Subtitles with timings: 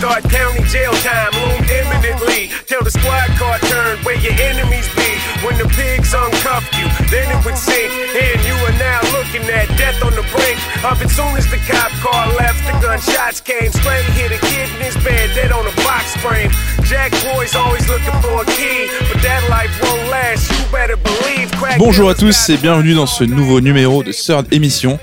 [0.00, 2.48] Thought county jail time loomed imminently.
[2.64, 5.10] Till the squad car turned where your enemies be.
[5.44, 7.92] When the pigs uncuffed you, then it would sink.
[8.16, 10.56] And you are now looking at death on the brink
[10.88, 11.10] of it.
[11.12, 13.68] Soon as the cop car left, the gunshots came.
[13.72, 16.50] Straight hit a kid in his bed, dead on a box frame.
[16.88, 20.48] Jack boys always looking for a key, but that life won't last.
[20.48, 21.50] You better believe.
[21.60, 24.98] Crack Bonjour à tous et bienvenue dans ce nouveau numéro de Third Émission.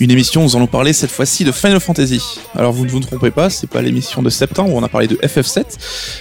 [0.00, 2.20] Une émission où nous allons parler cette fois-ci de Final Fantasy.
[2.54, 5.06] Alors vous ne vous trompez pas, c'est pas l'émission de septembre où on a parlé
[5.06, 5.64] de FF7,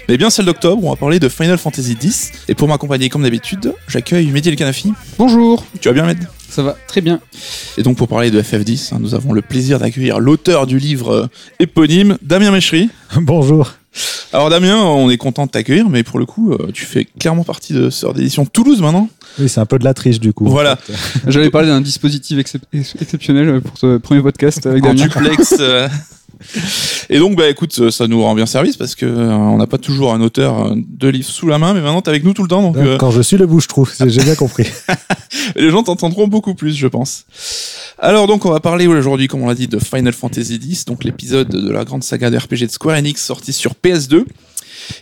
[0.07, 2.31] mais bien celle d'octobre où on va parler de Final Fantasy X.
[2.47, 4.93] Et pour m'accompagner comme d'habitude, j'accueille Mehdi El Kanafi.
[5.17, 7.19] Bonjour, Tu vas bien Med ça va très bien.
[7.79, 11.11] Et donc pour parler de FF10, hein, nous avons le plaisir d'accueillir l'auteur du livre
[11.11, 11.27] euh,
[11.59, 12.91] éponyme, Damien Méchery.
[13.15, 13.71] Bonjour.
[14.33, 17.43] Alors Damien, on est content de t'accueillir, mais pour le coup, euh, tu fais clairement
[17.43, 19.09] partie de Sœur d'édition Toulouse maintenant.
[19.39, 20.45] Oui, c'est un peu de la triche du coup.
[20.45, 20.77] Voilà,
[21.27, 25.07] J'allais parler d'un dispositif excep- ex- exceptionnel pour ce premier podcast avec en Damien.
[25.07, 25.55] duplex.
[25.59, 25.87] euh.
[27.09, 29.67] Et donc, bah écoute, euh, ça nous rend bien service parce que euh, on n'a
[29.67, 32.33] pas toujours un auteur euh, de livre sous la main, mais maintenant t'es avec nous
[32.33, 34.65] tout le temps, donc euh, Quand je suis le bouche-trou, c'est- j'ai bien compris.
[35.55, 37.25] les gens t'entendront beaucoup plus, je pense.
[37.99, 41.03] Alors donc, on va parler aujourd'hui, comme on l'a dit, de Final Fantasy X, donc
[41.03, 44.23] l'épisode de la grande saga de RPG de Square Enix sorti sur PS2.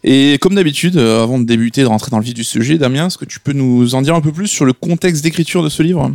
[0.03, 3.17] Et comme d'habitude, avant de débuter, de rentrer dans le vif du sujet, Damien, est-ce
[3.17, 5.81] que tu peux nous en dire un peu plus sur le contexte d'écriture de ce
[5.81, 6.11] livre?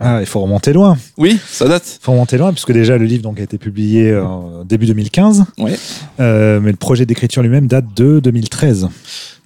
[0.00, 0.96] Ah, il faut remonter loin.
[1.16, 1.98] Oui, ça date.
[2.00, 4.24] Il faut remonter loin, puisque déjà le livre donc, a été publié euh,
[4.64, 5.44] début 2015.
[5.58, 5.76] Ouais.
[6.20, 8.88] Euh, mais le projet d'écriture lui-même date de 2013.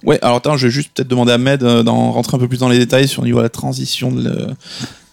[0.03, 2.47] Ouais, alors attends, je vais juste peut-être demander à Med euh, d'en rentrer un peu
[2.47, 4.47] plus dans les détails sur le niveau de la transition de le-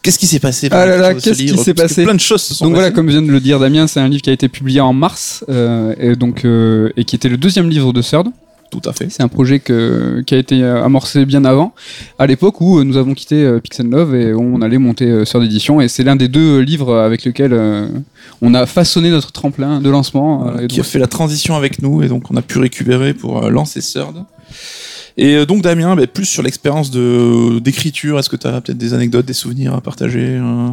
[0.02, 2.04] Qu'est-ce qui s'est passé pour Ah là là, qu'est-ce qui s'est passé?
[2.04, 4.06] Plein de choses se sont Donc voilà, comme vient de le dire Damien, c'est un
[4.08, 7.36] livre qui a été publié en mars euh, et donc euh, et qui était le
[7.36, 8.28] deuxième livre de Third.
[8.70, 9.06] Tout à fait.
[9.10, 11.72] C'est un projet que- qui a été euh, amorcé bien avant,
[12.18, 15.22] à l'époque où euh, nous avons quitté euh, Pixel Love et où on allait monter
[15.24, 15.80] Third Edition.
[15.80, 17.86] Et c'est l'un des deux livres avec lesquels euh,
[18.42, 20.38] on a façonné notre tremplin de lancement.
[20.42, 23.14] Voilà, et qui a fait la transition avec nous et donc on a pu récupérer
[23.14, 24.24] pour lancer Third.
[25.18, 28.76] Et euh, donc Damien, bah, plus sur l'expérience de d'écriture, est-ce que tu as peut-être
[28.76, 30.68] des anecdotes, des souvenirs à partager euh?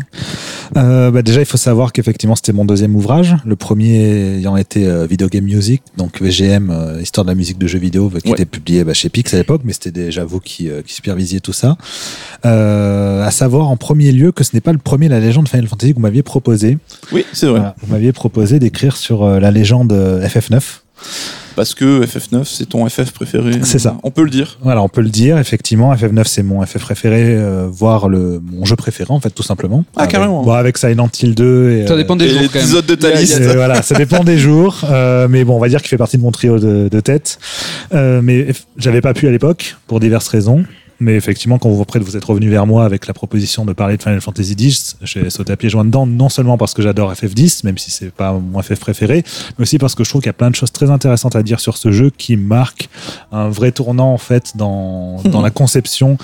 [0.75, 3.35] Euh, bah, déjà, il faut savoir qu'effectivement, c'était mon deuxième ouvrage.
[3.45, 7.57] Le premier ayant été euh, Video Game Music, donc VGM, euh, Histoire de la musique
[7.57, 8.34] de jeux vidéo, qui Ouais.
[8.34, 11.40] était publié bah, chez Pix à l'époque, mais c'était déjà vous qui, euh, qui supervisiez
[11.40, 11.78] tout ça.
[12.46, 15.67] Euh, à savoir, en premier lieu, que ce n'est pas le premier La légende Final
[15.67, 16.78] Fantasy que vous m'aviez proposé.
[17.13, 17.59] Oui, c'est vrai.
[17.59, 20.62] Voilà, vous m'aviez proposé d'écrire sur euh, la légende euh, FF9.
[21.56, 23.52] Parce que FF9, c'est ton FF préféré.
[23.64, 23.97] C'est ça.
[24.03, 24.58] On peut le dire.
[24.62, 28.66] Voilà, on peut le dire, effectivement, FF9 c'est mon FF préféré, euh, voire le, mon
[28.66, 29.86] jeu préféré en fait, tout simplement.
[29.96, 30.44] Ah, Avec- carrément.
[30.44, 32.62] Bon, avec Silent Hill 2 et, Ça dépend des Et jours quand même.
[32.62, 33.41] l'épisode de ta liste.
[33.41, 36.24] voilà, ça dépend des jours, euh, mais bon, on va dire qu'il fait partie de
[36.24, 37.38] mon trio de, de tête.
[37.94, 38.47] Euh, mais
[38.78, 40.64] j'avais pas pu à l'époque pour diverses raisons.
[41.03, 43.97] Mais effectivement, quand vous après vous êtes revenu vers moi avec la proposition de parler
[43.97, 47.12] de Final Fantasy X, j'ai sauté à pieds joints dedans, non seulement parce que j'adore
[47.14, 49.24] FF10, même si c'est pas mon FF préféré,
[49.58, 51.44] mais aussi parce que je trouve qu'il y a plein de choses très intéressantes à
[51.44, 52.90] dire sur ce jeu qui marque
[53.31, 56.18] un vrai tournant en fait dans, dans la conception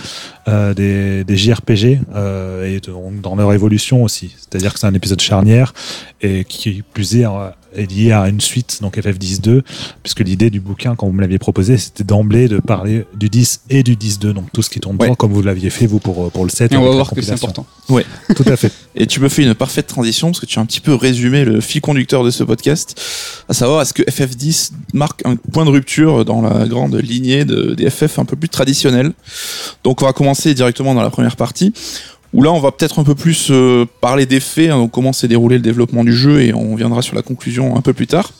[0.47, 4.33] euh, des, des JRPG euh, et de- dans leur évolution aussi.
[4.37, 5.73] C'est-à-dire que c'est un épisode charnière
[6.21, 9.61] et qui plus est, euh, est lié à une suite, donc FF10-2,
[10.03, 13.61] puisque l'idée du bouquin, quand vous me l'aviez proposé, c'était d'emblée de parler du 10
[13.69, 15.07] et du 10-2, donc tout ce qui tourne Ouais.
[15.07, 16.71] dedans, comme vous l'aviez fait vous pour, pour le 7.
[16.73, 17.65] Et on va voir que c'est important.
[18.35, 18.71] Tout à fait.
[18.95, 21.45] Et tu me fais une parfaite transition parce que tu as un petit peu résumé
[21.45, 22.99] le fil conducteur de ce podcast,
[23.47, 27.73] à savoir est-ce que FF10 marque un point de rupture dans la grande lignée de,
[27.73, 29.11] des FF un peu plus traditionnels?
[29.83, 31.73] Donc on va commencer directement dans la première partie
[32.33, 35.27] où là on va peut-être un peu plus euh, parler des faits, hein, comment s'est
[35.27, 38.31] déroulé le développement du jeu et on viendra sur la conclusion un peu plus tard.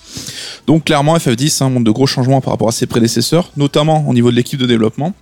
[0.68, 4.14] Donc clairement FF10 hein, montre de gros changements par rapport à ses prédécesseurs, notamment au
[4.14, 5.14] niveau de l'équipe de développement.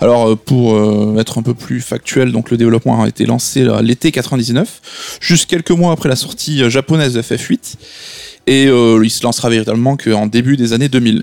[0.00, 3.66] Alors euh, pour euh, être un peu plus factuel, donc le développement a été lancé
[3.82, 7.76] l'été 99, juste quelques mois après la sortie japonaise de FF8,
[8.48, 11.22] et il se lancera véritablement qu'en début des années 2000.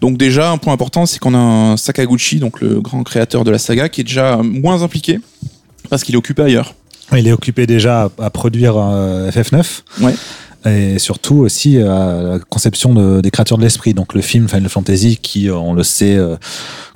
[0.00, 3.50] Donc déjà un point important, c'est qu'on a un Sakaguchi, donc le grand créateur de
[3.50, 5.18] la saga, qui est déjà moins impliqué
[5.90, 6.74] parce qu'il est occupé ailleurs.
[7.16, 9.82] Il est occupé déjà à, à produire euh, FF9.
[10.00, 10.14] Ouais.
[10.64, 13.94] Et surtout aussi à la conception de- des créatures de l'esprit.
[13.94, 16.36] Donc le film Final Fantasy qui, euh, on le sait, euh,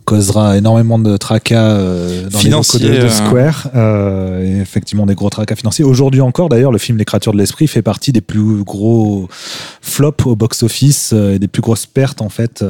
[0.07, 3.11] causera énormément de tracas euh, dans Financiers, les locaux de, de euh.
[3.11, 3.69] Square.
[3.75, 5.85] euh, et effectivement des gros tracas financiers.
[5.85, 9.29] Aujourd'hui encore, d'ailleurs, le film Les créatures de l'esprit fait partie des plus gros
[9.83, 12.65] flops au box-office et des plus grosses pertes en fait.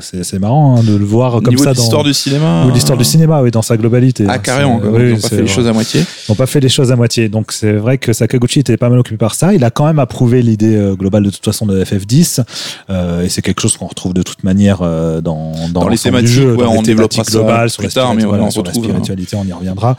[0.00, 2.66] C'est c'est marrant hein, de le voir comme niveau ça de dans l'histoire du cinéma.
[2.66, 4.26] ou l'histoire du cinéma, oui, dans sa globalité.
[4.28, 4.90] Ah hein, carrément, quoi.
[4.90, 6.00] oui, ils ont pas fait les choses à moitié.
[6.00, 7.28] Ils n'ont pas fait les choses à moitié.
[7.28, 9.54] Donc c'est vrai que Sakaguchi était pas mal occupé par ça.
[9.54, 12.44] Il a quand même approuvé l'idée globale de toute façon de FF10.
[12.90, 16.28] Euh, et c'est quelque chose qu'on retrouve de toute manière dans, dans, Dans les thématiques,
[16.28, 18.62] du jeu, ouais, dans on développera globales, sur plus la tard, mais voilà, on sur
[18.62, 19.96] la retrouve, spiritualité, on y reviendra.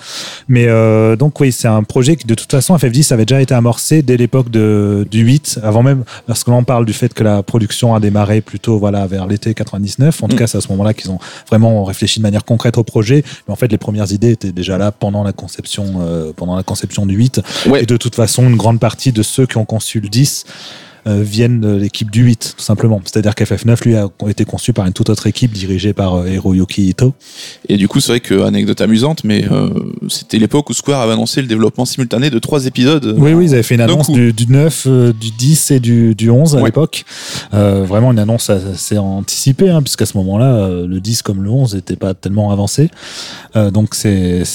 [0.47, 3.53] Mais euh, donc oui, c'est un projet qui de toute façon FF10 avait déjà été
[3.53, 7.13] amorcé dès l'époque de, du 8, avant même, parce que là on parle du fait
[7.13, 10.23] que la production a démarré plutôt voilà vers l'été 99.
[10.23, 10.39] En tout Mm.
[10.39, 13.23] cas, c'est à ce moment-là qu'ils ont vraiment réfléchi de manière concrète au projet.
[13.47, 16.63] Mais en fait, les premières idées étaient déjà là pendant la conception, euh, pendant la
[16.63, 17.41] conception du 8.
[17.67, 17.83] Ouais.
[17.83, 20.51] Et de toute façon, une grande partie de ceux qui ont conçu le 10 euh,
[21.05, 23.01] viennent de l'équipe du 8, tout simplement.
[23.05, 26.89] C'est-à-dire qu'FF9, lui, a été conçu par une toute autre équipe dirigée par euh, Hiroyuki
[26.89, 27.13] Ito.
[27.67, 29.69] Et du coup, c'est vrai que, anecdote amusante, mais euh,
[30.09, 33.15] c'était l'époque où Square avait annoncé le développement simultané de trois épisodes.
[33.17, 36.15] Oui, oui, ils avaient fait une annonce du, du 9, euh, du 10 et du,
[36.15, 36.65] du 11 à Ouais.
[36.65, 37.05] l'époque.
[37.53, 41.49] Euh, vraiment une annonce assez anticipée, hein, puisqu'à ce moment-là, euh, le 10 comme le
[41.49, 42.89] 11 n'était pas tellement avancé.
[43.55, 44.09] Euh, donc ça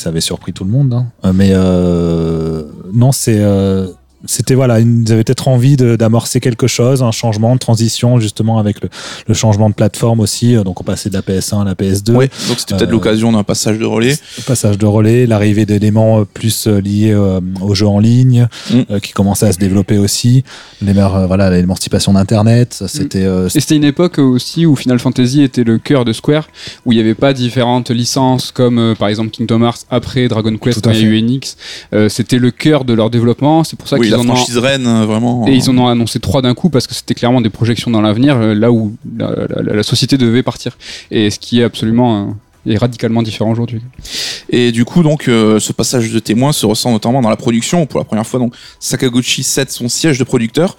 [0.08, 0.93] avait surpris tout le monde.
[0.94, 1.06] hein.
[1.25, 2.62] Euh, mais euh,
[2.93, 3.41] non, c'est...
[4.26, 8.82] c'était voilà, ils avaient peut-être envie d'amorcer quelque chose, un changement de transition justement avec
[8.82, 8.88] le,
[9.29, 10.56] le changement de plateforme aussi.
[10.56, 12.12] Euh, Donc on passait de la PS1 à la PS2.
[12.12, 14.17] Ouais, donc c'était peut-être Euh, l'occasion d'un passage de relais.
[14.38, 18.81] Le passage de relais, l'arrivée d'éléments euh, plus liés euh, aux jeux en ligne, Mm.
[18.91, 20.44] euh, qui commençaient à se développer aussi.
[20.87, 23.25] Euh, voilà, l'émancipation d'Internet, ça, c'était.
[23.25, 26.49] euh, Et c'était une époque aussi où Final Fantasy était le cœur de Square,
[26.87, 30.56] où il n'y avait pas différentes licences comme euh, par exemple Kingdom Hearts après Dragon
[30.56, 31.56] Quest Enix.
[31.93, 33.65] Euh, c'était le cœur de leur développement.
[33.65, 34.35] C'est pour ça Oui, qu'ils la en ont.
[34.35, 35.47] franchise reine, euh, vraiment.
[35.49, 38.01] Et ils en ont annoncé trois d'un coup parce que c'était clairement des projections dans
[38.01, 39.31] l'avenir, euh, là où la,
[39.63, 40.77] la- la société devait partir.
[41.11, 42.29] Et ce qui est absolument
[42.67, 43.83] euh, est radicalement différent aujourd'hui.
[44.49, 47.85] Et du coup, donc, euh, ce passage de témoin se ressent notamment dans la production.
[47.87, 50.77] Pour la première fois, donc, Sakaguchi cède son siège de producteur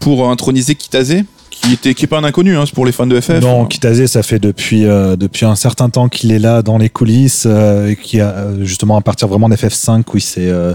[0.00, 1.22] pour introniser Kitase,
[1.62, 3.40] qui était qui est pas un inconnu hein, pour les fans de FF.
[3.40, 6.88] Non, Kitase, ça fait depuis euh, depuis un certain temps qu'il est là dans les
[6.88, 10.74] coulisses euh, et qui a euh, justement à partir vraiment d'FF5 où il s'est euh,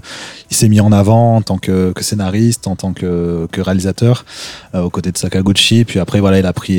[0.51, 4.25] il s'est mis en avant en tant que, que scénariste, en tant que, que réalisateur
[4.73, 5.83] aux côtés de Sakaguchi.
[5.85, 6.75] Puis après voilà, il a pris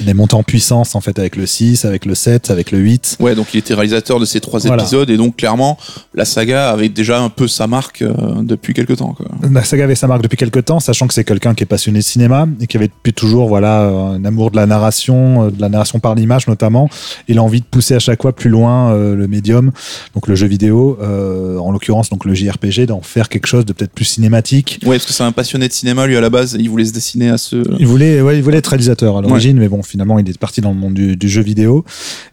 [0.00, 2.78] il- est monté en puissance en fait avec le 6, avec le 7, avec le
[2.78, 3.16] 8.
[3.20, 4.82] Ouais, donc il était réalisateur de ces trois Voilà.
[4.82, 5.78] épisodes et donc clairement
[6.14, 8.02] la saga avait déjà un peu sa marque
[8.42, 9.14] depuis quelques temps.
[9.14, 9.26] Quoi.
[9.50, 11.98] La saga avait sa marque depuis quelques temps, sachant que c'est quelqu'un qui est passionné
[12.00, 15.50] de cinéma et qui avait depuis toujours voilà euh, un amour de la narration, euh,
[15.50, 16.88] de la narration par l'image notamment.
[17.28, 19.70] Il a envie de pousser à chaque fois plus loin euh, le médium,
[20.14, 23.72] donc le jeu vidéo, euh, en l'occurrence donc le JRPG, d'en faire quelque chose de
[23.72, 24.80] peut-être plus cinématique.
[24.84, 26.56] Ouais, parce que c'est un passionné de cinéma lui à la base.
[26.58, 27.56] Il voulait se dessiner à ce.
[27.78, 30.60] Il voulait, ouais, il voulait être réalisateur à l'origine, mais bon, finalement, il est parti
[30.60, 31.84] dans le monde du, du jeu vidéo.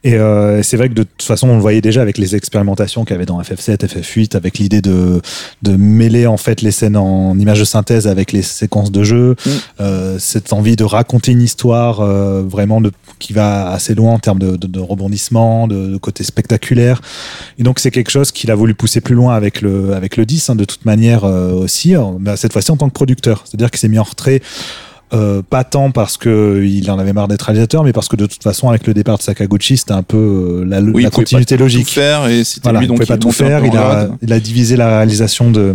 [0.04, 0.16] Et
[0.62, 3.16] c'est vrai que de toute façon, on le voyait déjà avec les expérimentations qu'il y
[3.16, 5.22] avait dans FF7, FF8, avec l'idée de,
[5.62, 9.36] de mêler en fait les scènes en images de synthèse avec les séquences de jeu,
[9.46, 9.50] Mm.
[9.82, 12.82] euh, cette envie de raconter une histoire euh, vraiment
[13.20, 17.02] qui va assez loin en termes de, de, de rebondissement, de côté spectaculaire.
[17.58, 20.26] Et donc c'est quelque chose qu'il a voulu pousser plus loin avec le avec le
[20.26, 23.44] 10 hein, de toute manière euh, aussi, hein, mais cette fois-ci en tant que producteur.
[23.46, 24.42] C'est-à-dire qu'il s'est mis en retrait
[25.14, 28.26] euh, pas tant parce que il en avait marre d'être réalisateur, mais parce que de
[28.26, 30.94] toute façon, avec le départ de Sakaguchi, c'était un peu euh, la, Oui, la il
[30.94, 31.86] pouvait continuité pas logique.
[31.88, 33.64] Tout faire et c'était Voilà, lui il donc pouvait pas il tout faire.
[33.66, 35.74] Il a, il divisé la réalisation de,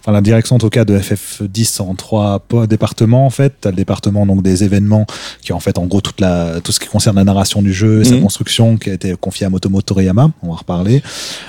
[0.00, 3.54] enfin la direction en tout cas de FF10 en trois départements en fait.
[3.60, 5.06] T'as le département donc des événements
[5.42, 7.72] qui est en fait en gros toute la, tout ce qui concerne la narration du
[7.72, 8.22] jeu et sa Mhm.
[8.22, 10.30] construction qui a été confié à Motomo Toriyama.
[10.42, 11.02] On va en reparler.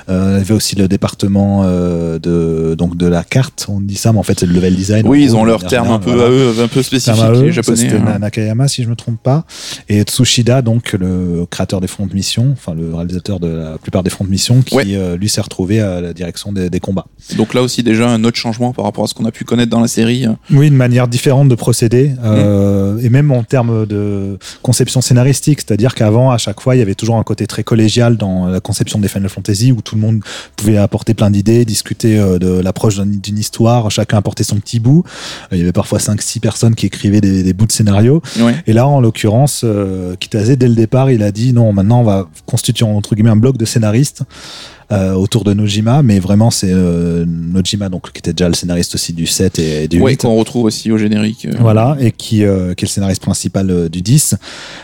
[0.09, 3.66] Euh, il y avait aussi le département euh, de donc de la carte.
[3.69, 5.07] On dit ça, mais en fait c'est le level design.
[5.07, 7.77] Oui, ils ont leur terme un peu à eux, un peu spécifique, eux, japonais.
[7.77, 8.03] C'était hein.
[8.05, 9.45] Na- Nakayama, si je me trompe pas.
[9.89, 14.03] Et Tsushida, donc le créateur des fronts de mission, enfin le réalisateur de la plupart
[14.03, 14.85] des fronts de mission, qui Ouais.
[14.89, 17.05] euh, lui s'est retrouvé à la direction des, des combats.
[17.38, 19.69] Donc là aussi déjà un autre changement par rapport à ce qu'on a pu connaître
[19.69, 20.25] dans la série.
[20.51, 25.95] Oui, une manière différente de procéder, euh, et même en termes de conception scénaristique, c'est-à-dire
[25.95, 28.99] qu'avant, à chaque fois, il y avait toujours un côté très collégial dans la conception
[28.99, 30.21] des Final Fantasy, où tout le monde
[30.56, 34.80] pouvait apporter plein d'idées, discuter euh, de l'approche d'un- d'une histoire, chacun apportait son petit
[34.80, 35.04] bout.
[35.51, 38.21] Euh, Il y avait parfois 5-6 personnes qui écrivaient des, des bouts de scénario.
[38.40, 38.56] Ouais.
[38.68, 42.06] Et là, en l'occurrence, euh, Kitase, dès le départ, il a dit non, maintenant on
[42.06, 44.23] va constituer entre guillemets un bloc de scénaristes
[44.92, 48.94] euh, autour de Nojima, mais vraiment c'est euh, Nojima, donc qui était déjà le scénariste
[48.95, 50.18] aussi du 7 et, et du Ouais, 8.
[50.21, 51.45] qu'on retrouve aussi au générique.
[51.45, 51.56] euh.
[51.59, 54.35] Voilà, et qui, qui est le scénariste principal du 10.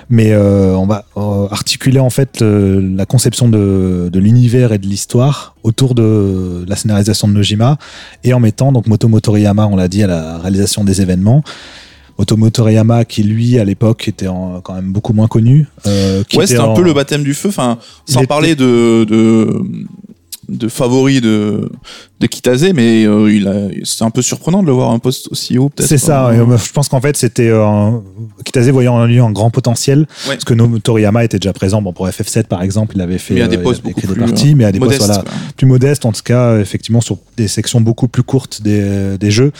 [0.09, 1.05] Mais on va
[1.51, 7.27] articuler en fait la conception de, de l'univers et de l'histoire autour de la scénarisation
[7.27, 7.77] de Nojima
[8.23, 11.43] et en mettant donc Motomo Toriyama, on l'a dit, à la réalisation des événements.
[12.19, 15.67] Motomo Toriyama, qui lui à l'époque était en- quand même beaucoup moins connu.
[15.87, 17.47] euh, qui Ouais, était c'était un en- peu le baptême du feu.
[17.49, 19.61] Enfin, sans était- parler de, de
[20.49, 21.69] de favoris de
[22.19, 23.53] de Kitase, mais euh, il a
[23.85, 25.87] c'est un peu surprenant de le voir à un poste aussi haut peut-être.
[25.87, 26.27] C'est ça.
[26.27, 28.01] Euh, et, euh, je pense qu'en fait, c'était un-
[28.43, 29.99] Kitase voyant en lui un grand potentiel.
[29.99, 30.33] Ouais.
[30.35, 31.81] Parce que No- Toriyama était déjà présent.
[31.81, 34.01] Bon, pour FF7, par exemple, il avait fait Mais à des euh, postes avait beaucoup
[34.07, 36.99] plus, des parties, mais à des modeste, postes voilà, plus modestes, en tout cas, effectivement,
[37.01, 39.51] sur des sections beaucoup plus courtes des, des jeux.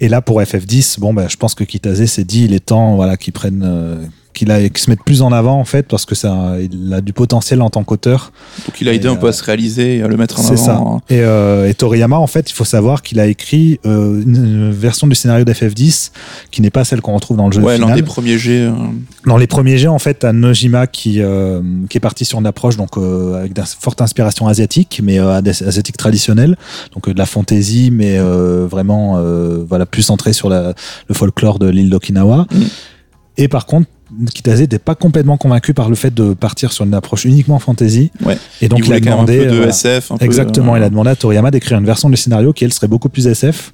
[0.00, 2.96] Et là, pour FF10, bon, ben, je pense que Kitase s'est dit, il est temps,
[2.96, 3.62] voilà, qu'il prenne,
[4.42, 7.00] qu'il a, qu'il se mette plus en avant en fait parce que ça, il a
[7.00, 8.32] du potentiel en tant qu'auteur.
[8.66, 10.42] Donc il a aidé Et, un peu à se réaliser et à le mettre en
[10.42, 10.74] C'est ça.
[10.74, 10.96] avant.
[10.96, 11.00] hein.
[11.10, 15.06] Et, euh, et Toriyama, en fait, il faut savoir qu'il a écrit euh, une, version
[15.06, 16.10] du scénario d'FF10
[16.50, 18.62] qui n'est pas celle qu'on retrouve dans le jeu Ouais, l'un des premiers jets.
[18.62, 18.72] euh,
[19.26, 22.46] Dans les premiers jets, en fait, t'as Nojima qui, euh, qui est parti sur une
[22.46, 26.56] approche donc euh, avec une forte inspiration asiatique, mais euh, as- asiatique traditionnelle,
[26.94, 30.74] donc euh, de la fantasy, mais euh, vraiment euh, voilà plus centré sur la,
[31.08, 32.46] le folklore de l'île d'Okinawa.
[32.50, 32.62] Mm.
[33.36, 33.88] Et par contre,
[34.34, 38.10] Kitase n'était pas complètement convaincu par le fait de partir sur une approche uniquement fantasy.
[38.24, 38.38] Ouais.
[38.60, 40.12] Et donc il il, a demandé un peu de voilà, SF.
[40.12, 42.64] Un peu, Exactement, euh, il a demandé à Toriyama d'écrire une version du scénario qui
[42.64, 43.72] elle serait beaucoup plus SF.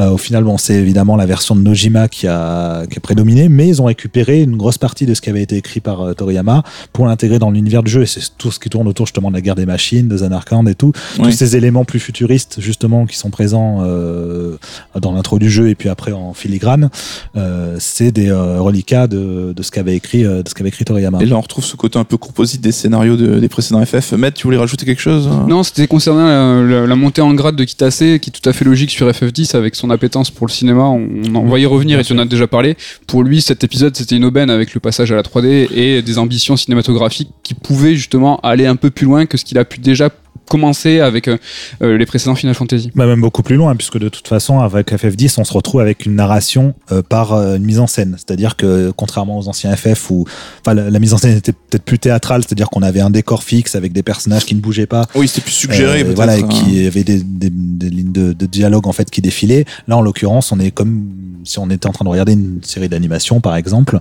[0.00, 3.48] Euh, au final, bon, c'est évidemment la version de Nojima qui a, qui a prédominé,
[3.48, 6.12] mais ils ont récupéré une grosse partie de ce qui avait été écrit par euh,
[6.14, 8.02] Toriyama pour l'intégrer dans l'univers du jeu.
[8.02, 10.66] Et c'est tout ce qui tourne autour justement de la guerre des machines, de Zanarkand
[10.66, 10.92] et tout.
[11.18, 11.24] Ouais.
[11.26, 14.56] Tous ces éléments plus futuristes justement qui sont présents euh,
[15.00, 16.90] dans l'intro du jeu et puis après en filigrane,
[17.36, 21.18] euh, c'est des euh, reliquats de, de ce qu'avait écrit, de ce qu'avait écrit Toriyama.
[21.20, 24.12] Et là, on retrouve ce côté un peu composite des scénarios de- des précédents FF.
[24.12, 27.34] Matt, tu voulais rajouter quelque chose euh Non, c'était concernant la, la- la montée en
[27.34, 30.46] grade de Kitase, qui est tout à fait logique sur FF10 avec son appétence pour
[30.46, 30.84] le cinéma.
[30.84, 32.76] On, on va y revenir et tu en as déjà parlé.
[33.06, 36.18] Pour lui, cet épisode, c'était une aubaine avec le passage à la 3D et des
[36.18, 39.78] ambitions cinématographiques qui pouvaient justement aller un peu plus loin que ce qu'il a pu
[39.80, 40.10] déjà
[40.48, 41.36] commencer avec euh,
[41.82, 42.90] euh, les précédents Final Fantasy.
[42.94, 46.06] Bah, même beaucoup plus loin, puisque de toute façon, avec FF10, on se retrouve avec
[46.06, 48.14] une narration euh, par euh, une mise en scène.
[48.16, 50.24] C'est-à-dire que, contrairement aux anciens FF, où
[50.60, 53.42] enfin, la, la mise en scène était peut-être plus théâtrale, c'est-à-dire qu'on avait un décor
[53.42, 55.06] fixe avec des personnages qui ne bougeaient pas.
[55.14, 56.00] Oui, c'était plus suggéré.
[56.00, 56.48] Euh, peut-être, voilà, et hein.
[56.48, 59.64] qui avait des, des, des lignes de, de dialogue en fait qui défilaient.
[59.86, 61.08] Là, en l'occurrence, on est comme
[61.44, 64.00] si on était en train de regarder une série d'animation, par exemple,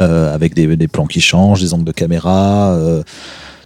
[0.00, 2.72] euh, avec des, des plans qui changent, des angles de caméra.
[2.72, 3.02] euh,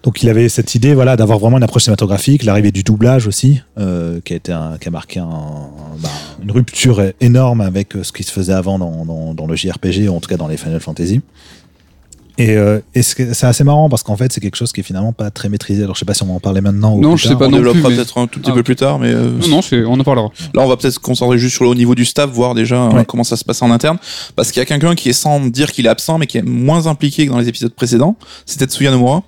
[0.06, 3.60] donc il avait cette idée voilà d'avoir vraiment une approche cinématographique, l'arrivée du doublage aussi,
[3.78, 6.08] euh, qui a été un- qui a marqué un- bah,
[6.42, 10.08] une rupture énorme avec euh, ce qui se faisait avant dans, dans, dans le JRPG,
[10.08, 11.20] ou en tout cas dans les Final Fantasy.
[12.38, 15.12] Et, euh, et c'est assez marrant parce qu'en fait c'est quelque chose qui est finalement
[15.14, 15.82] pas très maîtrisé.
[15.82, 17.28] Alors je sais pas si on va en parler maintenant ou Non, plus je sais
[17.30, 17.38] tard.
[17.38, 18.64] pas On non plus, développera mais- peut-être un tout petit Ah, peu ok.
[18.66, 20.28] plus tard, mais euh, Non, non, on en parlera.
[20.54, 22.76] Là, on va peut-être se concentrer juste sur le au niveau du staff, voir déjà
[22.76, 23.04] euh, Ouais.
[23.06, 23.96] comment ça se passe en interne.
[24.36, 26.42] Parce qu'il y a quelqu'un qui est sans dire qu'il est absent, mais qui est
[26.42, 28.16] moins impliqué que dans les épisodes précédents.
[28.44, 29.22] C'est Tetsuya Nomura,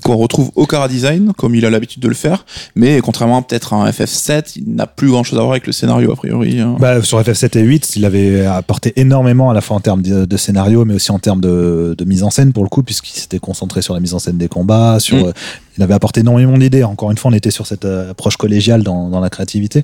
[0.00, 2.44] qu'on retrouve au Cara Design, comme il a l'habitude de le faire.
[2.74, 5.72] Mais contrairement peut-être à un FF7, il n'a plus grand chose à voir avec le
[5.72, 6.60] scénario, a priori.
[6.60, 6.76] hein.
[6.78, 10.24] Bah, sur FF7 et 8, il avait apporté énormément à la fois en termes de,
[10.24, 13.18] de scénario, mais aussi en termes de, de mise en scène pour le coup, puisqu'il
[13.18, 14.98] s'était concentré sur la mise en scène des combats.
[15.00, 15.24] Sur, Mm.
[15.26, 15.32] euh,
[15.78, 16.84] il avait apporté énormément d'idées.
[16.84, 19.82] Encore une fois, on était sur cette euh, approche collégiale dans, dans la créativité.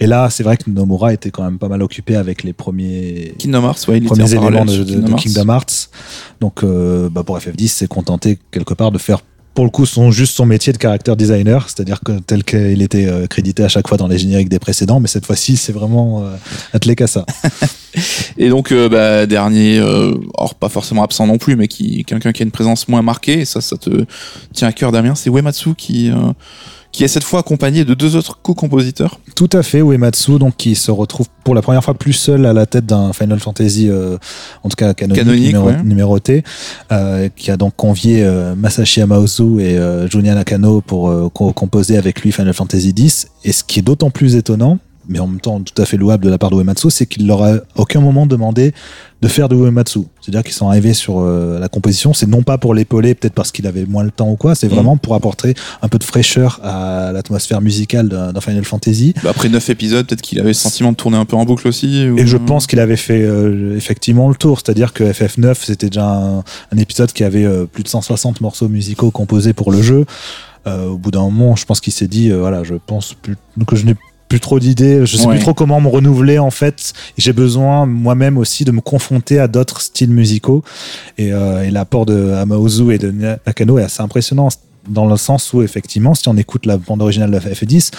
[0.00, 3.34] Et là, c'est vrai que Nomura était quand même pas mal occupé avec les premiers
[3.38, 5.14] Kingdom Hearts, ouais, premiers éléments de.
[5.14, 5.90] Kingdom Hearts.
[6.40, 9.20] Donc, euh, bah, pour FF10, c'est contenté quelque part de faire
[9.56, 13.26] pour le coup son juste son métier de caractère designer, c'est-à-dire tel qu'il était euh,
[13.26, 16.36] crédité à chaque fois dans les génériques des précédents, mais cette fois-ci c'est vraiment euh,
[16.74, 17.24] attelé qu'à ça.
[18.38, 22.32] Et donc, euh, bah, dernier, euh, or pas forcément absent non plus, mais qui quelqu'un
[22.32, 24.04] qui a une présence moins marquée, et ça, ça te
[24.52, 26.10] tient à cœur, Damien, c'est Uematsu qui,
[26.96, 29.20] qui est cette fois accompagné de deux autres co-compositeurs.
[29.34, 32.54] Tout à fait, Uematsu, donc qui se retrouve pour la première fois plus seul à
[32.54, 34.16] la tête d'un Final Fantasy, euh,
[34.62, 35.82] en tout cas canonique, Canonique, numéro- ouais.
[35.84, 36.42] numéroté,
[36.92, 41.52] euh, qui a donc convié euh, Masashi Amaozu et euh, Junya Nakano pour euh, co-
[41.52, 43.26] composer avec lui Final Fantasy X.
[43.44, 46.24] Et ce qui est d'autant plus étonnant, mais en même temps tout à fait louable
[46.24, 48.72] de la part de Uematsu, c'est qu'il leur a aucun moment demandé
[49.22, 50.00] de faire de Uematsu.
[50.20, 53.50] C'est-à-dire qu'ils sont arrivés sur euh, la composition, c'est non pas pour l'épauler, peut-être parce
[53.50, 54.74] qu'il avait moins le temps ou quoi, c'est Mhm.
[54.74, 59.14] vraiment pour apporter un peu de fraîcheur à l'atmosphère musicale d'un Final Fantasy.
[59.24, 61.66] Bah, après neuf épisodes, peut-être qu'il avait le sentiment de tourner un peu en boucle
[61.66, 62.08] aussi.
[62.10, 65.88] ou- Et je pense qu'il avait fait euh, effectivement le tour, c'est-à-dire que FF9 c'était
[65.88, 69.80] déjà un, un épisode qui avait euh, plus de 160 morceaux musicaux composés pour le
[69.82, 70.04] jeu.
[70.66, 73.36] Au bout d'un moment, je pense qu'il s'est dit, voilà, je pense plus,
[73.68, 73.94] que je n'ai
[74.36, 75.34] plus trop d'idées, je sais Ouais.
[75.36, 76.92] plus trop comment me renouveler en fait.
[77.16, 80.62] J'ai besoin moi-même aussi de me confronter à d'autres styles musicaux.
[81.16, 84.48] Et, euh, et l'apport de Amaozu et de Nakano est assez impressionnant
[84.88, 87.90] dans le sens où effectivement, si on écoute la bande originale de FF10,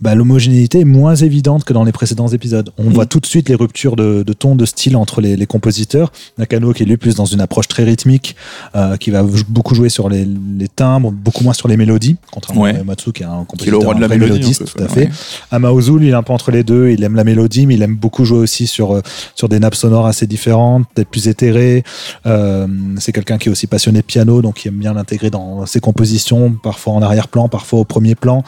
[0.00, 2.70] bah, l'homogénéité est moins évidente que dans les précédents épisodes.
[2.78, 2.92] On Mm.
[2.92, 6.10] voit tout de suite les ruptures de, de ton, de style entre les, les compositeurs.
[6.38, 8.36] Nakano qui est lui plus dans une approche très rythmique,
[8.74, 10.24] euh, qui va beaucoup jouer sur les,
[10.58, 12.78] les timbres, beaucoup moins sur les mélodies, contrairement Ouais.
[12.78, 14.32] à Matsu qui est un qui est compositeur le roi de la mélodie.
[14.32, 15.06] mélodiste, peu, tout à ouais.
[15.06, 15.10] fait.
[15.50, 16.88] Amaozu, lui, il est un peu entre les deux.
[16.90, 19.00] Il aime la mélodie, mais il aime beaucoup jouer aussi sur, euh,
[19.34, 21.84] sur des nappes sonores assez différentes, peut-être plus éthérées.
[22.26, 22.66] Euh,
[22.98, 25.80] c'est quelqu'un qui est aussi passionné de piano, donc il aime bien l'intégrer dans ses
[25.80, 28.44] compositions, parfois en arrière-plan, parfois au premier plan,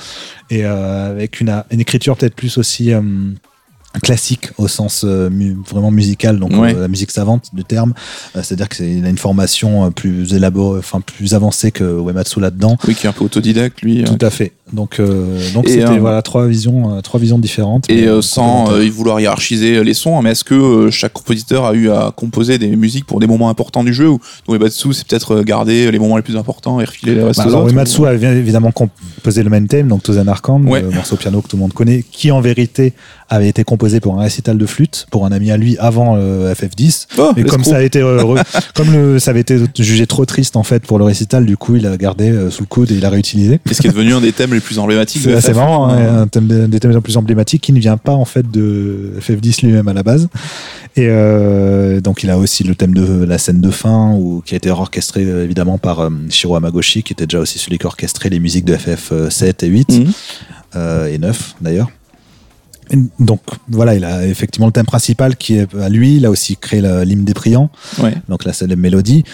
[0.50, 2.92] et euh, avec une, une écriture peut-être plus aussi.
[2.92, 3.00] euh,
[4.02, 6.74] classique au sens euh, mu- vraiment musical donc Ouais.
[6.74, 7.92] euh, la musique savante du terme
[8.34, 12.94] Euh, c'est-à-dire qu'il a une formation plus élaborée enfin plus avancée que Uematsu là-dedans Oui,
[12.94, 14.02] qui est un peu autodidacte, lui.
[14.04, 14.52] tout euh, à fait.
[14.72, 17.88] Donc, euh, donc c'était euh, voilà trois visions, euh, trois visions différentes.
[17.90, 21.90] Et mais sans vouloir hiérarchiser les sons, hein, mais est-ce que chaque compositeur a eu
[21.90, 25.42] à composer des musiques pour des moments importants du jeu ou dans Uematsu c'est peut-être
[25.42, 28.00] garder les moments les plus importants et refiler les restes Bah, aux alors autres, Uematsu
[28.00, 30.80] ou- avait évidemment composé le main theme, donc Tozen Arkan, Ouais.
[30.82, 32.94] le morceau piano que tout le monde connaît, qui en vérité
[33.28, 36.52] avait été composé pour un récital de flûte pour un ami à lui avant le
[36.52, 37.06] FF10.
[37.18, 38.00] Oh, Et comme ça a été
[38.74, 41.76] comme le, ça avait été jugé trop triste en fait pour le récital, du coup
[41.76, 43.58] il a gardé sous le coude et il a réutilisé.
[43.70, 46.22] Et ce qui est devenu un des thèmes les plus emblématiques C'est assez marrant, hein.
[46.22, 49.12] un thème de- des thèmes les plus emblématiques qui ne vient pas en fait de
[49.20, 50.28] FF10 lui-même à la base.
[50.96, 54.54] Et euh, donc il a aussi le thème de la scène de fin ou qui
[54.54, 57.86] a été orchestré euh, évidemment par euh, Shiro Hamagoshi qui était déjà aussi celui qui
[57.86, 60.12] orchestrait les musiques de FF7 et 8 Mhm.
[60.76, 61.90] euh, et 9 d'ailleurs.
[63.18, 66.16] Donc voilà, il a effectivement le thème principal qui est à lui.
[66.16, 67.70] Il a aussi créé l'hymne des priants,
[68.02, 68.14] Ouais.
[68.28, 69.24] donc la célèbre mélodie.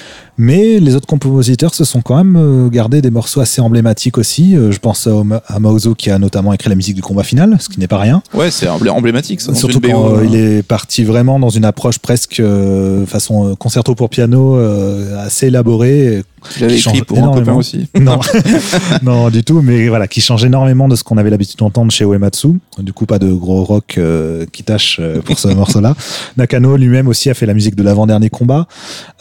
[0.41, 4.55] Mais les autres compositeurs se sont quand même euh, gardés des morceaux assez emblématiques aussi.
[4.57, 5.13] Euh, je pense à,
[5.49, 7.99] à Maozo qui a notamment écrit la musique du combat final, ce qui n'est pas
[7.99, 8.23] rien.
[8.35, 9.53] Ouais, c'est emblé- emblématique ça.
[9.55, 10.23] Surtout BO, quand euh, hein.
[10.29, 15.49] il est parti vraiment dans une approche presque euh, façon concerto pour piano euh, assez
[15.49, 16.23] élaborée.
[16.55, 17.89] Je l'avais écrit change pour un copain aussi.
[18.01, 18.21] Non,
[19.03, 22.05] non du tout, mais voilà, qui change énormément de ce qu'on avait l'habitude d'entendre chez
[22.05, 22.49] Uematsu.
[22.79, 25.95] Du coup, pas de gros rock euh, qui tâche euh, pour ce morceau-là.
[26.37, 28.67] Nakano lui-même aussi a fait la musique de l'avant-dernier combat.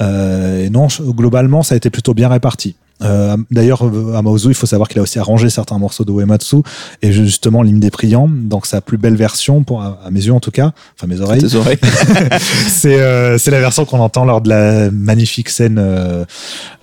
[0.01, 2.75] Euh, et non, globalement, ça a été plutôt bien réparti.
[3.03, 6.11] Euh, D'ailleurs, euh, à Maozu, il faut savoir qu'il a aussi arrangé certains morceaux de
[6.11, 6.57] Uematsu
[7.01, 10.39] et justement l'hymne des priants, donc sa plus belle version, pour, à mes yeux en
[10.39, 11.77] tout cas, enfin mes oreilles, oreilles.
[12.67, 16.25] c'est euh, c'est la version qu'on entend lors de la magnifique scène euh,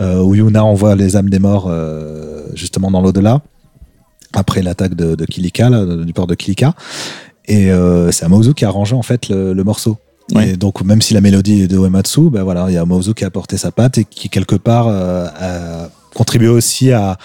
[0.01, 1.71] où Yuna envoie les âmes des morts
[2.55, 3.41] justement dans l'au-delà
[4.33, 6.75] après l'attaque de, de Kilika, là, du port de Kilika.
[7.47, 7.71] Et
[8.11, 9.99] c'est Amozu qui a arrangé en fait le, le morceau.
[10.33, 10.51] Ouais.
[10.51, 13.15] Et donc même si la mélodie est de Uematsu, ben voilà, il y a Amozu
[13.15, 17.19] qui a apporté sa patte et qui quelque part euh, a contribué aussi à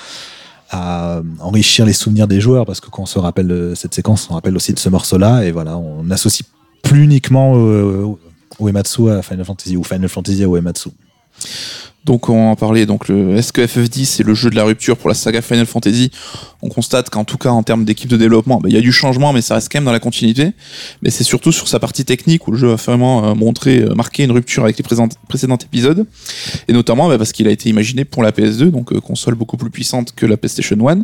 [1.40, 4.34] enrichir les souvenirs des joueurs parce que quand on se rappelle de cette séquence, on
[4.36, 6.48] rappelle aussi de ce morceau-là et voilà, on n'associe
[6.84, 8.16] plus uniquement euh,
[8.60, 10.90] Uematsu à Final Fantasy ou Final Fantasy à Uematsu.
[12.06, 12.86] Donc on en parlait.
[12.86, 15.66] Donc le est-ce que FF10 c'est le jeu de la rupture pour la saga Final
[15.66, 16.12] Fantasy
[16.62, 18.92] On constate qu'en tout cas en termes d'équipe de développement, bah, il y a du
[18.92, 20.52] changement, mais ça reste quand même dans la continuité.
[21.02, 23.94] Mais c'est surtout sur sa partie technique où le jeu a vraiment euh, montré, euh,
[23.96, 26.06] marqué une rupture avec les précédents épisodes,
[26.68, 29.58] et notamment bah, parce qu'il a été imaginé pour la PS2, donc euh, console beaucoup
[29.58, 31.00] plus puissante que la PlayStation 1,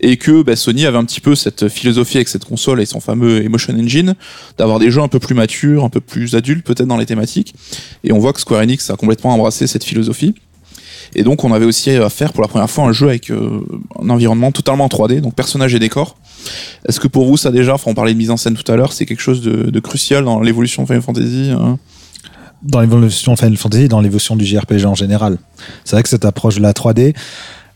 [0.00, 3.00] et que bah, Sony avait un petit peu cette philosophie avec cette console et son
[3.00, 4.14] fameux Emotion Engine
[4.56, 7.54] d'avoir des jeux un peu plus matures, un peu plus adultes peut-être dans les thématiques.
[8.04, 10.34] Et on voit que Square Enix a complètement embrassé cette philosophie.
[11.14, 13.60] Et donc on avait aussi à faire pour la première fois un jeu avec euh,
[14.00, 16.16] un environnement totalement en 3D, donc personnages et décors.
[16.88, 18.92] Est-ce que pour vous ça déjà, on parlait de mise en scène tout à l'heure,
[18.92, 21.78] c'est quelque chose de, crucial dans l'évolution de Final Fantasy hein
[22.62, 25.38] Dans l'évolution Final Fantasy, dans l'évolution du JRPG en général.
[25.84, 27.14] C'est vrai que cette approche de la 3D,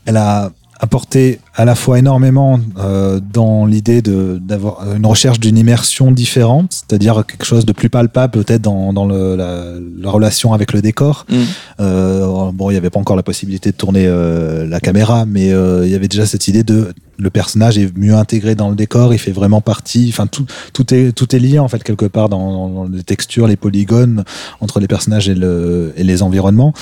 [0.05, 0.51] elle a
[0.83, 6.69] apporté à la fois énormément euh, dans l'idée de- d'avoir une recherche d'une immersion différente,
[6.71, 10.81] c'est-à-dire quelque chose de plus palpable peut-être dans, dans le- la, la relation avec le
[10.81, 11.25] décor.
[11.29, 11.35] Mm.
[11.79, 15.47] Euh, bon, il n'y avait pas encore la possibilité de tourner euh, la caméra, mais
[15.85, 19.13] il y avait déjà cette idée de le personnage est mieux intégré dans le décor,
[19.13, 20.07] il fait vraiment partie.
[20.09, 23.47] Enfin, tout, tout est tout est lié en fait quelque part dans, dans les textures,
[23.47, 24.23] les polygones
[24.59, 26.73] entre les personnages et, le, et les environnements.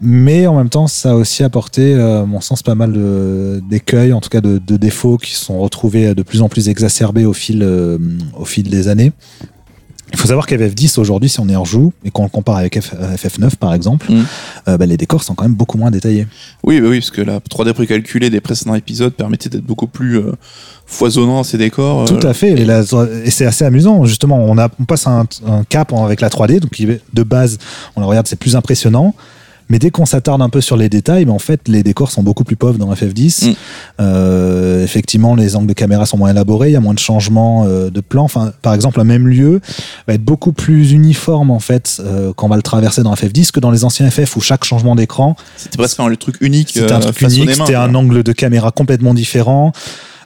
[0.00, 2.92] Mais en même temps, ça a aussi apporté, euh, à mon sens, pas mal
[3.68, 7.26] d'écueils, en tout cas de, de défauts qui sont retrouvés de plus en plus exacerbés
[7.26, 7.98] au fil, euh,
[8.38, 9.12] au fil des années.
[10.12, 12.94] Il faut savoir qu'FF10 aujourd'hui, si on y rejoue et qu'on le compare avec F-
[13.16, 14.22] FF9 par exemple, Mm.
[14.68, 16.26] euh, bah, les décors sont quand même beaucoup moins détaillés.
[16.64, 20.18] Oui, bah oui, parce que la 3D précalculée des précédents épisodes permettait d'être beaucoup plus
[20.18, 20.32] euh,
[20.84, 22.06] foisonnant ces décors.
[22.06, 22.82] Tout euh, à fait, et, la-
[23.24, 24.38] et c'est assez amusant justement.
[24.38, 26.72] On, a, on passe un, un cap avec la 3D, donc
[27.14, 27.58] de base,
[27.94, 29.14] on le regarde, c'est plus impressionnant.
[29.70, 32.44] Mais dès qu'on s'attarde un peu sur les détails, en fait, les décors sont beaucoup
[32.44, 33.48] plus pauvres dans FF10.
[33.50, 33.54] Mm.
[34.00, 37.64] Euh, effectivement, les angles de caméra sont moins élaborés, il y a moins de changements
[37.66, 38.24] euh, de plan.
[38.24, 39.60] Enfin, par exemple, un même lieu
[40.06, 43.52] va être beaucoup plus uniforme en fait euh, quand on va le traverser dans FF10
[43.52, 46.70] que dans les anciens FF où chaque changement d'écran C'était presque un truc unique.
[46.72, 49.72] c'était un euh, truc unique, c'était un angle de caméra complètement différent.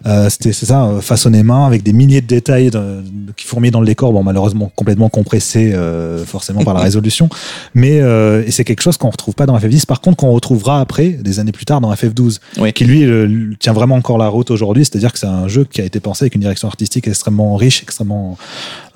[0.06, 3.46] Euh, c'était c'est ça, euh, façonné main avec des milliers de détails de- de- qui
[3.46, 4.12] fourmillent dans le décor.
[4.12, 7.28] Bon, malheureusement complètement compressé euh, forcément par la résolution,
[7.74, 9.86] mais euh, et c'est quelque chose qu'on retrouve pas dans FF10.
[9.86, 12.72] Par contre, qu'on retrouvera après des années plus tard dans FF12, Oui.
[12.74, 14.84] qui lui tient vraiment encore la route aujourd'hui.
[14.84, 17.82] C'est-à-dire que c'est un jeu qui a été pensé avec une direction artistique extrêmement riche,
[17.82, 18.36] extrêmement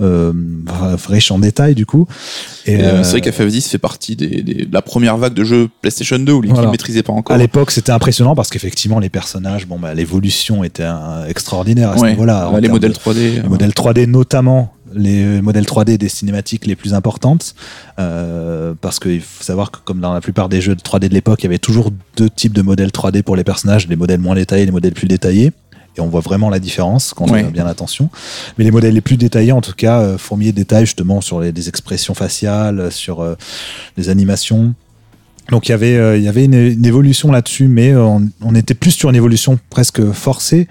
[0.00, 0.32] euh,
[1.08, 2.06] riche en détails du coup.
[2.66, 6.18] Et, c'est vrai qu'FF10 fait partie des, des- de la première vague de jeux PlayStation
[6.18, 6.66] 2 où l'équipe Voilà.
[6.68, 7.34] ne maîtrisait pas encore.
[7.34, 10.97] À l'époque, c'était impressionnant parce qu'effectivement, les personnages, bon, bah, l'évolution était un-
[11.28, 12.50] extraordinaire à ce niveau-là.
[12.60, 13.14] les modèles de- 3D.
[13.34, 17.54] les euh, modèles 3D, notamment les modèles 3D des cinématiques les plus importantes.
[17.98, 21.14] euh, parce qu'il faut savoir que, comme dans la plupart des jeux de 3D de
[21.14, 24.20] l'époque, il y avait toujours deux types de modèles 3D pour les personnages, les modèles
[24.20, 25.52] moins détaillés, les modèles plus détaillés.
[25.96, 28.08] et on voit vraiment la différence quand on fait bien attention.
[28.56, 31.40] Mais les modèles les plus détaillés, en tout cas, euh, fourmillés de détails justement sur
[31.40, 33.34] les, des expressions faciales, sur euh,
[33.96, 34.74] les animations.
[35.50, 38.28] Donc il y avait, euh, il y avait une, une évolution là-dessus, mais euh, on,
[38.42, 40.68] on était plus sur une évolution presque forcée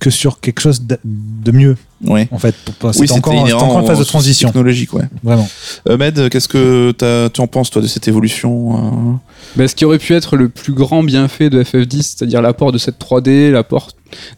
[0.00, 2.28] que sur quelque chose de, de mieux, Ouais.
[2.30, 2.54] en fait.
[2.64, 5.04] Pour- pour- Oui, C'était encore, encore une phase de transition, technologiques, ouais.
[5.24, 5.48] vraiment.
[5.88, 6.92] Euh, Med, qu'est-ce que
[7.32, 9.12] tu en penses, toi, de cette évolution euh?
[9.56, 12.78] Ben, ce qui aurait pu être le plus grand bienfait de FF10, c'est-à-dire l'apport de
[12.78, 13.88] cette 3D, l'apport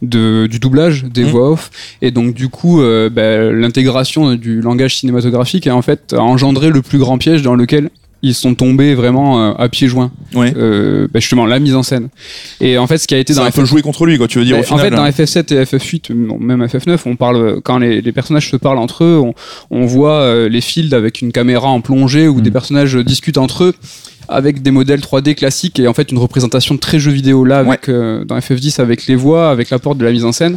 [0.02, 1.30] de, du doublage, des Mhm.
[1.30, 6.12] voix off, et donc du coup euh, ben, l'intégration du langage cinématographique a en fait
[6.12, 7.90] engendré le plus grand piège dans lequel
[8.22, 10.10] ils sont tombés vraiment euh, à pieds joints.
[10.34, 10.52] Ouais.
[10.56, 12.08] Euh, ben, justement, la mise en scène.
[12.60, 14.26] Et en fait, ce qui a été C'est dans un peu joué contre lui, quoi,
[14.28, 14.80] tu veux dire, au final.
[14.80, 15.10] en fait, dans hein.
[15.10, 19.04] FF7 et FF8, non, même FF9, on parle quand les, les personnages se parlent entre
[19.04, 19.34] eux, on,
[19.70, 22.44] on voit euh, les fields avec une caméra en plongée où Mm.
[22.44, 23.74] des personnages discutent entre eux
[24.28, 27.88] avec des modèles 3D classiques et en fait une représentation très jeu vidéo là avec
[27.88, 30.56] euh, dans FF10 avec les voix, avec l'apport de la mise en scène.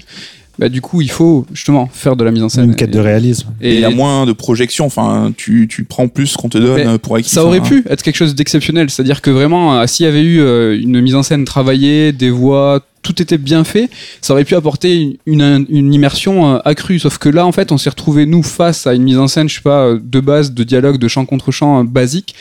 [0.59, 2.65] Bah, du coup, il faut justement faire de la mise en scène.
[2.65, 3.49] Une quête de réalisme.
[3.59, 6.57] Et il y a moins de projections, enfin, tu, tu prends plus ce qu'on te
[6.57, 7.29] donne Mais pour acquis.
[7.29, 10.41] Ça aurait pu être quelque chose d'exceptionnel, c'est-à-dire que vraiment, euh, s'il y avait eu
[10.41, 13.89] euh, une mise en scène travaillée, des voix, tout était bien fait,
[14.21, 16.99] ça aurait pu apporter une, une, une immersion euh, accrue.
[16.99, 19.49] Sauf que là, en fait, on s'est retrouvé nous face à une mise en scène,
[19.49, 22.35] je sais pas, de base, de dialogue, de chant contre chant basique,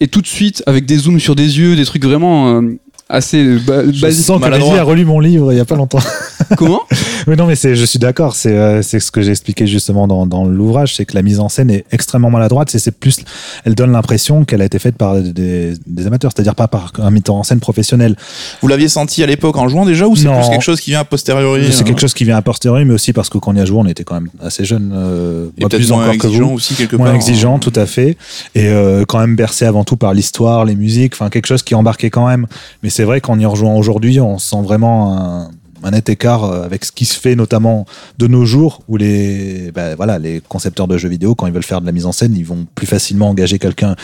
[0.00, 2.78] et tout de suite avec des zooms sur des yeux, des trucs vraiment euh,
[3.12, 4.24] assez ba- Je basiques.
[4.24, 4.70] sens que maladroit.
[4.70, 6.00] Mehdi a relu mon livre il y a pas longtemps.
[6.56, 6.80] Comment?
[7.28, 8.34] Oui, non, mais c'est, je suis d'accord.
[8.34, 11.38] C'est, euh, c'est ce que j'ai expliqué justement dans, dans l'ouvrage, c'est que la mise
[11.38, 12.68] en scène est extrêmement maladroite.
[12.70, 13.20] C'est, c'est plus,
[13.64, 17.10] elle donne l'impression qu'elle a été faite par des, des amateurs, c'est-à-dire pas par un
[17.10, 18.16] metteur en scène professionnel.
[18.60, 21.00] Vous l'aviez senti à l'époque en jouant déjà ou c'est plus quelque chose qui vient
[21.00, 23.52] a posteriori c'est euh, quelque chose qui vient a posteriori, mais aussi parce que quand
[23.52, 26.18] on y a joué, on était quand même assez jeunes, euh, Et plus moins encore
[26.18, 26.44] que vous.
[26.54, 27.14] aussi quelque moins part.
[27.16, 27.58] exigeant, hein.
[27.60, 28.16] tout à fait,
[28.54, 31.74] et euh, quand même bercé avant tout par l'histoire, les musiques, enfin quelque chose qui
[31.74, 32.46] embarquait quand même.
[32.82, 35.50] Mais c'est vrai qu'en y rejoignant aujourd'hui, on sent vraiment un,
[35.82, 37.86] un net écart euh, avec ce qui se fait notamment
[38.18, 41.62] de nos jours, où les, bah, voilà, les concepteurs de jeux vidéo, quand ils veulent
[41.62, 43.96] faire de la mise en scène, ils vont plus facilement engager quelqu'un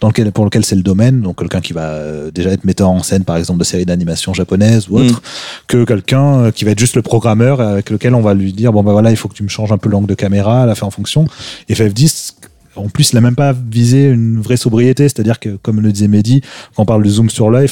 [0.00, 2.90] dans lequel, pour lequel c'est le domaine, donc quelqu'un qui va euh, déjà être metteur
[2.90, 5.22] en scène, par exemple, de séries d'animation japonaises ou autre,
[5.66, 8.72] que quelqu'un euh, qui va être juste le programmeur avec lequel on va lui dire
[8.72, 10.74] bon bah voilà il faut que tu me changes un peu l'angle de caméra, la
[10.74, 11.26] faire en fonction.
[11.68, 12.34] Et FF10
[12.76, 16.08] en plus, il n'a même pas visé une vraie sobriété, c'est-à-dire que, comme le disait
[16.08, 16.40] Mehdi,
[16.74, 17.68] quand on parle de zoom sur l'œil,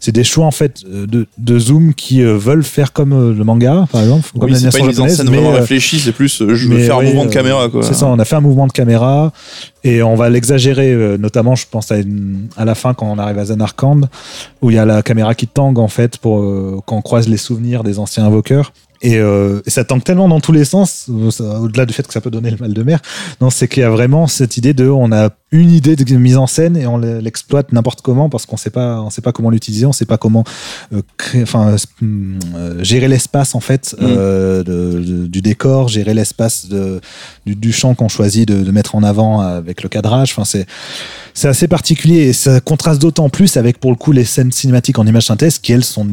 [0.00, 3.32] c'est des choix en fait euh, de, de zoom qui euh, veulent faire comme euh,
[3.34, 5.52] le manga, par exemple, comme Oui, c'est pas une mise en japonaise, scène mais, vraiment
[5.52, 7.68] réfléchie, c'est plus je veux faire un mouvement de caméra.
[7.82, 9.32] C'est ça, on a fait un mouvement de caméra
[9.84, 13.38] et on va l'exagérer, notamment je pense à, une- à la fin quand on arrive
[13.38, 14.02] à Zanarkand,
[14.60, 17.28] où il y a la caméra qui tangue en fait pour euh, quand on croise
[17.28, 18.72] les souvenirs des anciens invoqueurs.
[19.02, 22.12] Et, euh, et ça tangue tellement dans tous les sens, euh, au-delà du fait que
[22.12, 23.00] ça peut donner le mal de mer,
[23.40, 26.36] non, c'est qu'il y a vraiment cette idée de on a une idée de mise
[26.38, 29.50] en scène et on l'exploite n'importe comment parce qu'on sait pas, on sait pas comment
[29.50, 30.44] l'utiliser, on sait pas comment
[30.94, 32.06] euh, créer, enfin, euh,
[32.56, 34.04] euh, gérer l'espace en fait Mm.
[34.04, 36.66] euh, de- de- du décor, gérer l'espace
[37.46, 40.32] du, du champ qu'on choisit de, de mettre en avant avec le cadrage.
[40.32, 40.66] Enfin, c'est
[41.34, 44.98] c'est assez particulier et ça contraste d'autant plus avec pour le coup les scènes cinématiques
[44.98, 46.06] en image synthèse qui elles sont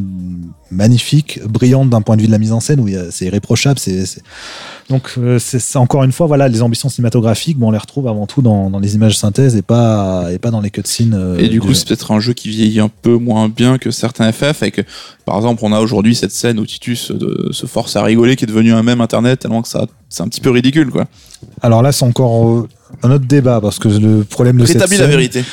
[0.71, 3.79] magnifiques, brillantes d'un point de vue de la mise en scène où c'est irréprochable.
[3.79, 4.21] C'est c'est-
[4.89, 8.25] donc euh, c'est encore une fois voilà les ambitions cinématographiques, bon, on les retrouve avant
[8.25, 11.13] tout dans, dans les images synthèse et pas et pas dans les cutscenes.
[11.13, 13.91] euh, Et du coup, c'est peut-être un jeu qui vieillit un peu moins bien que
[13.91, 14.63] certains FF.
[14.63, 14.81] Et que,
[15.25, 18.45] par exemple, on a aujourd'hui cette scène où Titus euh, se force à rigoler, qui
[18.45, 21.05] est devenu un même internet, tellement que ça, c'est un petit peu ridicule, quoi.
[21.61, 22.65] alors là c'est encore
[23.03, 25.43] un autre débat parce que le problème de cette Rétablis la scène- vérité.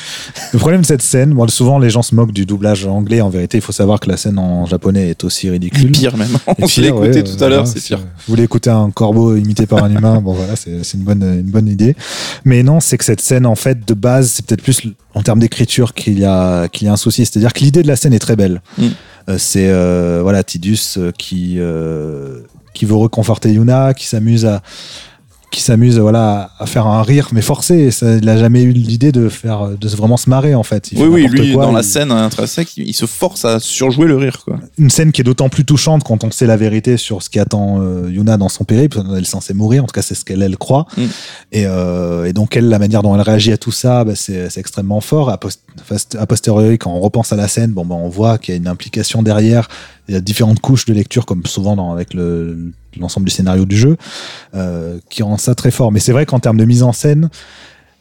[0.53, 3.21] Le problème de cette scène, bon, souvent les gens se moquent du doublage anglais.
[3.21, 5.91] En vérité, il faut savoir que la scène en japonais est aussi ridicule.
[5.91, 6.29] Pire même.
[6.57, 7.99] Et pire, l'a écouté ouais, tout à l'heure, voilà, c'est pire.
[7.99, 11.51] Vous voulez écouter un corbeau imité par un humain, bon voilà, c'est une bonne, une
[11.51, 11.95] bonne idée.
[12.43, 14.81] Mais non, c'est que cette scène, en fait, de base, c'est peut-être plus
[15.13, 17.25] en termes d'écriture qu'il y a, qu'il y a un souci.
[17.25, 18.61] C'est-à-dire que l'idée de la scène est très belle.
[18.77, 18.85] Mm.
[19.29, 22.39] Euh, c'est euh, voilà Tidus euh, qui euh,
[22.73, 24.61] qui veut reconforter Yuna, qui s'amuse à
[25.57, 29.11] qui s'amuse voilà à faire un rire mais forcé ça, il a jamais eu l'idée
[29.11, 31.81] de faire de vraiment se marrer en fait Il Oui, oui, lui, quoi, dans la
[31.83, 34.59] scène intrinsèque, il se force à surjouer le rire, quoi.
[34.77, 37.39] une scène qui est d'autant plus touchante quand on sait la vérité sur ce qui
[37.39, 39.01] attend euh, Yuna dans son périple.
[39.15, 40.85] Elle est censée mourir, en tout cas c'est ce qu'elle elle croit.
[40.95, 41.01] Mm.
[41.53, 44.55] Et, euh, et donc elle, la manière dont elle réagit à tout ça, bah, c'est
[44.57, 45.29] extrêmement fort.
[45.29, 45.63] A, post-
[46.19, 48.59] a posteriori, quand on repense à la scène, bon, bah, on voit qu'il y a
[48.59, 49.67] une implication derrière.
[50.07, 53.65] Il y a différentes couches de lecture, comme souvent dans, avec le- l'ensemble du scénario
[53.65, 53.97] du jeu,
[54.55, 55.91] euh, qui rend ça très fort.
[55.91, 57.29] Mais c'est vrai qu'en termes de mise en scène,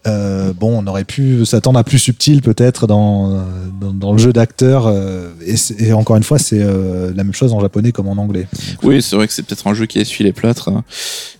[0.07, 3.45] Euh, bon, on aurait pu s'attendre à plus subtil peut-être dans,
[3.81, 4.87] dans, dans le jeu d'acteur.
[4.87, 5.31] euh,
[5.79, 8.47] et, encore une fois, c'est euh, la même chose en japonais comme en anglais.
[8.83, 10.69] Oui, c'est vrai que c'est peut-être un jeu qui essuie les plâtres.
[10.69, 10.85] hein.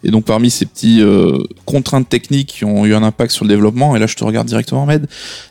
[0.05, 3.49] Et donc parmi ces petits euh, contraintes techniques qui ont eu un impact sur le
[3.49, 5.07] développement, et là je te regarde directement, Med,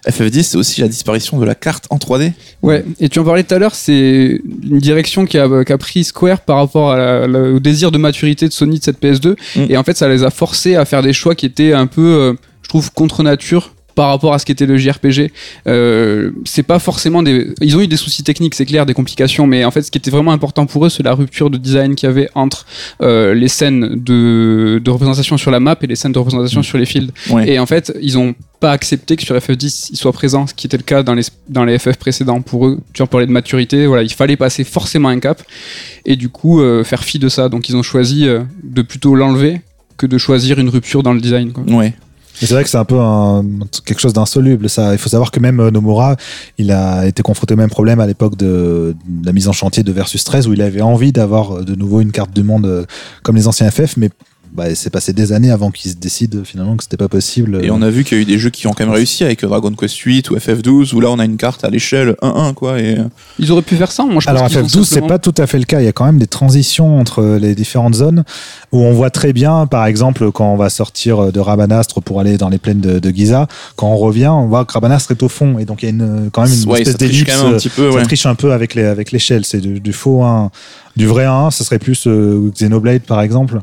[0.08, 2.32] FF10, c'est aussi la disparition de la carte en 3D.
[2.62, 6.42] Ouais, et tu en parlais tout à l'heure, c'est une direction qu'a qu'a pris Square
[6.42, 9.36] par rapport à la- la- au désir de maturité de Sony de cette PS2.
[9.56, 9.62] Mm.
[9.70, 12.02] Et en fait, ça les a forcés à faire des choix qui étaient un peu,
[12.02, 12.34] euh,
[12.76, 15.32] trouve, contre nature par rapport à ce qu'était le JRPG.
[15.68, 17.54] Euh, c'est pas forcément des.
[17.62, 19.98] Ils ont eu des soucis techniques, c'est clair, des complications, mais en fait, ce qui
[19.98, 22.66] était vraiment important pour eux, c'est la rupture de design qu'il y avait entre
[23.02, 26.78] euh, les scènes de, de représentation sur la map et les scènes de représentation sur
[26.78, 27.12] les fields.
[27.30, 27.50] Ouais.
[27.50, 30.68] Et en fait, ils ont pas accepté que sur FF10 il soit présent, ce qui
[30.68, 32.42] était le cas dans les, dans les FF précédents.
[32.42, 35.42] Pour eux, tu en parlais de maturité, voilà, il fallait passer forcément un cap
[36.06, 37.48] et du coup euh, faire fi de ça.
[37.48, 38.28] Donc ils ont choisi
[38.64, 39.62] de plutôt l'enlever
[39.98, 41.54] que de choisir une rupture dans le design.
[41.54, 41.64] Quoi.
[41.64, 41.94] Ouais.
[42.40, 43.00] C'est vrai que c'est un peu
[43.86, 44.70] quelque chose d'insoluble.
[44.70, 46.16] Ça, il faut savoir que même euh, Nomura,
[46.58, 49.84] il a été confronté au même problème à l'époque de, de la mise en chantier
[49.84, 52.66] de Versus 13, où il avait envie d'avoir euh, de nouveau une carte du monde
[52.66, 52.86] euh,
[53.24, 54.10] comme les anciens FF, mais
[54.56, 57.60] bah, c'est passé des années avant qu'il se décide finalement que c'était pas possible.
[57.64, 59.24] Et on a vu qu'il y a eu des jeux qui ont quand même réussi
[59.24, 62.54] avec Dragon Quest 8 ou FF12 où là on a une carte à l'échelle 1-1
[62.54, 62.98] quoi et
[63.40, 64.06] Ils auraient pu faire ça.
[64.06, 65.82] Moi, je Alors pense qu'ils ont FF12, c'est simplement- pas tout à fait le cas.
[65.82, 68.24] Il y a quand même des transitions entre les différentes zones
[68.72, 72.38] où on voit très bien, par exemple, quand on va sortir de Rabanastre pour aller
[72.38, 75.30] dans les plaines de, de Giza, quand on revient, on voit que Rabanastre est au
[75.30, 77.32] fond et donc il y a une, quand même une ouais, espèce triche d'ellipse.
[77.36, 78.04] quand même un petit peu Ça ouais.
[78.04, 79.44] triche un peu avec les avec l'échelle.
[79.46, 80.52] C'est du, du faux 1.
[80.96, 83.60] Du vrai 1, ce serait plus euh, Xenoblade par exemple,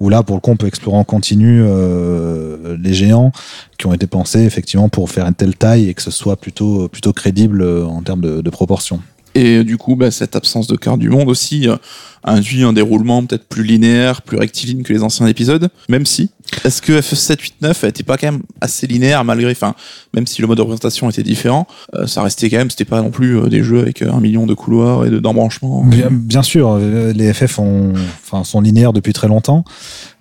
[0.00, 3.32] où là pour le coup on peut explorer en continu euh, les géants
[3.76, 6.88] qui ont été pensés effectivement pour faire une telle taille et que ce soit plutôt
[7.14, 9.00] crédible euh, en termes de, de proportion.
[9.34, 11.76] Et du coup, bah, cette absence de carte du monde aussi euh,
[12.24, 15.68] induit un déroulement peut-être plus linéaire, plus rectiligne que les anciens épisodes.
[15.88, 16.30] Même si,
[16.64, 19.74] est-ce que FF7, 8, 9 était pas quand même assez linéaire malgré, enfin,
[20.14, 23.02] même si le mode de représentation était différent, euh, ça restait quand même, c'était pas
[23.02, 25.84] non plus euh, des jeux avec un million de couloirs et de- d'embranchements.
[25.84, 29.64] Bien, bien sûr, les FF sont linéaires depuis très longtemps.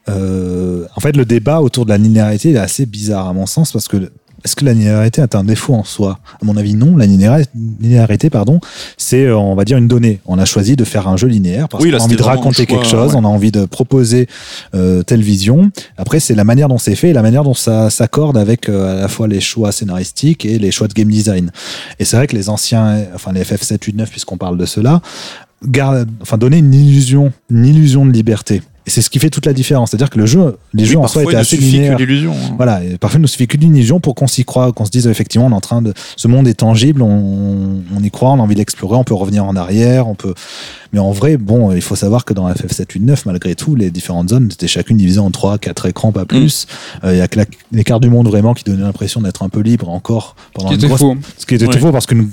[0.08, 3.88] En fait, le débat autour de la linéarité est assez bizarre à mon sens parce
[3.88, 4.12] que
[4.46, 6.20] est-ce que la linéarité est un défaut en soi?
[6.42, 6.96] À mon avis, non.
[6.98, 7.44] La linéa-
[7.82, 8.60] linéarité, pardon,
[8.98, 10.20] c'est, euh, on va dire, une donnée.
[10.26, 12.66] On a choisi de faire un jeu linéaire parce Oui, qu'on a envie de raconter
[12.66, 13.18] choix, quelque chose, ouais.
[13.20, 14.28] on a envie de proposer
[14.76, 15.72] euh, telle vision.
[15.98, 18.98] Après, c'est la manière dont c'est fait et la manière dont ça s'accorde avec euh,
[18.98, 21.52] à la fois les choix scénaristiques et les choix de game design.
[22.00, 25.02] Et c'est vrai que les anciens, enfin les FF7, 8, 9, puisqu'on parle de cela,
[25.68, 28.62] garde, enfin donner une illusion, une illusion de liberté.
[28.90, 29.92] Et c'est ce qui fait toute la différence.
[29.92, 31.96] C'est-à-dire que le jeu, les Oui, jeux en soi étaient ne assez suffit linéaires.
[32.00, 32.32] l'illusion.
[32.34, 32.56] hein.
[32.58, 34.90] Voilà, et parfois il nous suffit que d'une illusion pour qu'on s'y croit, qu'on se
[34.90, 38.32] dise effectivement on est en train de ce monde est tangible, on, on y croit,
[38.32, 40.34] on a envie de l'explorer, on peut revenir en arrière, on peut
[40.94, 43.92] mais en vrai, bon, il faut savoir que dans FF7 8 9 malgré tout, les
[43.92, 46.66] différentes zones étaient chacune divisées en 3 4 écrans pas plus.
[47.04, 47.40] Euh, Il y a que
[47.74, 50.76] la- cartes du monde vraiment qui donnaient l'impression d'être un peu libre encore pendant Qui
[50.76, 51.16] une était grosse faux.
[51.38, 51.78] ce qui était Ouais.
[51.78, 52.30] faux parce que nous,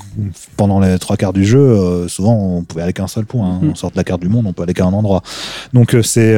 [0.57, 3.47] pendant les trois quarts du jeu, euh, souvent on pouvait aller qu'un seul point.
[3.49, 3.59] hein.
[3.63, 3.71] Mhm.
[3.71, 5.23] On sort de la carte du monde, on peut aller qu'à un endroit.
[5.73, 6.37] Donc euh, c'est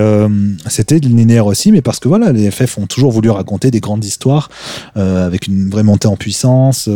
[0.69, 4.05] c'était linéaire aussi, mais parce que voilà, les FF ont toujours voulu raconter des grandes
[4.05, 4.49] histoires
[4.95, 6.89] avec une vraie montée en puissance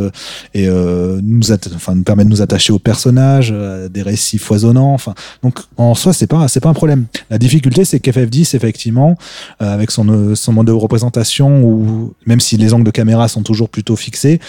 [0.55, 1.41] et nous,
[1.75, 3.55] enfin, nous permet de nous attacher aux personnages,
[3.91, 4.93] des récits foisonnants.
[4.95, 5.12] Enfin,
[5.43, 7.07] donc en soi c'est pas c'est pas un problème.
[7.31, 9.17] La difficulté c'est qu'FF10 effectivement
[9.61, 13.29] euh, avec son euh, son mode de représentation où même si les angles de caméra
[13.29, 14.41] sont toujours plutôt fixés,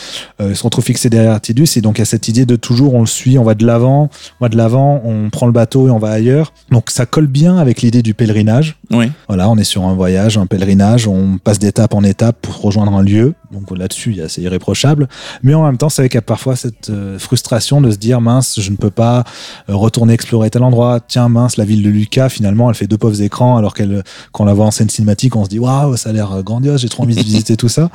[0.41, 2.55] euh, ils se retrouvent fixés derrière Tidus et donc il y a cette idée de
[2.55, 5.51] toujours on le suit, on va de l'avant, on va de l'avant, on prend le
[5.51, 6.53] bateau et on va ailleurs.
[6.71, 8.77] Donc ça colle bien avec l'idée du pèlerinage.
[8.91, 9.11] Oui.
[9.27, 12.93] Voilà, on est sur un voyage, un pèlerinage, on passe d'étape en étape pour rejoindre
[12.93, 13.33] un lieu.
[13.53, 15.07] Donc là-dessus, c'est irréprochable.
[15.43, 17.97] Mais en même temps, c'est vrai qu'il y a parfois cette euh, frustration de se
[17.97, 19.23] dire mince, je ne peux pas
[19.69, 20.99] euh, retourner explorer tel endroit.
[20.99, 24.43] Tiens, mince, la ville de Lucas, finalement, elle fait deux pauvres écrans alors qu'elle, quand
[24.43, 26.81] on la voit en scène cinématique, on se dit waouh, ça a l'air euh, grandiose,
[26.81, 27.89] j'ai trop envie de visiter tout ça.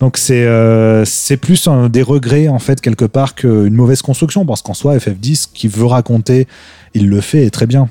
[0.00, 4.74] Donc c'est plus un- des regrets en fait quelque part qu'une mauvaise construction parce qu'en
[4.74, 6.46] soi, FF10 qui veut raconter,
[6.94, 7.88] il le fait très bien.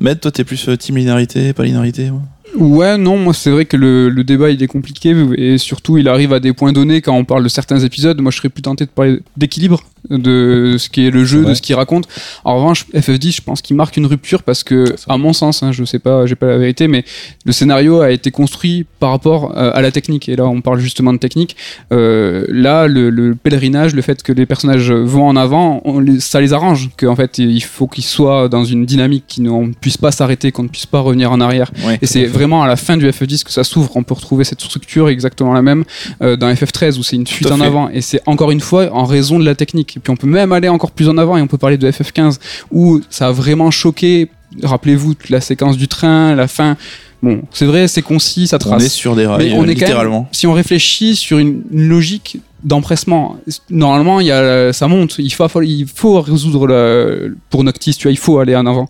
[0.00, 2.10] Med, toi t'es plus team linéarité, pas linéarité
[2.58, 6.08] Ouais, non, moi c'est vrai que le, le débat il est compliqué et surtout il
[6.08, 8.20] arrive à des points donnés quand on parle de certains épisodes.
[8.20, 11.54] Moi je serais plus tenté de parler d'équilibre de ce qui est le jeu, de
[11.54, 12.08] ce qu'il raconte.
[12.44, 15.72] En revanche, FF10, je pense qu'il marque une rupture parce que, à mon sens, hein,
[15.72, 17.04] je sais pas, j'ai pas la vérité, mais
[17.44, 20.28] le scénario a été construit par rapport euh, à la technique.
[20.28, 21.56] Et là, on parle justement de technique.
[21.92, 26.40] Euh, là, le, le pèlerinage, le fait que les personnages vont en avant, on ça
[26.40, 26.90] les arrange.
[26.96, 30.64] Qu'en fait, il faut qu'ils soient dans une dynamique, qu'on ne puisse pas s'arrêter, qu'on
[30.64, 31.70] ne puisse pas revenir en arrière.
[31.84, 31.98] Ouais.
[32.02, 33.90] Et c'est vraiment à la fin du FF10 que ça s'ouvre.
[33.96, 35.84] On peut retrouver cette structure exactement la même
[36.22, 37.88] euh, dans FF13 où c'est une fuite en avant.
[37.88, 39.95] Et c'est encore une fois en raison de la technique.
[39.96, 41.90] Et puis on peut même aller encore plus en avant et on peut parler de
[41.90, 42.38] FF15
[42.70, 44.28] où ça a vraiment choqué.
[44.62, 46.76] Rappelez-vous la séquence du train, la fin.
[47.22, 48.84] Bon, c'est vrai, c'est concis, ça On trace.
[48.84, 50.28] est sur des rails, Mais on est quand même- littéralement.
[50.32, 53.38] si on réfléchit sur une, une logique d'empressement,
[53.70, 55.16] normalement, il y a, ça monte.
[55.18, 58.88] Il faut, il faut résoudre le, pour Noctis, tu vois, il faut aller en avant.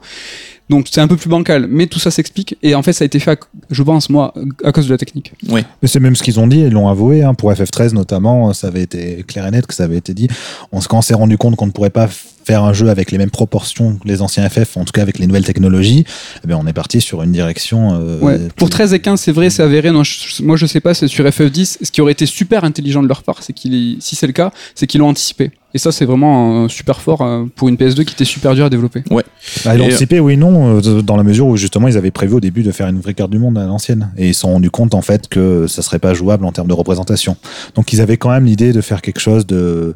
[0.68, 2.56] Donc c'est un peu plus bancal, mais tout ça s'explique.
[2.62, 3.36] Et en fait, ça a été fait, à-
[3.70, 5.32] je pense, moi, à cause de la technique.
[5.80, 8.66] Mais c'est même ce qu'ils ont dit, ils l'ont avoué, hein, pour FF13 notamment, ça
[8.66, 10.28] avait été clair et net que ça avait été dit.
[10.72, 12.08] On, quand on s'est rendu compte qu'on ne pourrait pas
[12.46, 15.18] faire un jeu avec les mêmes proportions que les anciens FF, en tout cas avec
[15.18, 16.04] les nouvelles technologies,
[16.44, 17.94] eh bien on est parti sur une direction.
[18.00, 18.38] euh, Ouais.
[18.38, 19.90] plus- Pour 13 et 15, c'est vrai, c'est avéré.
[19.90, 21.78] Non, je- moi, je sais pas, c'est sur FF10.
[21.82, 24.52] Ce qui aurait été super intelligent de leur part, c'est qu'ils, si c'est le cas,
[24.76, 25.50] c'est qu'ils l'ont anticipé.
[25.74, 28.64] Et ça, c'est vraiment euh, super fort euh, pour une PS2 qui était super dur
[28.66, 29.02] à développer.
[29.10, 29.22] Bah,
[29.74, 32.34] ils l'ont Et, anticipé, oui, non, euh, dans la mesure où justement ils avaient prévu
[32.34, 34.10] au début de faire une vraie carte du monde à l'ancienne.
[34.16, 36.68] Et ils se sont rendus compte en fait que ça serait pas jouable en termes
[36.68, 37.36] de représentation.
[37.74, 39.94] Donc ils avaient quand même l'idée de faire quelque chose de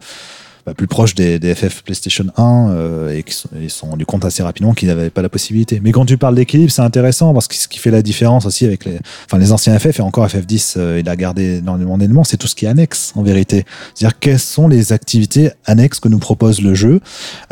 [0.66, 3.24] bah, plus proche des, FF PlayStation 1 euh, et
[3.60, 5.80] ils se sont rendus compte assez rapidement qu'ils n'avaient pas la possibilité.
[5.82, 8.66] Mais quand tu parles d'équilibre, c'est intéressant parce que ce qui fait la différence aussi
[8.66, 12.24] avec les, enfin, les anciens FF et encore FF10, euh, il a gardé énormément d'éléments,
[12.24, 13.64] c'est tout ce qui est annexe en vérité.
[13.94, 17.00] C'est-à-dire quelles sont les activités annexes que nous propose le jeu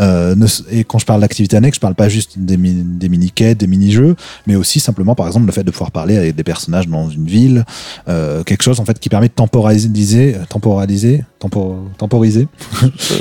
[0.01, 0.35] euh,
[0.71, 4.16] et quand je parle d'activités annexes, je parle pas juste des, des mini-quêtes, des mini-jeux,
[4.47, 7.27] mais aussi simplement, par exemple, le fait de pouvoir parler avec des personnages dans une
[7.27, 7.64] ville,
[8.09, 12.48] euh, quelque chose en fait qui permet de temporaliser, temporaliser, tempo- temporiser.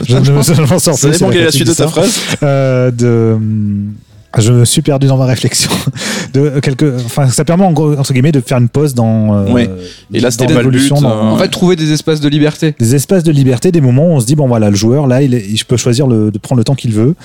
[0.08, 2.20] je ne m'en sors plus, c'est quelle est la suite de ta phrase?
[2.44, 3.94] Euh, de hum,
[4.38, 5.72] je me suis perdu dans ma réflexion.
[6.34, 9.34] De quelque, enfin, ça permet en gros, entre guillemets de faire une pause dans.
[9.36, 9.70] euh, Ouais.
[10.14, 12.76] Et là, c'était l'évolution, dans- euh, En fait, trouver des espaces de liberté.
[12.78, 15.22] des espaces de liberté, des moments où on se dit bon voilà le joueur là
[15.22, 17.16] il, il peut choisir le, de prendre le temps qu'il veut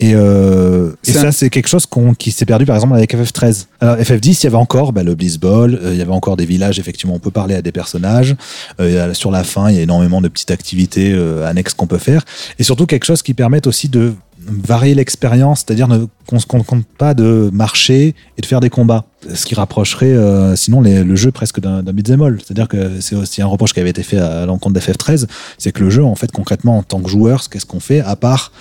[0.00, 3.14] et, euh, et ça un- c'est quelque chose qu'on- qui s'est perdu par exemple avec
[3.14, 3.66] FF13.
[3.80, 6.36] Alors FF10 il y avait encore bah, le Bliss Ball, euh, il y avait encore
[6.36, 8.34] des villages effectivement on peut parler à des personnages.
[8.80, 11.86] Euh, a- sur la fin il y a énormément de petites activités euh, annexes qu'on
[11.86, 12.22] peut faire
[12.58, 14.12] et surtout quelque chose qui permette aussi de
[14.50, 19.04] varier l'expérience, c'est-à-dire ne- qu'on se contente pas de marcher et de faire des combats.
[19.34, 22.38] Ce qui rapprocherait euh, sinon le jeu presque d'un d'un beat'em all.
[22.38, 25.26] C'est-à-dire que c'est aussi un reproche qui avait été fait à, l'encontre d'FF13,
[25.58, 28.16] c'est que le jeu, en fait, concrètement, en tant que joueur, qu'est-ce qu'on fait à
[28.16, 28.52] part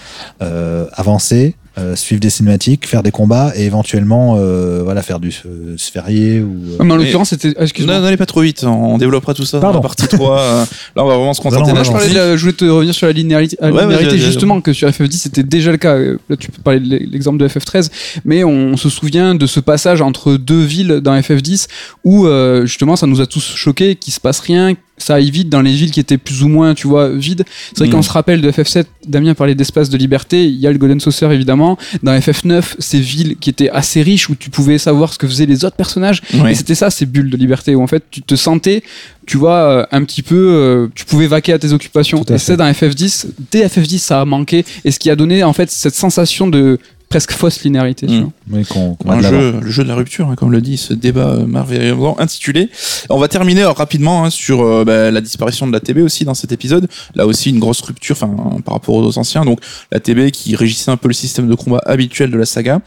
[0.42, 5.30] euh, avancer, euh, suivre des cinématiques, faire des combats et éventuellement euh, voilà, faire du
[5.46, 6.56] euh, sphérié ou.
[6.80, 7.54] euh, Mais en l'occurrence, c'était.
[7.58, 7.96] ah, Excuse-moi.
[7.96, 9.78] Non, n'allez pas trop vite, on développera tout ça dans Pardon.
[9.80, 10.40] la partie 3.
[10.42, 12.14] euh, Là, on va vraiment se Non, non, Là, je, la parlais de partie.
[12.14, 14.20] la- je voulais te revenir sur la linéarité, la Ouais, linéarité, vas-y.
[14.20, 15.98] justement, que sur FF10 c'était déjà le cas.
[15.98, 17.90] Là, tu peux parler de l'exemple de FF13,
[18.26, 21.68] mais on se souvient de ce passage entre deux villes dans FF10
[22.04, 25.50] où euh, justement ça nous a tous choqués, qu'il se passe rien, ça aille vite
[25.50, 27.44] dans les villes qui étaient plus ou moins, tu vois, vides.
[27.70, 27.92] C'est vrai Mm.
[27.92, 31.00] qu'on se rappelle de FF7, Damien parlait d'espace de liberté, il y a le Golden
[31.00, 31.78] Saucer évidemment.
[32.04, 35.46] Dans FF9, ces villes qui étaient assez riches où tu pouvais savoir ce que faisaient
[35.46, 36.22] les autres personnages.
[36.34, 36.52] Ouais.
[36.52, 38.84] Et c'était ça, ces bulles de liberté, où en fait tu te sentais,
[39.26, 42.24] tu vois, euh, un petit peu, euh, tu pouvais vaquer à tes occupations.
[42.24, 45.44] À Et c'est dans FF10, dès FF10 ça a manqué, et ce qui a donné
[45.44, 48.06] en fait cette sensation de presque fausse linéarité.
[48.08, 48.30] Mm.
[48.52, 50.94] oui, qu'on- qu'on Un jeu, le jeu de la rupture, hein, comme le dit ce
[50.94, 52.70] débat euh, merveilleusement intitulé.
[53.10, 56.26] On va terminer euh, rapidement hein, sur euh, bah, la disparition de la TB aussi
[56.26, 56.88] dans cet épisode.
[57.16, 59.46] Là aussi une grosse rupture, enfin par rapport aux anciens.
[59.46, 59.60] Donc
[59.92, 62.82] la TB qui régissait un peu le système de combat habituel de la saga.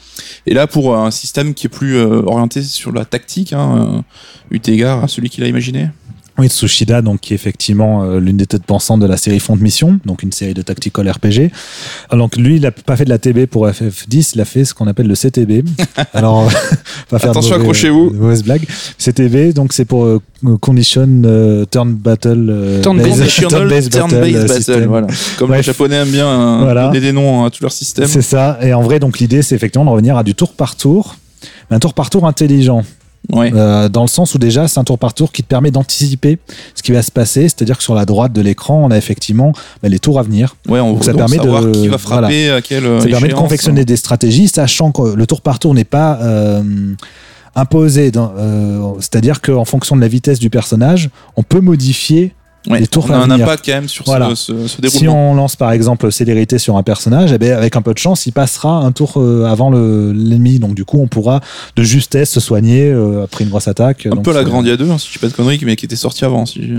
[0.47, 4.03] Et là pour euh, un système qui est plus euh, orienté sur la tactique, hein,
[4.53, 5.89] euh, eu égard à celui qui l'a imaginé.
[6.41, 9.57] Oui, Tsushida, donc, qui est effectivement euh, l'une des têtes pensantes de la série Front
[9.57, 11.51] de Mission, donc une série de tactical RPG.
[12.09, 14.73] Alors, lui, il n'a pas fait de la TB pour FF10, il a fait ce
[14.73, 15.67] qu'on appelle le CTB.
[16.15, 16.51] Alors,
[17.11, 18.11] pas faire Attention, accrochez-vous.
[18.11, 18.67] de mauvaises blagues.
[18.99, 20.19] CTB, donc c'est pour euh,
[20.61, 24.85] Condition euh, Turn Battle euh, Turn Based- Turn-Based Turn-based euh, battle, system.
[24.87, 25.07] voilà.
[25.39, 25.59] Comme Bref.
[25.59, 26.87] les Japonais aiment bien euh, Voilà.
[26.87, 28.07] donner des noms à tout leur système.
[28.07, 28.59] C'est ça.
[28.63, 31.17] Et en vrai, donc l'idée, c'est effectivement de revenir à du tour par tour,
[31.71, 32.83] mais un tour par tour intelligent.
[33.33, 33.53] Ouais.
[33.55, 36.39] Euh, dans le sens où déjà c'est un tour par tour qui te permet d'anticiper
[36.75, 39.53] ce qui va se passer, c'est-à-dire que sur la droite de l'écran on a effectivement
[39.83, 40.57] bah, les tours à venir.
[40.69, 43.35] Ouais, on Donc ça donc permet de- qui va frapper à quelle Ça permet de
[43.35, 46.63] confectionner des stratégies, sachant que le tour par tour n'est pas euh,
[47.55, 52.33] imposé, euh, c'est-à-dire qu'en fonction de la vitesse du personnage, on peut modifier
[52.69, 54.29] Ouais, les tours on a un impact quand même sur Voilà.
[54.35, 55.31] ce, ce, ce Si déroulement.
[55.31, 58.27] on lance par exemple célérité sur un personnage, eh ben, avec un peu de chance,
[58.27, 60.59] il passera un tour euh, avant le- l'ennemi.
[60.59, 61.41] Donc du coup, on pourra
[61.77, 64.05] de justesse se soigner euh, après une grosse attaque.
[64.07, 65.75] Un Donc, peu la c'est- Grandia 2, hein, si je dis pas de conneries, mais
[65.77, 66.75] qui était sorti avant, si je,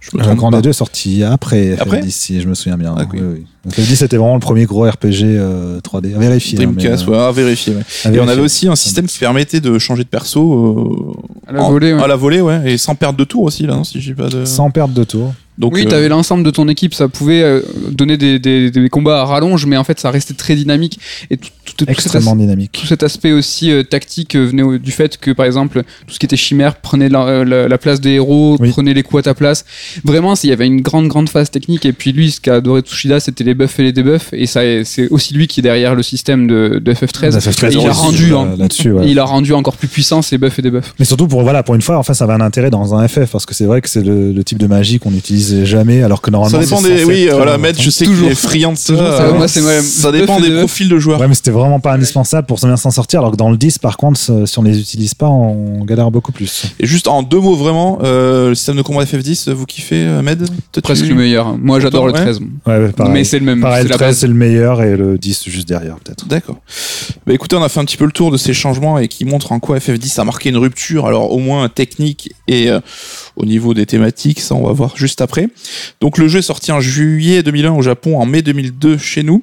[0.00, 0.60] je me La Grande pas.
[0.62, 2.94] 2 est sorti après, Après FF10, si je me souviens bien.
[2.96, 3.18] Ah, oui.
[3.20, 3.46] Oui, oui.
[3.66, 6.14] Donc, FF10 c'était vraiment le premier gros RPG euh, 3D.
[6.14, 6.56] À vérifier.
[6.62, 7.74] hein, mais, Dreamcast, euh, ouais, à vérifier.
[7.74, 7.82] ouais.
[8.04, 11.14] à Et on avait aussi un système qui permettait de changer de perso
[11.46, 12.02] euh, À la en- volée, ouais.
[12.02, 14.28] à la volée, ouais, et sans perdre de tour aussi, là, non, si j'ai pas
[14.28, 14.44] de.
[14.44, 15.34] Sans perdre de tour.
[15.58, 18.88] Donc, oui, euh, t'avais l'ensemble de ton équipe, ça pouvait euh, donner des, des- des
[18.90, 20.98] combats à rallonge, mais en fait, ça restait très dynamique.
[21.30, 22.72] Et tout, tout- tout cet, as- Extrêmement dynamique.
[22.72, 26.18] tout cet aspect aussi euh, tactique venait au- du fait que, par exemple, tout ce
[26.18, 28.70] qui était chimère prenait la, la- la place des héros, Oui.
[28.70, 29.64] prenait les coups à ta place.
[30.04, 31.86] Vraiment, il y avait une grande, grande phase technique.
[31.86, 34.28] Et puis lui, ce qu'a adoré Tsushida, c'était les buffs et les debuffs.
[34.32, 37.30] Et ça, c'est aussi lui qui est derrière le système de, de FF13.
[37.32, 38.92] Ça fait très Et il a rendu, en- là-dessus.
[38.92, 39.08] ouais.
[39.08, 40.94] il a rendu encore plus puissant ces buffs et debuffs.
[40.98, 43.30] Mais surtout pour voilà pour une fois enfin ça avait un intérêt dans un FF
[43.30, 45.12] parce que c'est vrai que c'est le, le type de magie qu'on
[45.64, 47.04] jamais alors que normalement Ça dépend des.
[47.04, 47.58] Oui, euh, voilà.
[47.58, 48.24] Matt, je sais Toujours.
[48.24, 48.92] qu'il est friand de ça.
[48.92, 51.20] Euh, moi, dépend des profils de joueurs.
[51.20, 53.78] Ouais, mais c'était vraiment pas indispensable pour bien s'en sortir, alors que dans le 10,
[53.78, 56.64] par contre, si on les utilise pas, on galère beaucoup plus.
[56.80, 60.22] Et juste en deux mots, vraiment, euh, le système de combat FF10, vous kiffez, euh,
[60.22, 60.48] Med
[60.82, 61.56] Presque le meilleur.
[61.58, 62.20] Moi, j'adore le Ouais.
[62.20, 62.40] 13.
[62.66, 63.12] Ouais, ouais, pareil.
[63.12, 63.60] Mais c'est le même.
[63.60, 64.18] Pareil, le la 13, base.
[64.18, 66.26] c'est le meilleur et le 10 juste derrière, peut-être.
[66.26, 66.56] D'accord.
[67.26, 69.24] Bah écoutez, on a fait un petit peu le tour de ces changements et qui
[69.24, 72.80] montrent en quoi FF10 a marqué une rupture, alors au moins technique et euh,
[73.36, 75.48] au niveau des thématiques, ça on va voir juste après.
[76.00, 79.42] Donc le jeu est sorti en juillet 2001 au Japon, en mai 2002 chez nous.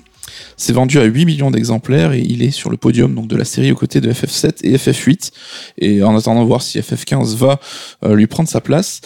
[0.58, 3.46] C'est vendu à 8 millions d'exemplaires et il est sur le podium donc de la
[3.46, 5.32] série aux côtés de FF7 et FF8.
[5.80, 7.60] Et en attendant voir si FF15 va
[8.04, 9.02] euh, lui prendre sa place.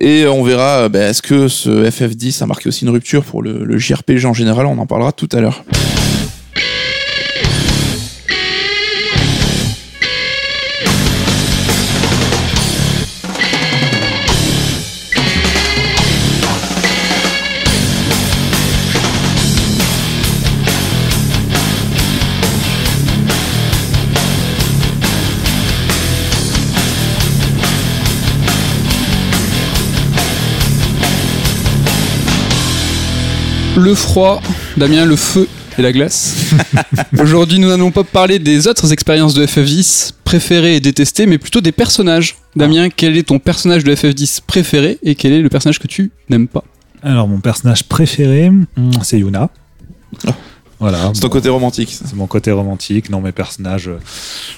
[0.00, 3.42] Et on verra, euh, bah, est-ce que ce FF10 a marqué aussi une rupture pour
[3.42, 5.64] le, le JRPG en général, on en parlera tout à l'heure.
[33.78, 34.42] Le froid,
[34.76, 35.46] Damien, le feu
[35.78, 36.52] et la glace.
[37.18, 41.60] Aujourd'hui, nous n'allons pas parler des autres expériences de FF10 préférées et détestées, mais plutôt
[41.60, 42.36] des personnages.
[42.56, 46.10] Damien, quel est ton personnage de FF10 préféré et quel est le personnage que tu
[46.28, 46.64] n'aimes pas
[47.04, 48.66] Alors, mon personnage préféré, hmm,
[49.02, 49.48] c'est Yuna.
[50.26, 50.32] Ah.
[50.80, 51.10] Voilà.
[51.14, 51.96] C'est ton bon, côté romantique.
[52.04, 53.10] c'est mon côté romantique.
[53.10, 54.00] Non, mes personnages, euh,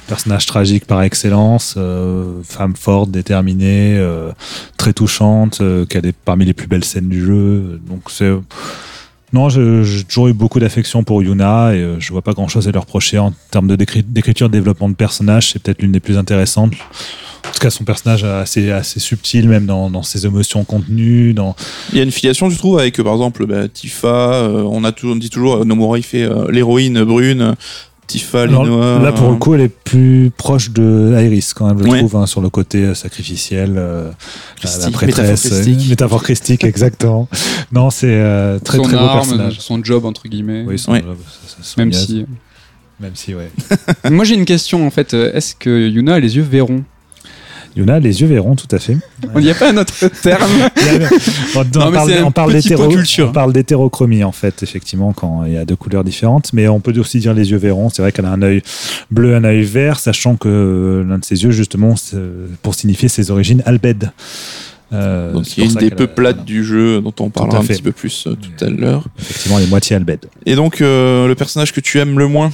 [0.06, 4.32] personnage tragique par excellence, euh, femme forte, déterminée, euh,
[4.78, 7.80] très touchante, euh, qui a des, parmi les plus belles scènes du jeu.
[7.86, 8.32] Donc, c'est.
[9.32, 12.48] Non, je- j'ai toujours eu beaucoup d'affection pour Yuna et euh, je vois pas grand
[12.48, 15.50] chose à lui reprocher en termes d'écriture, de développement de personnage.
[15.52, 16.72] C'est peut-être l'une des plus intéressantes.
[17.48, 21.34] En tout cas, son personnage assez, assez subtil, même dans, ses émotions contenues.
[21.92, 24.08] Il y a une filiation, tu trouves, avec euh, par exemple bah, Tifa.
[24.08, 27.54] euh, on, a tout, dit toujours, euh, Nomura il fait l'héroïne brune.
[28.10, 28.98] Tifa, Alors, Linoa.
[28.98, 31.98] là, pour le coup, elle est plus proche de Iris, quand même, je Ouais.
[31.98, 34.10] trouve, hein, sur le côté euh, sacrificiel, euh,
[34.64, 35.80] la, prêtresse, métaphore christique.
[35.86, 37.28] euh, métaphore christique, exactement.
[37.72, 39.60] Non, c'est euh, très Son très beau personnage.
[39.60, 40.64] son job, entre guillemets.
[40.66, 41.02] Oui, son Ouais.
[41.02, 42.06] job, ça- ça- son Même gaz.
[42.06, 42.26] si.
[42.98, 43.50] Même si, ouais.
[44.10, 45.14] Moi, j'ai une question en fait.
[45.14, 46.82] Est-ce que Yuna a les yeux verrons?
[47.76, 48.96] Yuna, les yeux verront, tout à fait.
[49.36, 50.50] Il n'y a pas un autre terme.
[51.54, 52.32] on, Non, parle, on
[53.46, 56.52] on d'hétérochromie, en fait, effectivement, quand il y a deux couleurs différentes.
[56.52, 57.88] Mais on peut aussi dire les yeux verrons.
[57.88, 58.62] C'est vrai qu'elle a un œil
[59.10, 62.16] bleu, un œil vert, sachant que euh, l'un de ses yeux, justement, c'est
[62.62, 64.10] pour signifier ses origines albèdes.
[64.92, 67.14] Euh, Donc c'est il y a pour une des qu'elle a- peuplades du jeu dont
[67.20, 67.74] on parlera un fait.
[67.74, 69.04] petit peu plus euh, tout à l'heure.
[69.20, 70.26] Effectivement, elle est moitié albède.
[70.46, 72.50] Et donc euh, le personnage que tu aimes le moins?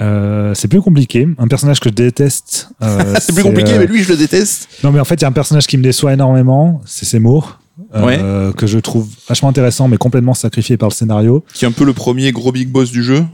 [0.00, 1.28] Euh, c'est plus compliqué.
[1.38, 2.70] Un personnage que je déteste.
[2.82, 4.68] euh, C'est plus compliqué, euh, mais lui je le déteste.
[4.82, 6.80] Non, mais en fait, il y a un personnage qui me déçoit énormément.
[6.86, 7.58] C'est Seymour.
[7.94, 11.44] euh, que je trouve vachement intéressant, mais complètement sacrifié par le scénario.
[11.54, 13.24] Qui est un peu le premier gros big boss du jeu.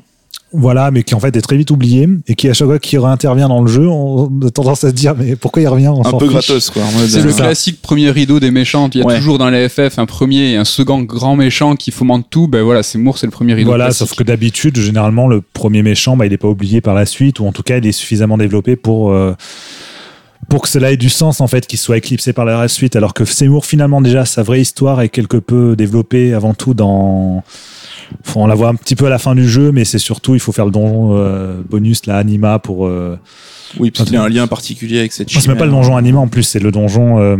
[0.56, 2.98] Voilà, mais qui en fait est très vite oublié et qui à chaque fois qu'il
[2.98, 6.04] réintervient dans le jeu, on a tendance à se dire mais pourquoi il revient on
[6.04, 6.32] Un peu fiche.
[6.48, 6.82] gratos quoi.
[7.08, 7.44] C'est euh, le ça.
[7.44, 8.88] classique premier rideau des méchants.
[8.94, 9.16] Il y a Ouais.
[9.16, 12.48] toujours dans les FF un premier et un second grand méchant qui fomente tout.
[12.48, 13.68] Ben voilà, c'est Moore, c'est le premier rideau.
[13.70, 14.08] Voilà, classique.
[14.08, 17.40] sauf que d'habitude, généralement, le premier méchant, bah, il n'est pas oublié par la suite,
[17.40, 19.34] ou en tout cas, il est suffisamment développé pour, euh,
[20.48, 22.96] pour que cela ait du sens, en fait, qu'il soit éclipsé par la suite.
[22.96, 27.42] Alors que Seymour, finalement, déjà, sa vraie histoire est quelque peu développée avant tout dans.
[28.34, 30.40] On la voit un petit peu à la fin du jeu, mais c'est surtout, il
[30.40, 32.88] faut faire le donjon euh, bonus, la Anima, pour.
[33.78, 35.96] Oui, parce qu'il y a un lien particulier avec cette c'est même pas le donjon
[35.96, 37.18] Anima en plus, c'est le donjon.
[37.20, 37.36] euh,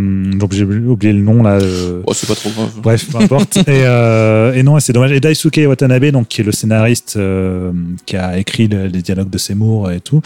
[0.50, 1.52] J'ai oublié le nom là.
[1.60, 2.70] euh, Oh, c'est pas trop grave.
[2.82, 3.56] Bref, peu importe.
[3.58, 5.12] et, euh, et non, c'est dommage.
[5.12, 7.18] Et Daisuke Watanabe, donc, qui est le scénariste
[8.06, 10.20] qui a écrit le- les dialogues de Seymour et tout,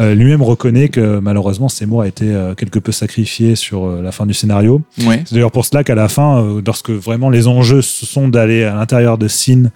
[0.00, 2.26] lui-même reconnaît que malheureusement Seymour a été
[2.56, 4.82] quelque peu sacrifié sur la fin du scénario.
[5.06, 5.22] Ouais.
[5.26, 9.18] C'est d'ailleurs pour cela qu'à la fin, lorsque vraiment les enjeux sont d'aller à l'intérieur
[9.18, 9.70] de Sin,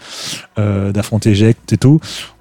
[0.56, 2.00] d'affronter Ject et tout,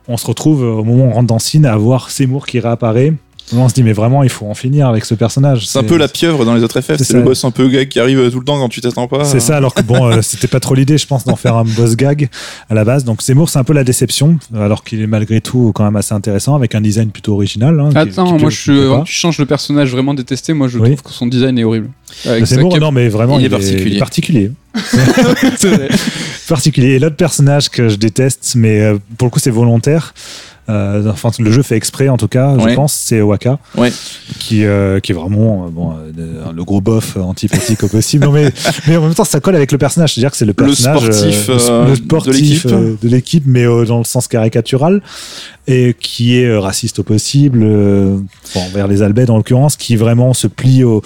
[0.10, 3.14] on se retrouve au moment où on rentre dans Sin à voir Seymour qui réapparaît.
[3.52, 5.66] On se dit, mais vraiment, il faut en finir avec ce personnage.
[5.68, 7.88] C'est un peu la pieuvre dans les autres FF, c'est le boss un peu gag
[7.90, 9.26] qui arrive tout le temps quand tu t'attends pas.
[9.26, 11.64] C'est ça, alors que bon, euh, c'était pas trop l'idée, je pense, d'en faire un
[11.64, 12.30] boss gag
[12.70, 13.04] à la base.
[13.06, 16.14] Donc Seymour, c'est un peu la déception, alors qu'il est malgré tout quand même assez
[16.14, 17.80] intéressant, avec un design plutôt original.
[17.80, 20.54] hein, Attends, qui moi je tu changes le personnage vraiment détesté.
[20.54, 20.90] Moi je Oui.
[20.96, 21.90] trouve que son design est horrible.
[22.26, 23.86] Avec Mais sa Seymour, non, mais vraiment, Il il, est particulier.
[23.92, 24.52] il est particulier.
[25.58, 25.90] C'est vrai.
[26.48, 26.88] particulier.
[26.96, 30.14] Et l'autre personnage que je déteste, mais euh, pour le coup, c'est volontaire.
[30.70, 32.70] Euh, enfin, le jeu fait exprès, en tout cas, Ouais.
[32.72, 33.58] je pense, c'est Waka.
[33.76, 33.92] Ouais.
[34.40, 38.26] qui, euh, qui est vraiment euh, bon, euh, le gros bof antipathique au possible.
[38.26, 38.52] Non, mais,
[38.88, 40.14] mais en même temps, ça colle avec le personnage.
[40.14, 41.00] C'est-à-dire que c'est le Le personnage.
[41.02, 43.02] sportif, le de sportif l'équipe.
[43.02, 45.02] de l'équipe, mais dans le sens caricatural.
[45.68, 47.64] Et qui est raciste au possible,
[48.56, 51.04] envers les Albèdes en l'occurrence, qui vraiment se plie aux,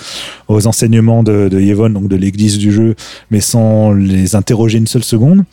[0.47, 2.95] aux enseignements de, de Yevon, donc de l'église du jeu,
[3.29, 5.43] mais sans les interroger une seule seconde.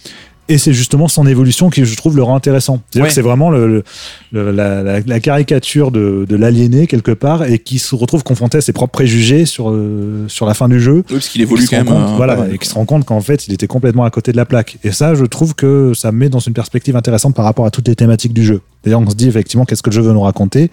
[0.51, 2.83] Et c'est justement son évolution qui, je trouve, le rend intéressant.
[2.91, 3.09] C'est-à-dire Ouais.
[3.09, 3.85] que c'est vraiment le,
[4.33, 8.59] le- la, la- la caricature de, de l'aliéné, quelque part, et qui se retrouve confronté
[8.59, 10.97] à ses propres préjugés sur, euh, sur la fin du jeu.
[10.97, 11.87] Oui, parce qu'il évolue quand même.
[11.87, 14.33] compte, euh, voilà, et qui se rend compte qu'en fait, il était complètement à côté
[14.33, 14.79] de la plaque.
[14.83, 17.87] Et ça, je trouve que ça met dans une perspective intéressante par rapport à toutes
[17.87, 18.61] les thématiques du jeu.
[18.83, 20.71] D'ailleurs, on se dit effectivement, qu'est-ce que le jeu veut nous raconter?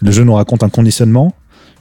[0.00, 1.34] Le jeu nous raconte un conditionnement.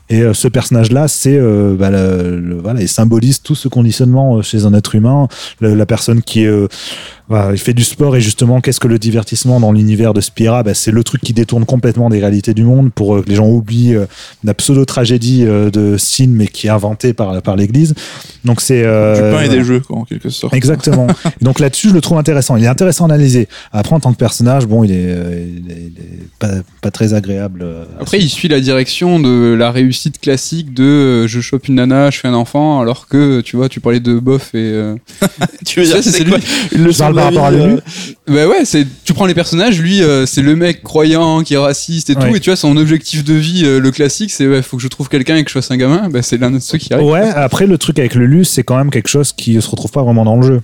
[0.09, 4.41] Et euh, ce personnage-là, c'est euh, bah, le- le- voilà, il symbolise tout ce conditionnement
[4.41, 5.29] chez un être humain.
[5.61, 6.67] Le- la personne qui euh,
[7.31, 10.63] voilà, il fait du sport et justement, qu'est-ce que le divertissement dans l'univers de Spira?
[10.63, 13.35] Bah, C'est le truc qui détourne complètement des réalités du monde pour euh, que les
[13.35, 14.05] gens oublient euh,
[14.43, 17.95] la pseudo-tragédie euh, de Sin, mais qui est inventée par, par l'Église.
[18.43, 20.53] Donc c'est euh, Du pain et des jeux, quoi, en quelque sorte.
[20.53, 21.07] Exactement.
[21.39, 22.57] Et donc là-dessus, je le trouve intéressant.
[22.57, 23.47] Il est intéressant à analyser.
[23.71, 26.49] Après, en tant que personnage, bon, il est, euh, il est, il est pas,
[26.81, 27.61] pas très agréable.
[27.63, 31.75] euh, Après, il suit la direction de la réussite classique de euh, je chope une
[31.75, 34.57] nana, je fais un enfant, alors que tu vois, tu parlais de bof et.
[34.57, 34.95] euh,
[35.65, 36.33] Tu veux Ça, dire, c'est c'est lui.
[37.21, 37.79] Par rapport à Lulu euh,
[38.27, 41.57] Bah ouais, c'est tu prends les personnages, lui euh, c'est le mec croyant qui est
[41.57, 42.37] raciste et tout, Ouais.
[42.37, 44.87] et tu vois son objectif de vie, euh, le classique, c'est ouais, faut que je
[44.87, 46.09] trouve quelqu'un et que je fasse un gamin.
[46.09, 47.05] Bah c'est l'un de ceux qui arrive.
[47.07, 50.03] Ouais, après le truc avec Lulu, c'est quand même quelque chose qui se retrouve pas
[50.03, 50.61] vraiment dans le jeu.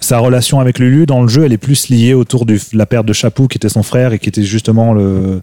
[0.00, 3.06] Sa relation avec Lulu dans le jeu, elle est plus liée autour de la perte
[3.06, 5.40] de Chapou, qui était son frère et qui était justement le,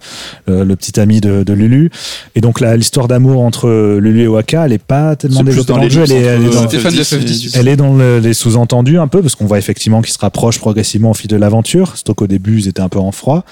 [0.48, 1.90] le, le petit ami de, de Lulu.
[2.36, 5.78] Et donc là, l'histoire d'amour entre Lulu et Waka, elle est pas tellement développée dans
[5.78, 6.04] dans le jeu.
[6.06, 7.52] Elle est, elle dans, Stéphane de FF10 et- FF10.
[7.60, 10.18] Elle est dans le- les sous-entendus un peu, parce qu'on voit effectivement qu'ils se
[10.60, 11.96] progressivement au fil de l'aventure.
[11.96, 13.44] Surtout qu'au début, ils étaient un peu en froid.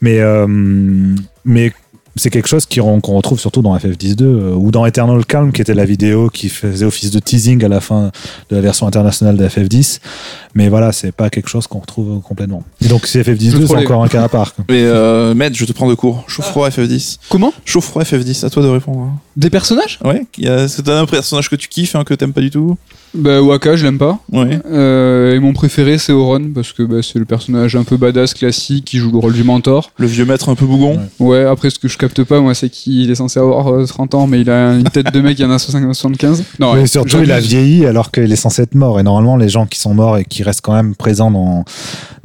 [0.00, 0.46] Mais, euh,
[1.44, 1.72] mais
[2.16, 5.74] c'est quelque chose qu'on retrouve surtout dans FF10.2 euh, ou dans Eternal Calm, qui était
[5.74, 8.10] la vidéo qui faisait office de teasing à la fin
[8.50, 10.00] de la version internationale de FF10.
[10.54, 12.62] Mais voilà, c'est pas quelque chose qu'on retrouve complètement.
[12.82, 14.54] Et donc, c'est FF10.2, Je c'est encore un cas à part.
[14.54, 14.64] quoi.
[14.70, 16.24] Mais euh, Maître, je te prends de court.
[16.26, 17.18] Chaud-froid FF10.
[17.28, 17.52] Comment?
[17.64, 19.12] Chaud-froid FF10, à toi de répondre.
[19.36, 19.40] Hein.
[19.40, 19.98] Des personnages?
[20.04, 22.76] Ouais, il y t'as un personnage que tu kiffes, un que t'aimes pas du tout?
[23.14, 24.18] Bah Waka, je l'aime pas.
[24.30, 24.58] Ouais.
[24.66, 28.34] Euh, et mon préféré c'est Oron parce que bah, c'est le personnage un peu badass
[28.34, 29.90] classique qui joue le rôle du mentor.
[29.96, 31.00] Le vieux maître un peu bougon.
[31.18, 34.14] Ouais, après ce que je capte pas moi c'est qu'il est censé avoir euh, 30
[34.14, 36.44] ans mais il a une tête de mec qui en a 75.
[36.58, 39.00] Non, Mais ouais, surtout, il a vieilli alors qu'il est censé être mort.
[39.00, 41.64] Et normalement, les gens qui sont morts et qui restent quand même présents dans,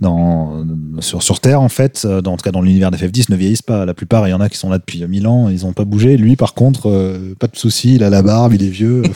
[0.02, 0.66] dans,
[1.00, 3.36] sur, sur Terre, en fait, euh, dans, en tout cas dans l'univers des FF10, ne
[3.36, 3.86] vieillissent pas.
[3.86, 5.86] La plupart, il y en a qui sont là depuis 1000 ans, ils n'ont pas
[5.86, 6.18] bougé.
[6.18, 9.04] Lui, par contre, euh, pas de souci, il a la barbe, il est vieux.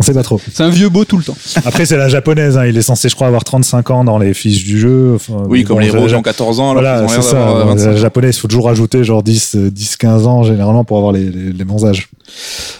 [0.00, 0.40] On sait pas trop.
[0.52, 1.36] C'est un vieux beau tout le temps.
[1.64, 2.56] Après, c'est la japonaise.
[2.56, 2.64] hein.
[2.66, 5.14] Il est censé, je crois, avoir 35 ans dans les fiches du jeu.
[5.16, 7.34] Enfin, Oui, comme bon, les qui ont 14 ans, alors Voilà, c'est ça.
[7.34, 7.90] Dans 25.
[7.90, 11.10] La japonaise, il faut toujours rajouter genre 10, euh, 10, 15 ans généralement pour avoir
[11.12, 12.10] les, les, les bons âges.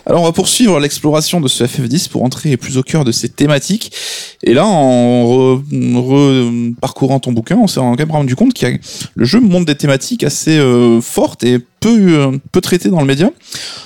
[0.07, 3.29] Alors on va poursuivre l'exploration de ce FF10 pour entrer plus au cœur de ces
[3.29, 3.93] thématiques.
[4.43, 8.67] Et là, en re- parcourant ton bouquin, on s'est quand même rendu compte que
[9.15, 13.07] le jeu montre des thématiques assez euh, fortes et peu, euh, peu traitées dans le
[13.07, 13.31] média.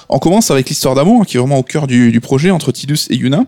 [0.08, 2.72] On commence avec l'histoire d'amour, hein, qui est vraiment au cœur du, du projet entre
[2.72, 3.44] Tidus et Yuna.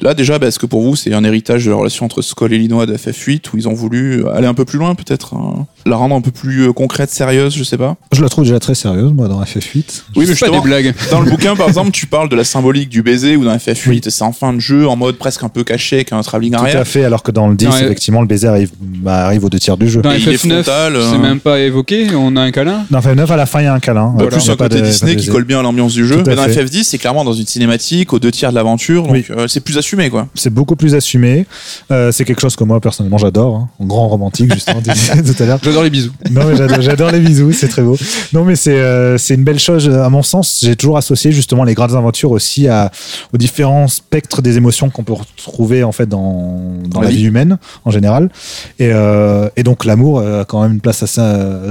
[0.00, 2.52] Là déjà, bah, est-ce que pour vous c'est un héritage de la relation entre Skoll
[2.52, 5.66] et Linois de FF8 où ils ont voulu aller un peu plus loin peut-être, hein,
[5.86, 7.96] la rendre un peu plus euh, concrète, sérieuse, je sais pas?
[8.12, 10.02] Je la trouve déjà très sérieuse, moi, dans FF8.
[10.16, 10.94] Oui, mais C'est pas des blagues.
[11.10, 14.08] dans le bouquin, par exemple, tu parles de la symbolique du baiser ou d'un FF8,
[14.10, 16.60] c'est en fin de jeu, en mode presque un peu caché avec un travelling Tout
[16.62, 16.80] arrière.
[16.80, 19.44] à fait, alors que dans le 10, Non, et- effectivement, le baiser arrive, bah, arrive
[19.44, 20.00] aux deux tiers du jeu.
[20.02, 21.10] Dans Et il est FF9, frontal, euh.
[21.12, 22.84] c'est même pas évoqué, on a un câlin.
[22.90, 24.14] Dans FF9, à la fin, il y a un câlin.
[24.16, 26.16] Bah, Euh, plus un côté de- Disney qui colle bien à l'ambiance du jeu.
[26.22, 26.64] Tout Mais dans fait.
[26.64, 29.24] FF10, c'est clairement dans une cinématique, aux deux tiers de l'aventure, donc Oui.
[29.30, 30.28] euh, c'est plus assumé, quoi.
[30.34, 31.46] C'est beaucoup plus assumé.
[31.90, 33.56] Euh, c'est quelque chose que moi, personnellement, j'adore.
[33.56, 33.68] Hein.
[33.80, 35.58] Grand romantique, justement, disais tout à l'heure.
[35.62, 36.12] J'adore les bisous.
[36.30, 37.96] Non, mais j'adore, les bisous, c'est très beau.
[38.32, 39.88] Non, mais c'est euh, c'est une belle chose.
[39.88, 42.90] À mon sens, j'ai toujours associé justement les grandes aventures aussi à,
[43.32, 47.58] aux différents spectres des émotions qu'on peut retrouver en fait dans, dans la vie humaine
[47.84, 48.30] en général.
[48.78, 51.20] Et, euh, et donc l'amour euh, a quand même une place assez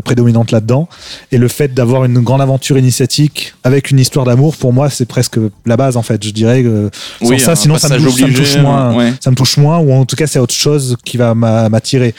[0.05, 0.87] prédominante là-dedans.
[1.31, 5.07] Et le fait d'avoir une grande aventure initiatique avec une histoire d'amour, pour moi, c'est
[5.07, 6.23] presque la base en fait.
[6.23, 6.89] Je dirais que
[7.21, 8.95] sans Oui, ça, sinon ça ne ça me touche moins.
[8.95, 9.13] ouais.
[9.19, 12.13] Ça me touche moins, ou en tout cas, c'est autre chose qui va m'a- m'attirer.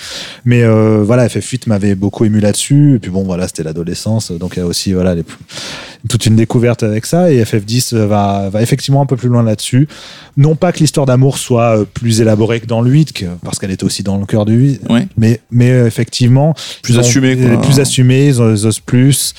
[0.44, 2.96] Mais euh, voilà, FF8 m'avait beaucoup ému là-dessus.
[2.96, 5.24] Et puis bon, voilà, c'était l'adolescence, donc il y a aussi voilà les-
[6.08, 7.30] toute une découverte avec ça.
[7.32, 9.88] Et FF10 va, va effectivement un peu plus loin là-dessus.
[10.36, 13.58] Non pas que l'histoire d'amour soit euh, plus élaborée que dans le 8, que- parce
[13.58, 14.80] qu'elle était aussi dans le cœur du 8.
[14.90, 15.06] Ouais.
[15.16, 17.60] Mais, mais euh, effectivement, Plus assumé, quoi.
[17.62, 19.32] Plus assumé, ils, osent plus.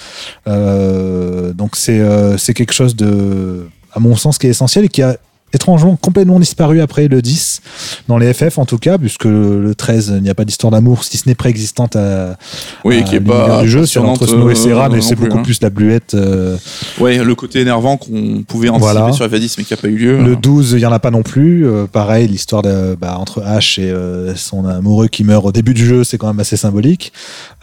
[0.47, 2.01] Euh, donc c'est
[2.37, 5.17] c'est quelque chose de, à mon sens, qui est essentiel et qui a
[5.55, 7.61] étrangement complètement disparu après le 10,
[8.07, 11.03] dans les FF en tout cas, puisque le 13, il n'y a pas d'histoire d'amour,
[11.03, 12.37] si ce n'est préexistante à,
[12.83, 15.01] Oui, à qui est pas du jeu, passionnante, entre Snow et euh, Serra, mais non
[15.01, 15.43] c'est beaucoup hein.
[15.43, 16.13] plus la bluette.
[16.13, 16.57] euh,
[16.99, 19.13] Ouais, le côté énervant qu'on pouvait anticiper Voilà.
[19.13, 20.21] sur FF10 mais qui a pas eu lieu.
[20.21, 21.65] Le 12, il n'y en a pas non plus.
[21.67, 22.61] Euh, pareil, l'histoire
[22.99, 26.27] bah, entre Ash et euh, son amoureux qui meurt au début du jeu, c'est quand
[26.27, 27.11] même assez symbolique.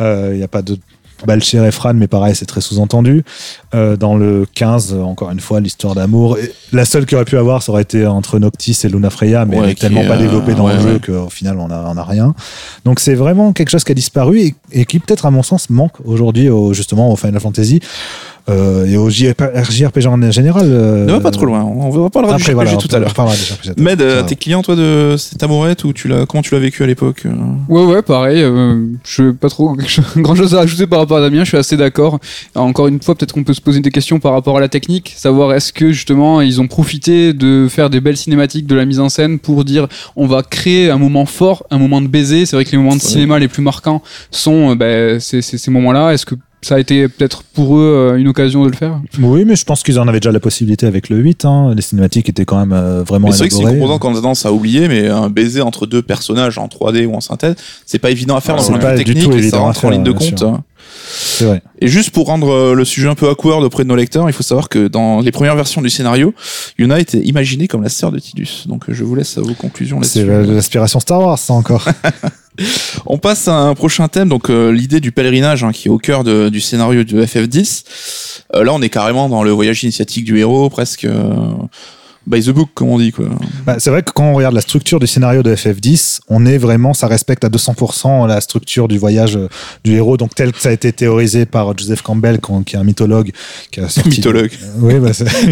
[0.00, 0.78] Euh, Il n'y a pas de
[1.26, 3.24] Balcher et Fran, mais pareil, c'est très sous-entendu.
[3.74, 6.36] Euh, dans le 15, euh, encore une fois, l'histoire d'amour.
[6.72, 9.56] La seule qui aurait pu avoir, ça aurait été entre Noctis et Luna Freya, mais
[9.58, 11.00] Ouais, elle est tellement est, pas euh, développée dans ouais, le jeu ouais.
[11.00, 12.34] qu'au final, on a, on a rien.
[12.84, 15.70] Donc c'est vraiment quelque chose qui a disparu et, et qui, peut-être, à mon sens,
[15.70, 17.80] manque aujourd'hui, au- justement, au Final Fantasy.
[18.48, 20.66] Euh, et au JRP- JRPG en général.
[20.66, 22.94] euh, Ne va pas trop loin, on va parler du après, JRPG voilà, tout on
[22.94, 23.14] à l'heure.
[23.76, 26.82] Med, euh, t'es client toi de cette amourette ou tu l'as comment tu l'as vécu
[26.82, 27.30] à l'époque euh
[27.68, 28.42] Ouais, ouais, pareil.
[28.42, 29.76] Euh, je n'ai pas trop
[30.16, 31.44] grand chose à ajouter par rapport à Damien.
[31.44, 32.18] Je suis assez d'accord.
[32.54, 35.12] Encore une fois, peut-être qu'on peut se poser des questions par rapport à la technique,
[35.16, 39.00] savoir est-ce que justement ils ont profité de faire des belles cinématiques, de la mise
[39.00, 39.86] en scène pour dire
[40.16, 42.46] on va créer un moment fort, un moment de baiser.
[42.46, 45.58] C'est vrai que les moments de cinéma les plus marquants sont euh, ben, ces, ces-
[45.58, 46.12] ces moments-là.
[46.12, 49.44] Est-ce que ça a été peut-être pour eux euh, une occasion de le faire Oui,
[49.44, 51.44] mais je pense qu'ils en avaient déjà la possibilité avec le 8.
[51.44, 51.72] hein.
[51.74, 54.14] Les cinématiques étaient quand même euh, vraiment Mais c'est vrai que c'est composante qu'on a
[54.14, 57.98] tendance à oublier, mais un baiser entre deux personnages en 3D ou en synthèse, c'est
[57.98, 59.58] pas évident à faire Ah, dans c'est un pas jeu du technique tout et ça
[59.58, 60.44] rentre en faire, ligne de compte.
[61.14, 61.62] C'est vrai.
[61.80, 64.32] Et juste pour rendre euh, le sujet un peu awkward auprès de nos lecteurs, il
[64.32, 66.32] faut savoir que dans les premières versions du scénario,
[66.78, 68.64] Yuna était imaginée comme la sœur de Tidus.
[68.66, 70.48] Donc je vous laisse à vos conclusions C'est là-dessus.
[70.48, 71.86] la- l'aspiration Star Wars, ça encore.
[73.06, 75.98] On passe à un prochain thème, donc euh, l'idée du pèlerinage hein, qui est au
[75.98, 77.84] cœur du scénario de FF10.
[78.54, 81.52] Euh, là, on est carrément dans le voyage initiatique du héros, presque euh,
[82.26, 83.26] by the book, comme on dit quoi.
[83.66, 86.58] Bah, c'est vrai que quand on regarde la structure du scénario de FF10, on est
[86.58, 89.48] vraiment, ça respecte à 200% la structure du voyage euh,
[89.84, 92.84] du héros, donc tel que ça a été théorisé par Joseph Campbell, qui est un
[92.84, 93.30] mythologue,
[93.70, 94.50] qui a sorti Mythologue.
[94.80, 95.10] Oui, bah,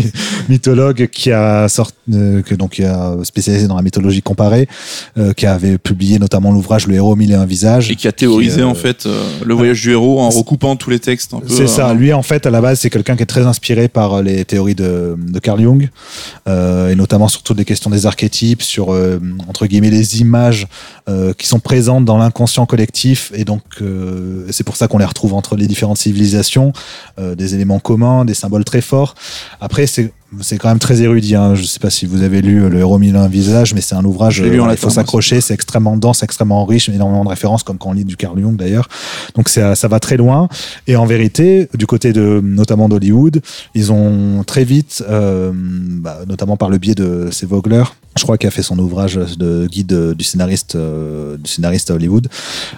[0.49, 4.69] mythologue qui a sorti, euh, que donc qui a spécialisé dans la mythologie comparée,
[5.19, 7.91] euh, qui avait publié notamment l'ouvrage Le héros mille et un visages.
[7.91, 10.77] Et qui a théorisé Qui, euh, en fait euh, le voyage du héros en recoupant
[10.77, 11.33] tous les textes.
[11.49, 11.91] C'est ça.
[11.91, 14.23] euh, Lui, en fait, à la base, c'est quelqu'un qui est très inspiré par euh,
[14.23, 15.89] les théories de, de Carl Jung,
[16.49, 16.60] euh,
[16.91, 19.21] et notamment sur toutes les questions des archétypes, sur euh,
[19.67, 20.67] guillemets les images
[21.09, 25.05] euh, qui sont présentes dans l'inconscient collectif, et donc euh, c'est pour ça qu'on les
[25.05, 26.73] retrouve entre les différentes civilisations,
[27.19, 29.15] euh, des éléments communs, des symboles très forts.
[29.61, 31.35] Après, c'est c'est quand même très érudit.
[31.35, 31.55] Hein.
[31.55, 33.95] Je sais pas si vous avez lu euh, Le héros mille un visage, mais c'est
[33.95, 34.41] un ouvrage.
[34.43, 35.41] Lu euh, il faut s'accrocher.
[35.41, 38.57] C'est extrêmement dense, extrêmement riche, énormément de références, comme quand on lit du Carl Jung
[38.57, 38.89] d'ailleurs.
[39.35, 40.49] Donc ça, ça va très loin.
[40.87, 43.41] Et en vérité, du côté de notamment d'Hollywood,
[43.75, 47.47] ils ont très vite, euh, bah, notamment par le biais de C.
[47.47, 47.83] Vogler,
[48.17, 51.95] je crois qu'il a fait son ouvrage de guide du scénariste, euh, du scénariste à
[51.95, 52.29] Hollywood,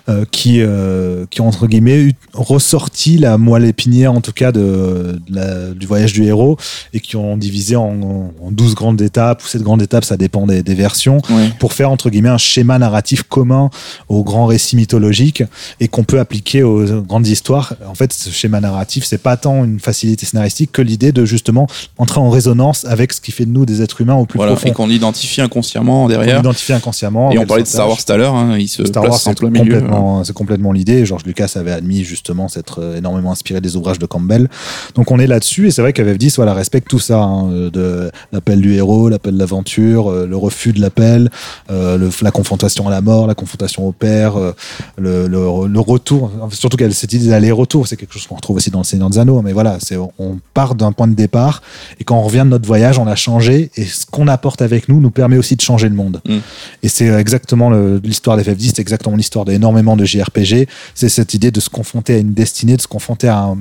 [0.09, 4.53] euh, qui, euh, qui ont entre guillemets eu- ressorti la moelle épinière en tout cas
[4.53, 6.57] de, de la- du voyage du héros
[6.92, 10.47] et qui ont divisé en, en 12 grandes étapes ou 7 grandes étapes, ça dépend
[10.47, 11.51] des, des versions ouais.
[11.59, 13.68] pour faire entre guillemets un schéma narratif commun
[14.09, 15.43] aux grands récits mythologiques
[15.80, 17.74] et qu'on peut appliquer aux grandes histoires.
[17.86, 21.66] En fait, ce schéma narratif, c'est pas tant une facilité scénaristique que l'idée de justement
[21.99, 24.53] entrer en résonance avec ce qui fait de nous des êtres humains au plus Voilà,
[24.53, 24.68] profond.
[24.68, 26.38] et qu'on identifie inconsciemment On derrière.
[26.40, 27.32] identifie inconsciemment.
[27.32, 27.68] Et on parlait de.
[27.68, 29.76] Star Wars tout à l'heure, hein, il se Star Wars, en c'est plein milieu.
[29.76, 29.80] hein.
[29.80, 31.05] complètement, c'est complètement l'idée.
[31.05, 34.49] George Lucas avait admis justement s'être énormément inspiré des ouvrages de Campbell.
[34.95, 38.61] Donc on est là-dessus et c'est vrai qu'FF10 voilà, respecte tout ça, hein, de l'appel
[38.61, 41.30] du héros, l'appel de l'aventure, euh, le refus de l'appel,
[41.70, 44.53] euh, la confrontation à la mort, la confrontation au père, euh,
[44.99, 46.30] le, le- le retour.
[46.51, 49.18] Surtout qu'elle cette idée d'aller-retour, c'est quelque chose qu'on retrouve aussi dans le Seigneur des
[49.18, 49.43] Anneaux.
[49.43, 51.62] Mais voilà, c'est on part d'un point de départ
[52.01, 54.89] et quand on revient de notre voyage, on a changé et ce qu'on apporte avec
[54.89, 56.20] nous nous permet aussi de changer le monde.
[56.28, 56.39] Mm.
[56.83, 60.68] Et c'est exactement l'histoire d'FF10, c'est exactement l'histoire d'énormément de JRPG.
[60.95, 63.59] C'est cette idée de se confronter à une destinée, de se confronter à, un-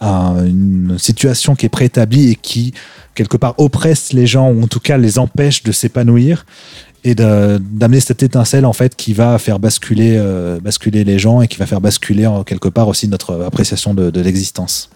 [0.00, 2.72] une situation qui est préétablie et qui,
[3.14, 6.44] quelque part, oppresse les gens ou en tout cas les empêche de s'épanouir
[7.04, 11.48] et d'amener cette étincelle en fait qui va faire basculer, euh, basculer les gens et
[11.48, 14.90] qui va faire basculer en quelque part aussi notre appréciation de, de l'existence.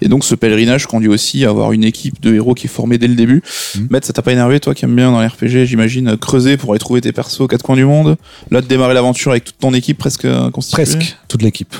[0.00, 2.96] Et donc ce pèlerinage conduit aussi à avoir une équipe de héros qui est formée
[2.96, 3.42] dès le début.
[3.76, 3.88] Mhm.
[3.90, 6.70] Matt, ça t'a pas énervé, toi qui aimes bien dans les RPG, j'imagine, creuser pour
[6.70, 8.16] aller trouver tes persos aux quatre coins du monde?
[8.50, 10.84] Là, de démarrer l'aventure avec toute ton équipe presque euh, constituée?
[10.84, 11.74] Presque toute l'équipe.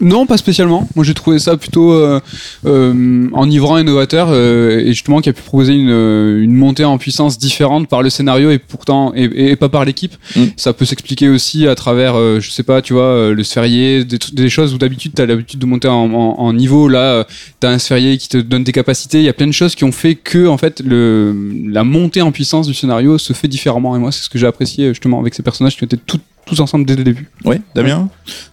[0.00, 0.88] Non, pas spécialement.
[0.94, 2.20] Moi, j'ai trouvé ça plutôt euh,
[2.66, 6.98] euh, enivrant, et novateur, euh, et justement qui a pu proposer une, une montée en
[6.98, 10.14] puissance différente par le scénario et pourtant et, et pas par l'équipe.
[10.36, 10.44] Mm.
[10.56, 14.74] Ça peut s'expliquer aussi à travers, je sais pas, tu vois, le sphérié, des, choses
[14.74, 16.88] où d'habitude t'as l'habitude de monter en, en- en niveau.
[16.88, 17.26] Là,
[17.60, 19.18] t'as un sphérié qui te donne des capacités.
[19.18, 21.34] Il y a plein de choses qui ont fait que en fait le
[21.66, 23.96] la montée en puissance du scénario se fait différemment.
[23.96, 26.60] Et moi, c'est ce que j'ai apprécié justement avec ces personnages qui étaient tous tous
[26.60, 27.30] ensemble dès le début.
[27.44, 28.08] Ouais, Damien,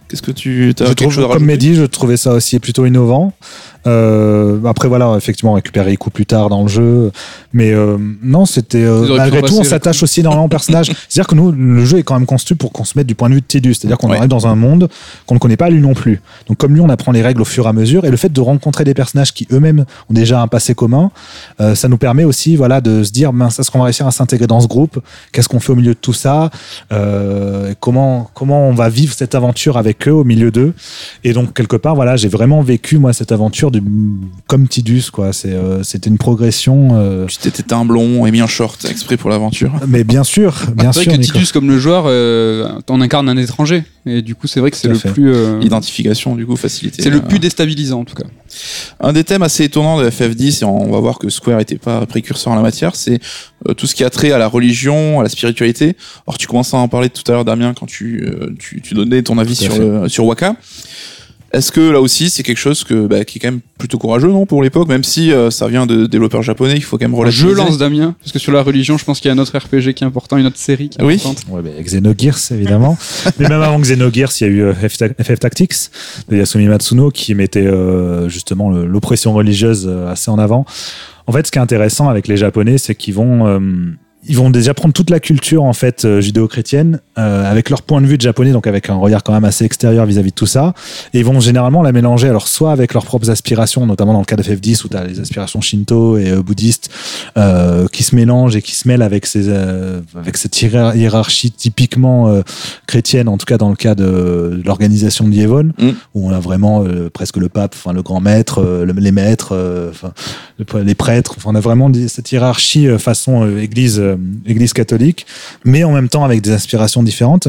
[0.08, 2.86] qu'est-ce que tu as Je trouve, chose à comme Mehdi, je trouvais ça aussi plutôt
[2.86, 3.32] innovant.
[3.86, 7.12] Euh, après voilà, effectivement, récupérer les coups plus tard dans le jeu,
[7.52, 10.86] mais euh, non, c'était euh, malgré tout, on s'attache aussi énormément au personnage.
[11.08, 13.28] C'est-à-dire que nous, le jeu est quand même construit pour qu'on se mette du point
[13.28, 14.18] de vue de Tidus, c'est-à-dire qu'on Ouais.
[14.18, 14.88] arrive dans un monde
[15.26, 16.20] qu'on ne connaît pas lui non plus.
[16.48, 18.32] Donc comme lui, on apprend les règles au fur et à mesure, et le fait
[18.32, 21.10] de rencontrer des personnages qui eux-mêmes ont déjà un passé commun,
[21.74, 24.46] ça nous permet aussi, voilà, de se dire, mince, est-ce qu'on va réussir à s'intégrer
[24.46, 24.98] dans ce groupe?
[25.32, 26.50] Qu'est-ce qu'on fait au milieu de tout ça?
[27.80, 30.72] Comment comment on va vivre cette aventure avec eux au milieu d'eux?
[31.24, 35.32] Et donc quelque part, voilà, j'ai vraiment vécu moi cette aventure du comme Tidus, quoi.
[35.32, 36.90] C'est euh, c'était une progression.
[36.92, 39.72] euh, Tu t'étais un blond et mis un short exprès pour l'aventure.
[39.88, 41.12] mais bien sûr, bien C'est sûr.
[41.12, 41.24] vrai que.
[41.24, 43.84] Tidus, comme le joueur, euh, t'en incarne un étranger.
[44.08, 45.10] Et du coup, c'est vrai que c'est le fait.
[45.10, 45.32] plus.
[45.34, 47.02] euh, Identification, du coup, facilité.
[47.02, 48.24] c'est le Euh, plus déstabilisant en tout cas.
[49.00, 52.06] Un des thèmes assez étonnants de FF10, et on va voir que Square n'était pas
[52.06, 53.18] précurseur en la matière, c'est
[53.68, 55.96] euh, tout ce qui a trait à la religion, à la spiritualité.
[56.26, 58.94] Alors tu commençais à en parler tout à l'heure, Damien, quand tu, euh, tu, tu
[58.94, 60.54] donnais ton avis sur, le- sur Waka.
[61.56, 64.28] Est-ce que là aussi c'est quelque chose que, bah, qui est quand même plutôt courageux
[64.28, 67.12] non pour l'époque, même si euh, ça vient de développeurs japonais, il faut quand même
[67.14, 67.54] Je relativiser.
[67.54, 69.94] lance Damien, parce que sur la religion, je pense qu'il y a un autre RPG
[69.94, 71.14] qui est important, une autre série qui est Oui.
[71.14, 71.44] importante.
[71.48, 72.98] Ouais, bah, Xenogears, évidemment.
[73.38, 75.72] Mais même avant Xenogears, il y a eu euh, FF, FF Tactics
[76.28, 80.66] de Yasumi Matsuno qui mettait euh, justement l'oppression religieuse euh, assez en avant.
[81.26, 83.58] En fait, ce qui est intéressant avec les Japonais, c'est qu'ils vont, euh,
[84.28, 88.00] ils vont déjà prendre toute la culture en fait euh, judéo-chrétienne euh, avec leur point
[88.00, 90.46] de vue de japonais, donc avec un regard quand même assez extérieur vis-à-vis de tout
[90.46, 90.74] ça,
[91.14, 94.24] et ils vont généralement la mélanger alors soit avec leurs propres aspirations, notamment dans le
[94.24, 96.90] cas de FF10 où tu as les aspirations shinto et euh, bouddhistes
[97.36, 101.50] euh, qui se mélangent et qui se mêlent avec ces euh, avec cette hiérar- hiérarchie
[101.50, 102.42] typiquement euh,
[102.86, 105.90] chrétienne, en tout cas dans le cas de, de l'organisation de Yevon, Mm.
[106.14, 109.12] où on a vraiment euh, presque le pape, enfin le grand maître, euh, le- les
[109.12, 110.12] maîtres, euh, enfin
[110.82, 115.26] les prêtres, enfin on a vraiment cette hiérarchie euh, façon euh, église euh, église catholique,
[115.64, 117.48] mais en même temps avec des aspirations différentes.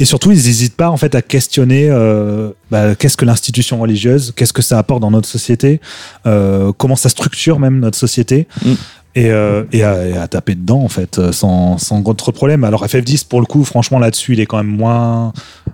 [0.00, 4.32] Et surtout, ils n'hésitent pas en fait à questionner euh, bah, qu'est-ce que l'institution religieuse,
[4.36, 5.80] qu'est-ce que ça apporte dans notre société,
[6.26, 8.46] euh, comment ça structure même notre société.
[8.64, 8.72] Mm.
[9.14, 12.36] Et, euh, et, à, et à taper dedans en fait sans, sans gros trop de
[12.36, 12.62] problème.
[12.62, 15.32] Alors FF10 pour le coup franchement là-dessus il est quand même moins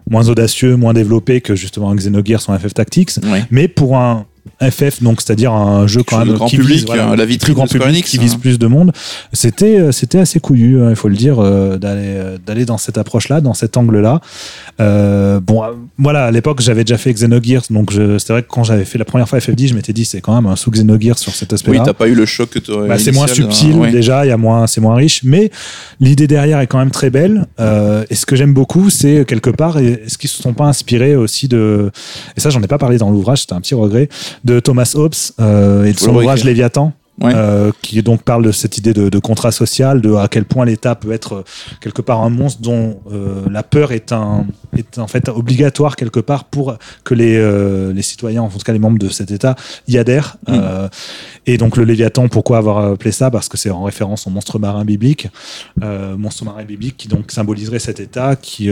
[0.08, 3.10] moins audacieux, moins développé que justement Xenogears ou FF Tactics.
[3.24, 3.44] Ouais.
[3.50, 4.24] Mais pour un
[4.62, 7.32] FF, donc c'est-à-dire un jeu quand même grand qui public, vise, voilà, euh, la plus
[7.32, 8.22] vitrine grand de Square public, Enix, qui hein.
[8.22, 8.92] vise plus de monde.
[9.32, 12.98] C'était euh, c'était assez couillu, hein, il faut le dire, euh, d'aller d'aller dans cette
[12.98, 14.20] approche-là, dans cet angle-là.
[14.80, 15.62] Euh, bon,
[15.98, 19.04] voilà, à l'époque j'avais déjà fait Xenogears, donc c'est vrai que quand j'avais fait la
[19.04, 21.54] première fois FF10, je m'étais dit c'est quand même un sous Xenogears sur cet Oui,
[21.54, 21.82] aspect-là.
[21.84, 23.90] t'as pas eu le choc que tu aurais Bah, c'est moins subtil ouais.
[23.90, 25.50] déjà, il y a moins, c'est moins riche, mais
[26.00, 27.46] l'idée derrière est quand même très belle.
[27.60, 31.16] Euh, et ce que j'aime beaucoup, c'est quelque part, est-ce qu'ils se sont pas inspirés
[31.16, 31.90] aussi de,
[32.36, 34.08] et ça j'en ai pas parlé dans l'ouvrage, c'était un petit regret,
[34.42, 36.44] de Thomas Hobbes euh, et de son ouvrage.
[36.44, 36.92] Léviathan.
[37.22, 37.32] Ouais.
[37.32, 40.64] euh, qui donc parle de cette idée de, de contrat social, de à quel point
[40.64, 41.44] l'État peut être euh,
[41.80, 46.18] quelque part un monstre dont euh, la peur est un est en fait obligatoire quelque
[46.18, 49.54] part pour que les euh, les citoyens, en tout cas les membres de cet État,
[49.86, 50.38] y adhèrent.
[50.48, 50.58] Mm.
[51.46, 53.30] Et donc le Léviathan, pourquoi avoir appelé ça?
[53.30, 55.28] Parce que c'est en référence au monstre marin biblique,
[55.80, 58.70] monstre marin biblique qui donc symboliserait cet État, qui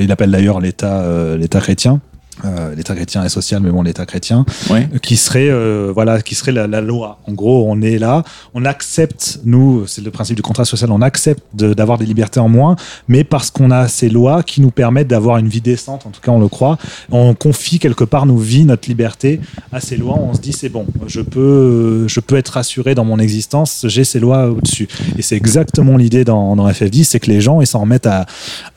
[0.00, 2.00] il appelle d'ailleurs l'État l'État chrétien.
[2.46, 4.88] Euh, l'état chrétien est social mais bon l'état chrétien Ouais.
[5.02, 8.22] qui serait euh, voilà qui serait la, la loi en gros on est là
[8.54, 12.40] on accepte nous c'est le principe du contrat social on accepte de- d'avoir des libertés
[12.40, 12.74] en moins
[13.06, 16.22] mais parce qu'on a ces lois qui nous permettent d'avoir une vie décente en tout
[16.22, 16.78] cas on le croit
[17.10, 19.38] on confie quelque part nos vies notre liberté
[19.70, 23.04] à ces lois on se dit c'est bon je peux je peux être rassuré dans
[23.04, 27.20] mon existence j'ai ces lois au dessus et c'est exactement l'idée dans, dans FF10 c'est
[27.20, 28.24] que les gens ils s'en remettent à,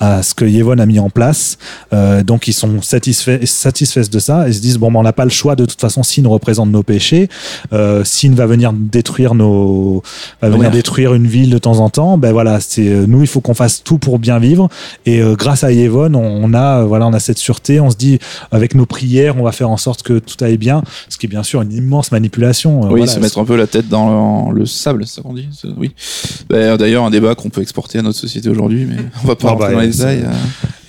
[0.01, 1.57] à ce que Yevon a mis en place
[1.93, 5.13] euh, donc ils sont satisfaits satisfaits de ça et se disent bon ben, on n'a
[5.13, 7.29] pas le choix de toute façon Sin représente nos péchés
[7.73, 10.03] euh, Sin va venir détruire nos
[10.41, 10.71] va venir Ouais.
[10.71, 13.53] détruire une ville de temps en temps ben voilà c'est euh, nous il faut qu'on
[13.53, 14.69] fasse tout pour bien vivre
[15.05, 17.89] et euh, grâce à Yevon on, on a euh, voilà on a cette sûreté on
[17.91, 18.19] se dit
[18.51, 21.29] avec nos prières on va faire en sorte que tout aille bien ce qui est
[21.29, 23.07] bien sûr une immense manipulation Oui, voilà.
[23.07, 25.91] se mettre un peu la tête dans le, le sable, ça qu'on dit Oui.
[26.49, 29.49] Bah, D'ailleurs, un débat qu'on peut exporter à notre société aujourd'hui, mais on va pas
[29.49, 30.25] Ah rentrer bah, dans les c'est- détails.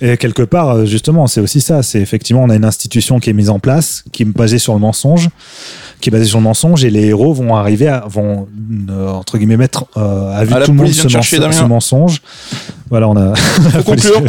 [0.03, 0.13] Euh.
[0.13, 1.83] Et quelque part, euh, justement, c'est aussi ça.
[1.83, 4.73] C'est effectivement, on a une institution qui est mise en place, qui est basée sur
[4.73, 5.29] le mensonge,
[6.01, 8.47] qui est basé sur le mensonge et les héros vont arriver à vont
[8.89, 11.41] euh, entre guillemets mettre euh, à vue Ah, tout le monde ce, te chercher, menso-
[11.41, 11.57] Damien.
[11.57, 12.21] ce mensonge.
[12.89, 13.33] Voilà, on a
[13.85, 14.21] conclure.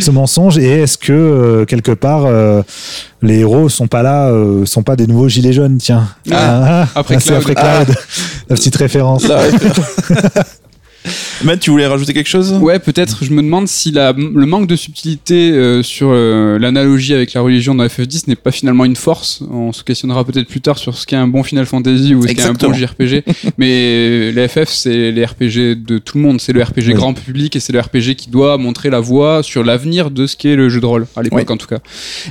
[0.00, 2.62] ce mensonge et est-ce que euh, quelque part euh,
[3.22, 6.08] les héros sont pas là, euh, sont pas des nouveaux gilets jaunes, tiens.
[6.32, 7.38] Ah, après c'est Cloud.
[7.40, 7.96] après Cloud.
[8.48, 9.24] La petite référence.
[11.44, 12.52] Matt, tu voulais rajouter quelque chose?
[12.60, 13.24] Ouais, peut-être.
[13.24, 17.40] Je me demande si la, le manque de subtilité euh, sur euh, l'analogie avec la
[17.40, 19.42] religion dans FF10 n'est pas finalement une force.
[19.50, 22.32] On se questionnera peut-être plus tard sur ce qu'est un bon Final Fantasy ou ce
[22.34, 22.72] qu'est un bon.
[22.74, 23.24] JRPG.
[23.58, 26.40] Mais les FF, c'est les RPG de tout le monde.
[26.40, 26.92] C'est le RPG Oui.
[26.94, 30.36] grand public et c'est le RPG qui doit montrer la voie sur l'avenir de ce
[30.36, 31.54] qu'est le jeu de rôle, à l'époque Oui.
[31.54, 31.78] en tout cas.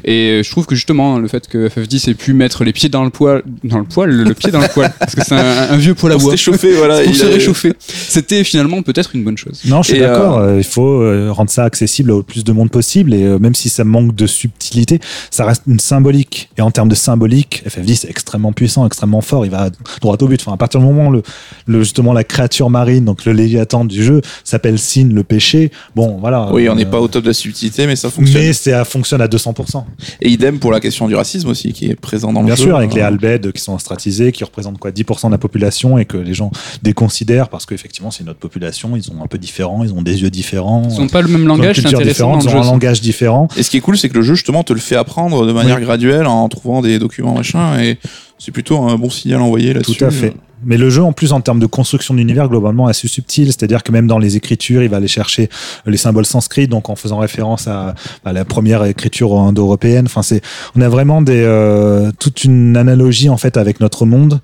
[0.05, 3.03] Et je trouve que justement, le fait que FF10 ait pu mettre les pieds dans
[3.03, 5.71] le poil, dans le poil, le, le pied dans le poil, parce que c'est un,
[5.71, 6.31] un vieux poil à Pour se bois.
[6.33, 6.99] réchauffer, voilà.
[7.03, 7.73] Pour il se réchauffer.
[7.87, 9.61] C'était finalement peut-être une bonne chose.
[9.65, 10.37] Non, je suis Et, d'accord.
[10.39, 13.13] euh, il faut euh, rendre ça accessible au plus de monde possible.
[13.13, 14.99] Et euh, même si ça manque de subtilité,
[15.31, 16.49] ça reste une symbolique.
[16.57, 19.45] Et en termes de symbolique, FF10 est extrêmement puissant, extrêmement fort.
[19.45, 19.69] Il va
[20.01, 20.39] droit au but.
[20.41, 21.23] Enfin, à partir du moment où le,
[21.67, 25.71] le- justement la créature marine, donc le léviathan du jeu, s'appelle Sin, le péché.
[25.95, 26.49] Bon, voilà.
[26.51, 28.41] Oui, on euh, n'est pas au top de la subtilité, mais ça fonctionne.
[28.41, 29.83] Mais ça fonctionne à 200%.
[30.21, 32.65] Et idem pour la question du racisme aussi, qui est présent dans Bien le jeu.
[32.65, 35.97] sûr, avec les Euh, Albed qui sont ostracisés, qui représentent quoi 10% de la population
[35.97, 36.51] et que les gens
[36.83, 38.48] déconsidèrent parce qu'effectivement, c'est notre population.
[38.95, 40.87] Ils sont un peu différents, ils ont des yeux différents.
[40.89, 42.57] Ils n'ont pas le même langage, c'est intéressant ils ont jeu.
[42.57, 42.69] un ça.
[42.69, 43.47] langage différent.
[43.57, 45.51] Et ce qui est cool, c'est que le jeu, justement, te le fait apprendre de
[45.51, 47.97] manière graduelle en trouvant des documents, machin, et
[48.37, 49.97] c'est plutôt un bon signal envoyé là-dessus.
[49.97, 50.33] Tout à fait.
[50.63, 53.47] Mais le jeu, en plus, en termes de construction d'univers, globalement, est assez subtil.
[53.47, 55.49] C'est-à-dire que même dans les écritures, il va aller chercher
[55.85, 57.95] les symboles sanscrits, donc en faisant référence à,
[58.25, 60.05] à la première écriture indo-européenne.
[60.05, 60.41] Enfin, c'est,
[60.75, 64.41] on a vraiment des, euh, toute une analogie, en fait, avec notre monde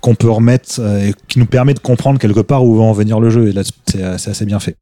[0.00, 2.92] qu'on peut remettre euh, et qui nous permet de comprendre quelque part où va en
[2.92, 3.48] venir le jeu.
[3.48, 4.76] Et là, c'est, c'est assez bien fait.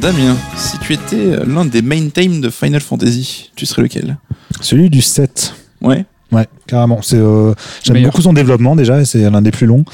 [0.00, 4.16] Damien, si tu étais l'un des main themes de Final Fantasy, tu serais lequel?
[4.62, 5.54] Celui du 7.
[5.82, 6.06] Ouais.
[6.32, 7.02] Ouais, carrément.
[7.02, 9.84] C'est, euh, j'aime beaucoup son développement déjà, et c'est l'un des plus longs.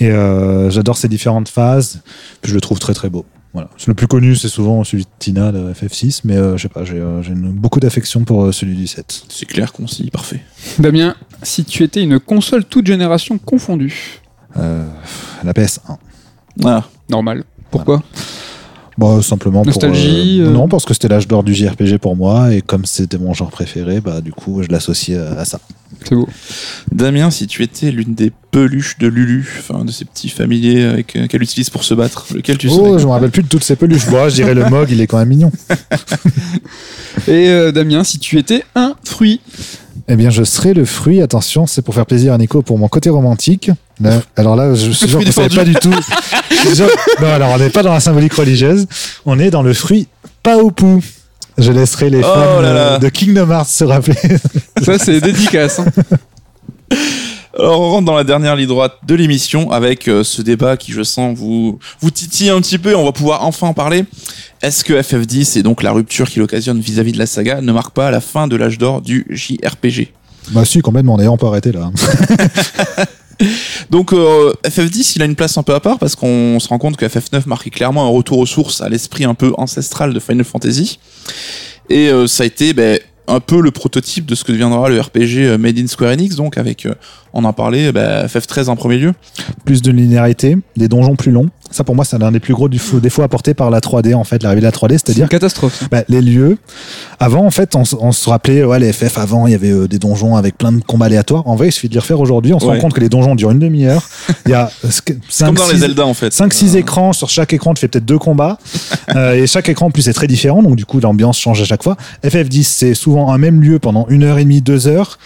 [0.00, 2.00] Et euh, j'adore ses différentes phases.
[2.40, 3.26] Puis je le trouve très très beau.
[3.52, 3.68] Voilà.
[3.86, 6.84] Le plus connu, c'est souvent celui de Tina de FF6, mais euh, je sais pas,
[6.84, 9.24] j'ai, euh, beaucoup d'affection pour euh, celui du 7.
[9.28, 10.40] C'est clair, concis, parfait.
[10.78, 14.20] Damien, si tu étais une console toute génération confondue,
[14.58, 14.86] Euh,
[15.44, 15.96] la PS1.
[16.64, 17.44] Ah, normal.
[17.70, 18.02] Pourquoi?
[19.02, 20.46] Bon, simplement Nostalgie, pour.
[20.46, 23.18] euh, euh, Non, parce que c'était l'âge d'or du JRPG pour moi, et comme c'était
[23.18, 25.58] mon genre préféré, bah du coup, je l'associe à, à ça.
[26.04, 26.28] C'est beau.
[26.92, 31.16] Damien, si tu étais l'une des peluches de Lulu, enfin de ces petits familiers avec,
[31.16, 32.90] euh, qu'elle utilise pour se battre, lequel tu serais?
[32.90, 34.06] Oh, je me rappelle plus de toutes ces peluches.
[34.08, 35.50] Bon, je dirais le Mog, il est quand même mignon.
[37.28, 39.40] Et euh, Damien, si tu étais un fruit,
[40.08, 41.22] Eh bien, je serai le fruit.
[41.22, 43.70] Attention, c'est pour faire plaisir à Nico pour mon côté romantique.
[44.00, 45.90] Là- alors là, je suis sûr que vous savez pas du tout.
[47.20, 48.86] Non, alors on n'est pas dans la symbolique religieuse.
[49.26, 50.08] On est dans le fruit
[50.42, 51.00] Paopou.
[51.58, 52.98] Je laisserai les Oh là là.
[52.98, 54.16] de Kingdom Hearts se rappeler.
[54.82, 55.80] ça c'est dédicace.
[55.80, 55.84] hein.
[57.58, 60.92] Alors on rentre dans la dernière ligne droite de l'émission avec euh, ce débat qui
[60.92, 64.04] je sens vous vous titille un petit peu et on va pouvoir enfin en parler.
[64.62, 67.92] Est-ce que FF10 et donc la rupture qu'il occasionne vis-à-vis de la saga ne marque
[67.92, 70.12] pas la fin de l'âge d'or du JRPG
[70.50, 71.16] bah si, complètement.
[71.16, 71.90] D'ailleurs, on peut arrêter là.
[73.90, 76.78] Donc euh, FF10 il a une place un peu à part parce qu'on se rend
[76.78, 80.20] compte que FF9 marquait clairement un retour aux sources, à l'esprit un peu ancestral de
[80.20, 80.98] Final Fantasy.
[81.90, 85.00] Et euh, ça a été ben, un peu le prototype de ce que deviendra le
[85.00, 86.94] RPG Made in Square Enix, donc avec, euh,
[87.34, 89.12] on en parlait, ben, FF13 en premier lieu.
[89.64, 91.48] plus de linéarité, des donjons plus longs.
[91.70, 94.42] Ça, pour moi, c'est l'un des plus gros défauts, apportés par la 3D, en fait,
[94.42, 94.90] l'arrivée de la 3D.
[94.98, 95.84] C'est C'est-à-dire une catastrophe.
[95.90, 96.58] Bah, les lieux.
[97.18, 99.98] Avant, en fait, on, se rappelait, ouais, les FF avant, il y avait euh, des
[99.98, 101.46] donjons avec plein de combats aléatoires.
[101.48, 102.52] En vrai, il suffit de les refaire aujourd'hui.
[102.52, 102.74] On se Ouais.
[102.74, 104.02] rend compte que les donjons durent une demi-heure.
[104.46, 106.30] Il y a euh, 5 Comme dans les Zelda en fait.
[106.34, 107.14] 5-6 Euh, écrans.
[107.14, 108.58] Sur chaque écran, tu fais peut-être deux combats.
[109.16, 110.62] Euh, et chaque écran, en plus, est très différent.
[110.62, 111.96] Donc, du coup, l'ambiance change à chaque fois.
[112.24, 115.18] FF10, c'est souvent un même lieu pendant une heure et demie, deux heures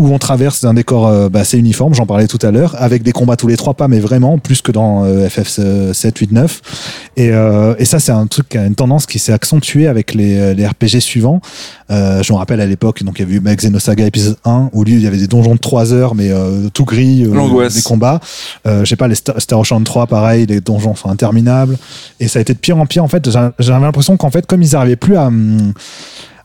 [0.00, 3.02] où on traverse un décor euh, bah, assez uniforme, j'en parlais tout à l'heure, avec
[3.02, 5.60] des combats tous les trois pas, mais vraiment plus que dans euh, FF
[5.92, 6.60] 7, 8, 9.
[7.16, 10.66] Et, euh, et ça, c'est un truc, une tendance qui s'est accentuée avec les, les
[10.66, 11.40] RPG suivants.
[11.90, 14.70] Euh, je me rappelle à l'époque, donc il y avait eu bah, Xenosaga épisode 1,
[14.72, 17.30] où lui, il y avait des donjons de 3 heures, mais euh, tout gris, euh,
[17.68, 18.20] des combats.
[18.66, 21.76] Euh, je sais pas, les Star, Star Ocean 3, pareil, les donjons sont interminables.
[22.20, 23.28] Et ça a été de pire en pire, en fait.
[23.30, 25.72] J'a- J'avais l'impression qu'en fait, comme ils n'arrivaient plus à, hum,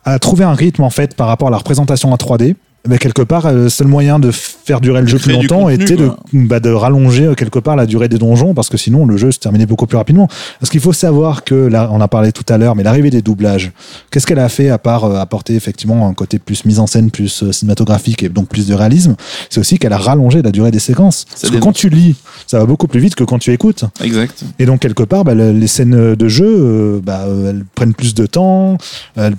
[0.04, 2.56] à trouver un rythme, en fait, par rapport à la représentation en 3D,
[2.88, 5.84] mais quelque part, euh, le seul moyen de faire durer le jeu plus longtemps contenu,
[5.84, 9.06] était de, bah, de rallonger euh, quelque part la durée des donjons, parce que sinon,
[9.06, 10.28] le jeu se terminait beaucoup plus rapidement.
[10.60, 13.22] Parce qu'il faut savoir que, là, on a parlé tout à l'heure, mais l'arrivée des
[13.22, 13.72] doublages,
[14.12, 17.12] qu'est-ce qu'elle a fait à part euh, apporter effectivement un côté plus mise en scène,
[17.12, 19.16] plus euh, cinématographique et donc plus de réalisme
[19.50, 21.26] C'est aussi qu'elle a rallongé la durée des séquences.
[21.42, 22.16] Parce que quand tu lis,
[22.48, 23.86] ça va beaucoup plus vite que quand tu écoutes.
[24.04, 24.44] Exact.
[24.60, 27.94] Et donc, quelque part, bah, le- les scènes de jeu, euh, bah, euh, elles prennent
[27.94, 28.78] plus de temps,
[29.16, 29.36] elles,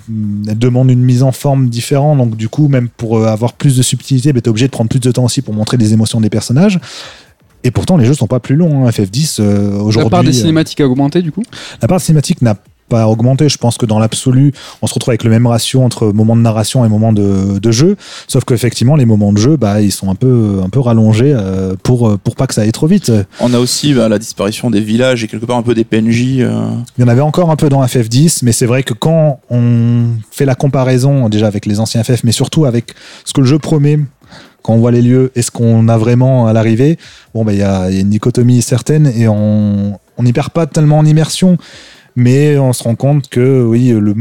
[0.47, 2.17] elles demandent une mise en forme différente.
[2.17, 4.71] Donc, du coup, même pour euh, avoir plus de subtilité, bah, tu es obligé de
[4.71, 6.79] prendre plus de temps aussi pour montrer les émotions des personnages.
[7.63, 8.85] Et pourtant, les jeux sont pas plus longs.
[8.85, 8.89] hein.
[8.89, 10.09] FF10, euh, La aujourd'hui.
[10.09, 11.43] part des euh, cinématiques a augmenté du coup?
[11.81, 12.55] La part cinématique n'a
[12.87, 13.49] pas augmenté.
[13.49, 16.41] Je pense que dans l'absolu, on se retrouve avec le même ratio entre moment de
[16.41, 17.95] narration et moment de, de jeu.
[18.27, 21.75] Sauf qu'effectivement, les moments de jeu, bah, ils sont un peu, un peu rallongés euh,
[21.83, 23.11] pour, euh, pour pas que ça aille trop vite.
[23.39, 26.39] On a aussi bah, la disparition des villages et quelque part un peu des PNJ.
[26.39, 29.39] euh, Il y en avait encore un peu dans FF10, mais c'est vrai que quand
[29.49, 32.93] on fait la comparaison déjà avec les anciens FF, mais surtout avec
[33.25, 33.99] ce que le jeu promet,
[34.63, 36.97] quand on voit les lieux et ce qu'on a vraiment à l'arrivée,
[37.33, 40.33] bon, bah, il y, a, il y a une dichotomie certaine et on on n'y
[40.33, 41.57] perd pas tellement en immersion.
[42.19, 44.15] Mais on se rend compte que oui, le,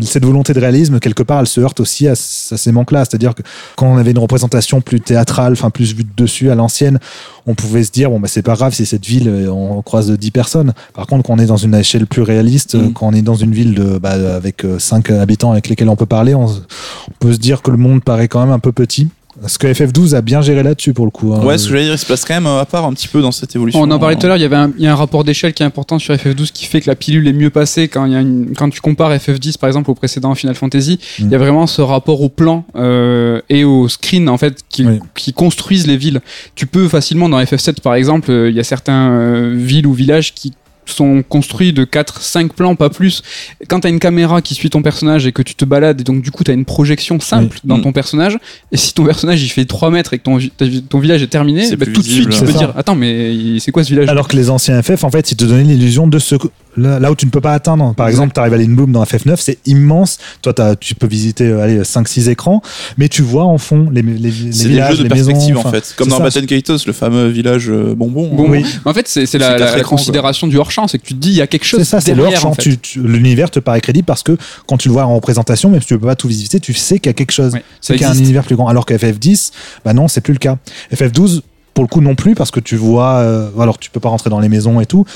[0.00, 3.04] cette volonté de réalisme, quelque part, elle se heurte aussi à, à ces manques-là.
[3.04, 3.42] C'est-à-dire que
[3.76, 6.98] quand on avait une représentation plus théâtrale, enfin plus vue de dessus à l'ancienne,
[7.46, 10.10] on pouvait se dire bon bah c'est pas grave si cette ville euh, on croise
[10.10, 10.72] 10 personnes.
[10.94, 12.78] Par contre, quand on est dans une échelle plus réaliste, Mm.
[12.78, 15.96] euh, quand on est dans une ville de bah, avec 5 habitants avec lesquels on
[15.96, 18.72] peut parler, on, on peut se dire que le monde paraît quand même un peu
[18.72, 19.08] petit.
[19.46, 21.32] Ce que FF12 a bien géré là-dessus pour le coup.
[21.34, 21.40] hein.
[21.44, 23.08] Ouais, ce que j'allais dire, il se place quand même euh, à part un petit
[23.08, 23.80] peu dans cette évolution.
[23.80, 25.24] On en parlait tout à l'heure, il y avait un, il y a un rapport
[25.24, 28.06] d'échelle qui est important sur FF12 qui fait que la pilule est mieux passée quand,
[28.06, 30.98] il y a une, quand tu compares FF10 par exemple au précédent Final Fantasy.
[31.18, 34.86] Il y a vraiment ce rapport au plan euh, et au screen en fait qui,
[34.86, 35.00] Oui.
[35.14, 36.20] qui construisent les villes.
[36.54, 39.92] Tu peux facilement dans FF7 par exemple, euh, il y a certains euh, villes ou
[39.92, 40.52] villages qui
[40.86, 43.22] sont construits de 4 5 plans pas plus
[43.68, 46.04] quand tu as une caméra qui suit ton personnage et que tu te balades et
[46.04, 47.82] donc du coup tu as une projection simple dans Mm.
[47.82, 48.38] ton personnage
[48.72, 50.38] et si ton personnage il fait 3 mètres et que ton,
[50.88, 52.32] ton village est terminé C'est bah, tout de suite visible.
[52.34, 52.58] tu peux ça.
[52.58, 54.08] dire attends mais c'est quoi ce village?
[54.08, 56.98] Alors que les anciens FF, en fait, ils te donnaient l'illusion de ce que- là,
[56.98, 57.94] là où tu ne peux pas atteindre.
[57.94, 60.18] Par exemple, tu arrives à Lindblum dans FF9, c'est immense.
[60.42, 62.62] Toi, t'as- tu peux visiter euh, allez, 5-6 écrans,
[62.98, 65.30] mais tu vois en fond les, les, les C'est des villages, jeux de les maisons.
[65.32, 65.94] perspective en fait.
[65.96, 66.20] Comme dans.
[66.20, 68.28] Batten Kaitos, le fameux village euh, bonbon.
[68.34, 68.62] Bon, Oui.
[68.84, 71.30] mais en fait, c'est la, la- la considération du hors-champ, c'est que tu te dis,
[71.30, 72.50] il y a quelque chose C'est ça, c'est derrière, leur champ.
[72.50, 72.62] en fait.
[72.62, 75.80] Tu- tu- L'univers te paraît crédible parce que quand tu le vois en représentation, même
[75.80, 77.52] si tu peux pas tout visiter, tu sais qu'il y a quelque chose.
[77.52, 78.68] Ouais, c'est qu'il y a un univers plus grand.
[78.68, 79.50] Alors que FF10,
[79.84, 80.56] bah non, c'est plus le cas.
[80.94, 81.42] FF12,
[81.74, 84.28] pour le coup non plus, parce que tu vois, euh, alors tu peux pas rentrer
[84.30, 85.06] dans les maisons et tout,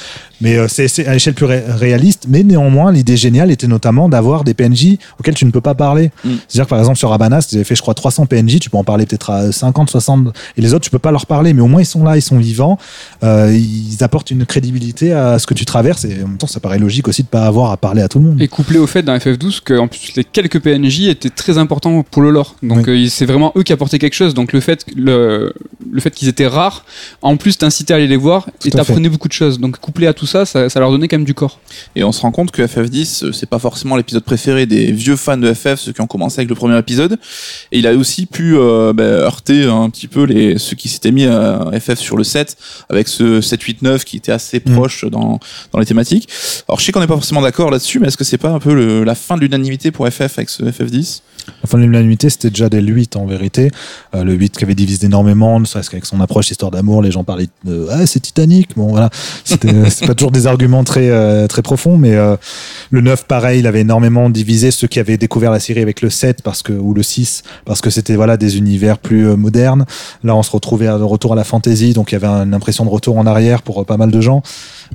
[0.41, 2.27] mais euh, c'est à l'échelle plus ré- réaliste.
[2.29, 6.11] Mais néanmoins, l'idée géniale était notamment d'avoir des PNJ auxquels tu ne peux pas parler.
[6.25, 6.31] Mm.
[6.49, 8.85] C'est-à-dire que par exemple sur ils avaient fait, je crois, 300 PNJ, tu peux en
[8.85, 11.67] parler peut-être à 50, 60, et les autres, tu peux pas leur parler, mais au
[11.67, 12.79] moins ils sont là, ils sont vivants,
[13.23, 16.61] euh, ils apportent une crédibilité à ce que tu traverses, et en même temps, ça
[16.61, 18.41] paraît logique aussi de pas avoir à parler à tout le monde.
[18.43, 22.03] Et couplé au fait dans FF12 que en plus les quelques PNJ étaient très importants
[22.03, 22.57] pour le lore.
[22.63, 24.35] Donc euh, c'est vraiment eux qui apportaient quelque chose.
[24.35, 25.53] Donc le fait le,
[25.91, 26.85] le fait qu'ils étaient rares,
[27.23, 29.59] en plus t'incitait à aller les voir Tout et t'apprenais beaucoup de choses.
[29.59, 31.61] Donc couplé à tout ça, ça, ça leur donnait quand même du corps.
[31.95, 35.17] Et on se rend compte que FF10, euh, c'est pas forcément l'épisode préféré des vieux
[35.17, 37.19] fans de FF, ceux qui ont commencé avec le premier épisode.
[37.73, 41.13] Et il a aussi pu euh, bah, heurter un petit peu les ceux qui s'étaient
[41.13, 42.57] mis à FF sur le 7,
[42.91, 44.73] avec ce 7, 8, 9 qui était assez Mm.
[44.75, 45.39] proche dans,
[45.73, 46.29] dans les thématiques.
[46.69, 48.59] Alors je sais qu'on n'est pas forcément d'accord là-dessus, mais est-ce que c'est pas un
[48.59, 51.21] peu le- la fin de l'unanimité pour FF avec ce FF10
[51.63, 53.71] La fin de l'unanimité, c'était déjà dès le 8 en vérité.
[54.15, 57.11] Euh, le 8 qui avait divisé énormément, ne serait-ce qu'avec son approche histoire d'amour, les
[57.11, 58.77] gens parlaient de ah, c'est Titanic.
[58.77, 59.11] Bon voilà,
[59.45, 62.37] c'était c'est pas toujours des arguments très euh, très profonds, mais euh,
[62.91, 66.11] le 9 pareil, il avait énormément divisé ceux qui avaient découvert la série avec le
[66.11, 69.87] 7 parce que ou le 6 parce que c'était voilà des univers plus euh, modernes.
[70.25, 72.85] Là, on se retrouvait à retour à la fantasy, donc il y avait une impression
[72.85, 74.43] de retour en arrière pour euh, pas mal de gens.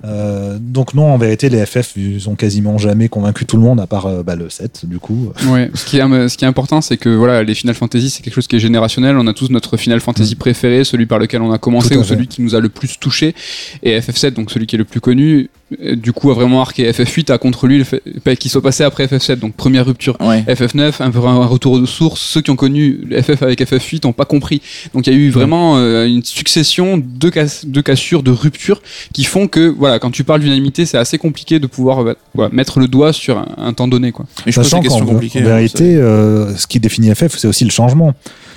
[0.06, 3.80] Euh, donc non, en vérité, les FF ils ont quasiment jamais convaincu tout le monde
[3.80, 5.32] à part euh, bah, le 7 du coup.
[5.48, 5.70] Ouais.
[5.74, 8.34] ce qui est ce qui est important, c'est que voilà, les Final Fantasy, c'est quelque
[8.34, 9.18] chose qui est générationnel.
[9.18, 12.10] On a tous notre Final Fantasy préféré, celui par lequel on a commencé ou fait.
[12.10, 13.36] celui qui nous a le plus touché.
[13.84, 15.50] Et FF7, donc celui qui est le plus connu,
[15.96, 16.90] du coup a vraiment marqué.
[16.92, 20.18] FF8 a contre lui le fait bah, qui soit passé après FF7, donc première rupture.
[20.20, 20.42] Ouais.
[20.42, 22.22] FF9, un peu un retour de source.
[22.22, 24.62] Ceux qui ont connu FF avec FF8 n'ont pas compris.
[24.94, 28.82] Donc il y a eu vraiment euh, une succession de, cass- de cassures, de ruptures
[29.14, 32.54] qui font que voilà, quand tu parles d'unanimité, c'est assez compliqué de pouvoir euh, voilà,
[32.54, 34.12] mettre le doigt sur un, un temps donné.
[34.12, 34.26] Quoi.
[34.46, 35.40] Mais je pose Sachant des questions qu'en compliquées.
[35.40, 38.14] en hein, vérité, euh, ce qui définit FF, c'est aussi le changement.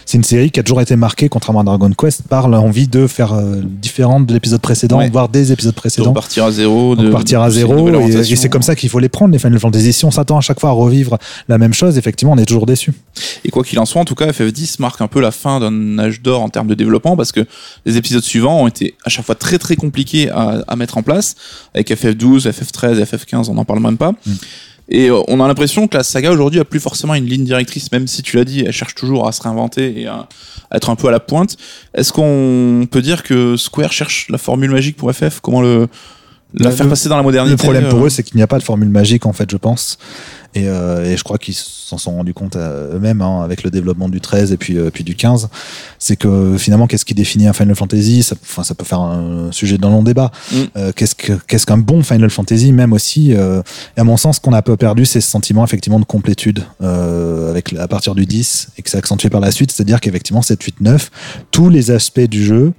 [0.07, 3.07] C'est une série qui a toujours été marquée, contrairement à Dragon Quest, par l'envie de
[3.07, 5.11] faire euh, différente de l'épisode précédent, Ouais.
[5.11, 6.11] voire des épisodes De précédents.
[6.11, 6.95] repartir à zéro.
[6.97, 9.93] De partir à zéro, et, c'est comme ça qu'il faut les prendre, les Final Fantasy.
[9.93, 12.67] Si on s'attend à chaque fois à revivre la même chose, effectivement, on est toujours
[12.67, 12.93] déçu.
[13.45, 15.99] Et quoi qu'il en soit, en tout cas, FF10 marque un peu la fin d'un
[15.99, 17.47] âge d'or en termes de développement parce que
[17.87, 21.03] les épisodes suivants ont été à chaque fois très très compliqués à, à mettre en
[21.03, 21.35] place.
[21.75, 24.13] Avec FF12, FF13, FF15, on n'en parle même pas.
[24.27, 24.33] Mm.
[24.89, 27.91] Et euh, on a l'impression que la saga aujourd'hui a plus forcément une ligne directrice,
[27.93, 30.29] même si tu l'as dit, elle cherche toujours à se réinventer et à,
[30.71, 31.57] à être un peu à la pointe.
[31.95, 35.89] Est-ce qu'on peut dire que Square cherche la formule magique pour FF Comment le,
[36.55, 38.43] la Le- faire passer dans la modernité Le problème pour euh, eux, c'est qu'il n'y
[38.43, 39.99] a pas de formule magique, en fait, je pense.
[40.57, 43.73] Et, euh, et je crois qu'ils s'en sont rendus compte euh, eux-mêmes hein, avec le
[43.73, 45.49] développement du 13 et puis, euh, puis du 15.
[45.99, 48.23] C'est que finalement, qu'est-ce qui définit un Final Fantasy?
[48.23, 50.31] Ça, enfin, ça peut faire un sujet d'un long débat.
[50.53, 50.57] Mm.
[50.77, 53.63] Euh, qu'est-ce que- qu'est-ce qu'un bon Final Fantasy, même aussi euh,
[53.97, 56.05] Et à mon sens, ce qu'on a un peu perdu, c'est ce sentiment effectivement de
[56.05, 59.73] complétude euh, avec, à partir du 10 et que c'est accentué par la suite.
[59.73, 61.11] C'est-à-dire qu'effectivement, 7, 8, 9,
[61.51, 62.73] tous les aspects du jeu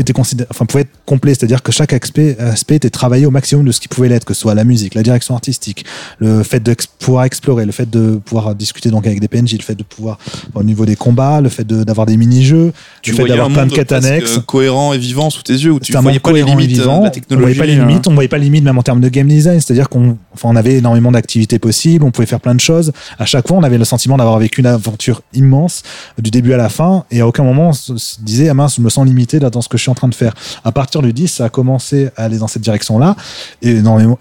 [0.00, 3.64] était considéré, enfin, pouvait être complet, c'est-à-dire que chaque aspect, aspect était travaillé au maximum
[3.64, 5.84] de ce qui pouvait l'être, que ce soit la musique, la direction artistique,
[6.18, 9.52] le fait de ex- pouvoir explorer, le fait de pouvoir discuter donc avec des PNJ,
[9.58, 10.18] le fait de pouvoir,
[10.54, 12.72] au niveau des combats, le fait de- d'avoir des mini-jeux,
[13.06, 14.38] le fait d'avoir plein de quêtes annexes.
[14.46, 16.98] cohérent et vivant sous tes yeux où tu un voyais pas les limites euh, vivant.
[16.98, 17.42] de la On technologie.
[17.54, 19.60] voyait pas les limites, on voyait pas les limites même en termes de game design,
[19.60, 22.92] c'est-à-dire qu'on enfin, on avait énormément d'activités possibles, on pouvait faire plein de choses.
[23.18, 25.82] À chaque fois, on avait le sentiment d'avoir vécu une aventure immense
[26.18, 28.76] du début à la fin, et à aucun moment on se se disait ah mince,
[28.76, 30.34] je me sens limité là dans ce que je en train de faire.
[30.64, 33.16] À partir du 10, ça a commencé à aller dans cette direction-là,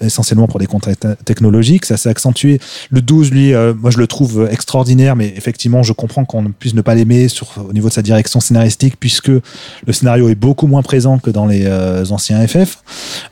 [0.02, 2.60] essentiellement pour des contraintes technologiques, ça s'est accentué.
[2.92, 6.74] Le 12, lui, euh, moi je le trouve extraordinaire, mais effectivement, je comprends qu'on puisse
[6.74, 10.82] ne pas l'aimer au niveau de sa direction scénaristique, puisque le scénario est beaucoup moins
[10.82, 12.78] présent que dans les euh, anciens FF.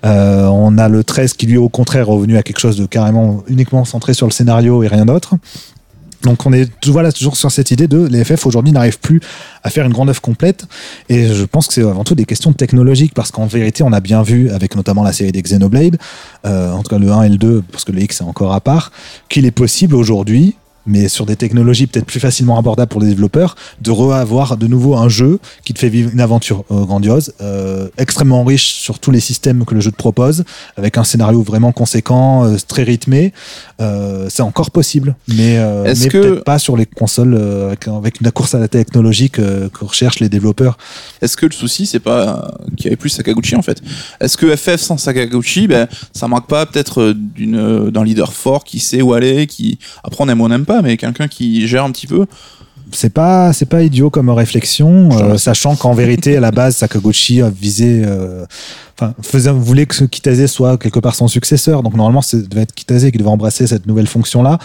[0.05, 2.85] Euh, on a le 13 qui lui au contraire est revenu à quelque chose de
[2.85, 5.35] carrément uniquement centré sur le scénario et rien d'autre.
[6.23, 9.21] Donc on est voilà, toujours sur cette idée de les FF aujourd'hui n'arrivent plus
[9.63, 10.65] à faire une grande œuvre complète.
[11.09, 13.99] Et je pense que c'est avant tout des questions technologiques parce qu'en vérité on a
[13.99, 15.97] bien vu avec notamment la série des Xenoblade,
[16.45, 18.53] euh, en tout cas le 1 et le 2 parce que le X est encore
[18.53, 18.91] à part,
[19.29, 20.55] qu'il est possible aujourd'hui
[20.85, 24.95] mais sur des technologies peut-être plus facilement abordables pour les développeurs, de reavoir de nouveau
[24.95, 29.11] un jeu qui te fait vivre une aventure euh, grandiose, euh, extrêmement riche sur tous
[29.11, 30.43] les systèmes que le jeu te propose,
[30.77, 33.33] avec un scénario vraiment conséquent, euh, très rythmé.
[34.29, 38.53] C'est encore possible, mais, mais que- peut-être pas sur les consoles avec, avec une course
[38.53, 40.77] à la technologie que, que recherchent les développeurs.
[41.21, 43.81] Est-ce que le souci, c'est pas qu'il y avait plus Sakaguchi en fait?
[44.19, 49.01] Est-ce que FF sans Sakaguchi, ben, ça manque pas peut-être d'un leader fort qui sait
[49.01, 51.91] où aller, qui après on aime ou on n'aime pas, mais quelqu'un qui gère un
[51.91, 52.25] petit peu
[52.93, 57.41] c'est pas c'est pas idiot comme réflexion euh, sachant qu'en vérité à la base Sakaguchi
[57.41, 58.43] a visé euh,
[58.97, 62.73] enfin faisait voulait que Kitase soit quelque part son successeur donc normalement c'est devait être
[62.75, 64.57] Kitase qui devait embrasser cette nouvelle fonction là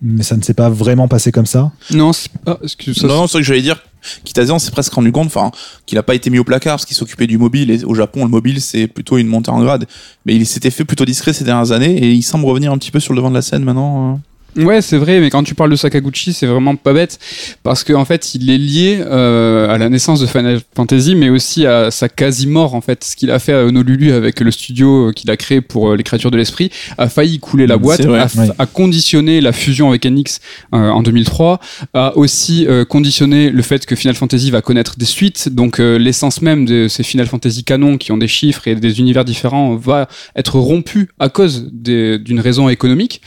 [0.00, 2.56] mais ça ne s'est pas vraiment passé comme ça Non, c'est pas.
[2.62, 3.82] excuse- ça, Non, non, c'est vrai que j'allais dire.
[4.22, 5.50] Kitase, on s'est presque rendu compte, enfin,
[5.86, 7.68] qu'il a pas été mis au placard parce qu'il s'occupait du mobile.
[7.72, 9.86] Et au Japon, le mobile, c'est plutôt une montée en grade.
[10.24, 12.92] Mais il s'était fait plutôt discret ces dernières années et il semble revenir un petit
[12.92, 14.20] peu sur le devant de la scène maintenant.
[14.58, 14.64] Euh.
[14.64, 17.18] Ouais, c'est vrai, mais quand tu parles de Sakaguchi, c'est vraiment pas bête
[17.62, 21.30] parce qu'en en fait, il est lié euh, à la naissance de Final Fantasy, mais
[21.30, 23.04] aussi à sa quasi-mort en fait.
[23.04, 26.02] Ce qu'il a fait à Honolulu avec le studio qu'il a créé pour euh, les
[26.02, 28.26] créatures de l'esprit a failli couler la boîte, vrai,
[28.58, 30.40] a, conditionné la fusion avec NX
[30.74, 31.60] euh, en 2003,
[31.94, 35.98] a aussi euh, conditionné le fait que Final Fantasy va connaître des suites, donc euh,
[35.98, 39.76] l'essence même de ces Final Fantasy canons qui ont des chiffres et des univers différents
[39.76, 43.22] va être rompue à cause d'une raison économique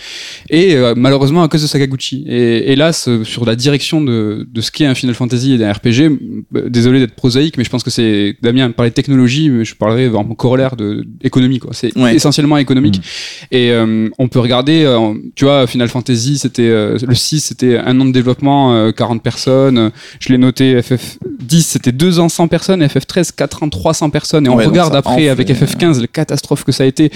[0.50, 2.24] et euh, malheureusement à cause de Sakaguchi.
[2.28, 6.18] Et hélas, sur la direction de, de ce qu'est un Final Fantasy et d'un RPG,
[6.70, 10.10] désolé d'être prosaïque, mais je pense que c'est Damien parlait de technologie, mais je parlerai
[10.10, 11.60] en corollaire de économie.
[11.60, 11.72] quoi.
[11.74, 12.16] C'est Ouais.
[12.16, 13.02] essentiellement économique.
[13.52, 17.78] Et euh, on peut regarder, euh, tu vois, Final Fantasy, c'était euh, le 6, c'était
[17.78, 19.92] un an de développement, euh, 40 personnes.
[20.20, 24.48] Je l'ai noté, FF10, c'était 2 ans 100 personnes, FF13, 4 ans 300 personnes.
[24.48, 27.12] Et on Ouais, regarde après avec et, FF15 la catastrophe que ça a été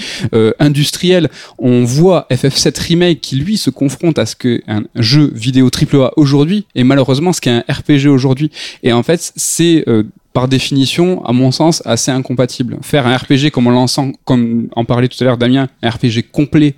[0.60, 1.28] industrielle.
[1.58, 6.10] On voit FF7 Remake qui lui se confronte à ce que un jeu vidéo AAA
[6.16, 8.50] aujourd'hui et malheureusement ce qu'est un RPG aujourd'hui.
[8.82, 12.76] Et en fait, c'est euh, par définition, à mon sens, assez incompatible.
[12.82, 16.16] Faire un RPG comme on l'entend, comme en parlait tout à l'heure Damien, un RPG
[16.32, 16.74] complet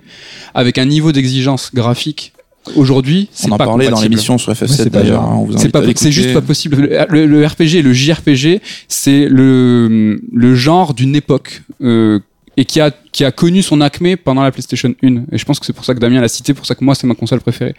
[0.53, 2.33] avec un niveau d'exigence graphique
[2.75, 5.23] aujourd'hui, c'est On en pas parlait dans l'émission sur Ouais, FF7 c'est pas d'ailleurs.
[5.23, 5.81] hein, C'est pas,
[6.11, 6.75] juste pas possible.
[6.77, 11.63] Le, le- le RPG et le JRPG, c'est le, le genre d'une époque.
[11.81, 12.19] euh,
[12.57, 15.07] et qui a qui a connu son acmé pendant la PlayStation 1.
[15.31, 16.95] Et je pense que c'est pour ça que Damien l'a cité, pour ça que moi
[16.95, 17.75] c'est ma console préférée.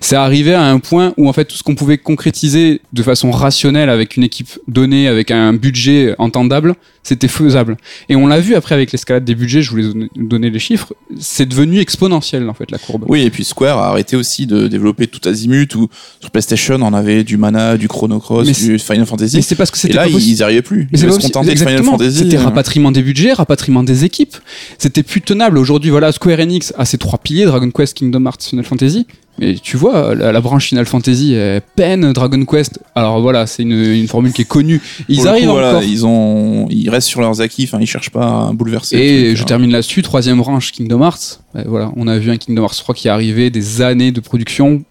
[0.00, 3.30] C'est arrivé à un point où en fait tout ce qu'on pouvait concrétiser de façon
[3.30, 7.76] rationnelle avec une équipe donnée, avec un budget entendable, c'était faisable.
[8.08, 9.84] Et on l'a vu après avec l'escalade des budgets, je voulais
[10.16, 13.04] donner- les chiffres, c'est devenu exponentiel en fait la courbe.
[13.08, 15.88] Oui, et puis Square a arrêté aussi de développer tout azimut, où
[16.20, 19.36] sur PlayStation on avait du Mana, du Chrono Cross, du Final Fantasy.
[19.36, 20.86] Mais c'est parce que Et c'était là, pas ils n'y arrivaient plus.
[20.92, 21.82] Mais Ils se contenter avec Final.
[21.82, 22.18] Fantasy.
[22.18, 24.36] C'était euh, rapatriement des budgets, rapatriement des équipes.
[24.84, 25.56] C'était plus tenable.
[25.56, 29.06] Aujourd'hui, voilà, Square Enix a ses trois piliers Dragon Quest, Kingdom Hearts, Final Fantasy.
[29.38, 31.34] Mais tu vois, la, la branche Final Fantasy
[31.74, 32.80] peine Dragon Quest.
[32.94, 34.82] Alors voilà, c'est une, une formule qui est connue.
[35.08, 35.82] Ils pour arrivent coup, voilà, encore.
[35.84, 37.64] ils ont, ils restent sur leurs acquis.
[37.64, 38.96] Enfin, ils cherchent pas à bouleverser.
[38.96, 39.46] le Et truc, je hein.
[39.46, 41.40] termine là-dessus, troisième branche Kingdom Hearts.
[41.54, 44.20] Ben voilà, on a vu un Kingdom Hearts 3 qui est arrivé, des années de
[44.20, 44.84] production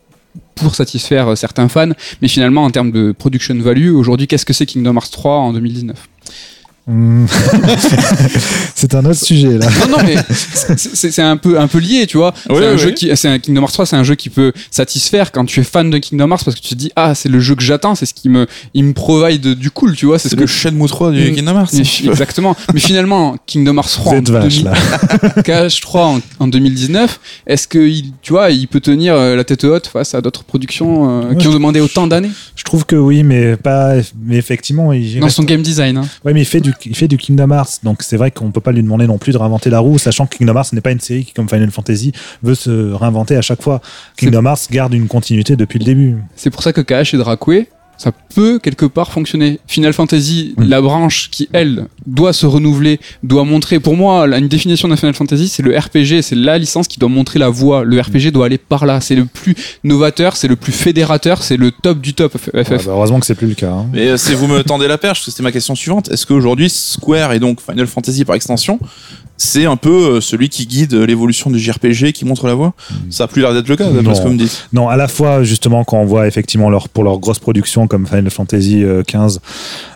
[0.56, 1.92] pour satisfaire euh, certains fans.
[2.24, 5.54] Mais finalement, en termes de production value, aujourd'hui, qu'est-ce que c'est Kingdom Hearts 3 en
[5.54, 6.13] 2019 Hmm.
[8.76, 9.68] c'est un autre sujet là.
[9.88, 10.16] Non, non, mais
[10.76, 12.34] c'est- un peu, un peu lié, tu vois.
[12.50, 14.30] Ouais, c'est un ouais, jeu qui, c'est un Kingdom Hearts 3, c'est un jeu qui
[14.30, 17.16] peut satisfaire quand tu es fan de Kingdom Hearts parce que tu te dis, ah,
[17.16, 20.06] c'est le jeu que j'attends, c'est ce qui me, il me provide du cool, tu
[20.08, 20.20] vois.
[20.20, 21.36] C'est ce le que Shenmue 3 du Mm.
[21.36, 21.74] Kingdom Hearts.
[21.74, 22.56] Mais Exactement.
[22.74, 24.74] Mais finalement, Kingdom Hearts 3 Vous en, vache 2000 là.
[25.42, 29.64] KH3 en, en 2019, est-ce que il, tu vois, il peut tenir euh, la tête
[29.64, 32.32] haute face à d'autres productions euh, Ouais, qui ont demandé autant d'années?
[32.56, 33.94] Je trouve que oui, mais pas.
[34.26, 36.06] Mais effectivement, il dans son game design hein.
[36.26, 38.62] Ouais, mais il fait du, il fait du Kingdom Hearts, donc c'est vrai qu'on peut
[38.62, 40.92] pas lui demander non plus de réinventer la roue, sachant que Kingdom Hearts n'est pas
[40.92, 43.82] une série qui, comme Final Fantasy, veut se réinventer à chaque fois.
[44.18, 46.18] Kingdom Hearts garde une continuité depuis le début.
[46.36, 49.60] C'est pour ça que KH et Dracoué, ça peut quelque part fonctionner.
[49.68, 50.68] Final Fantasy, Oui.
[50.68, 53.80] la branche qui, elle, doit se renouveler, doit montrer.
[53.80, 57.10] Pour moi, une définition d'un Final Fantasy, c'est le RPG, c'est la licence qui doit
[57.10, 57.84] montrer la voie.
[57.84, 59.00] Le RPG doit aller par là.
[59.02, 62.54] C'est le plus novateur, c'est le plus fédérateur, c'est le top du top FF.
[62.54, 63.72] Ouais, bah, heureusement que c'est plus le cas.
[63.72, 63.86] hein.
[63.94, 66.10] Mais euh, c'est vous me tendez la perche, parce que c'était ma question suivante.
[66.12, 68.80] Est-ce qu'aujourd'hui, Square et donc Final Fantasy par extension,
[69.38, 72.74] c'est un peu euh, celui qui guide l'évolution du JRPG, qui montre la voie?
[73.10, 74.16] Ça a plus l'air d'être le cas, d'après Non.
[74.16, 74.68] ce que vous me dites.
[74.74, 78.06] Non, à la fois justement quand on voit effectivement leur pour leur grosse production comme
[78.08, 79.40] Final Fantasy euh, 15,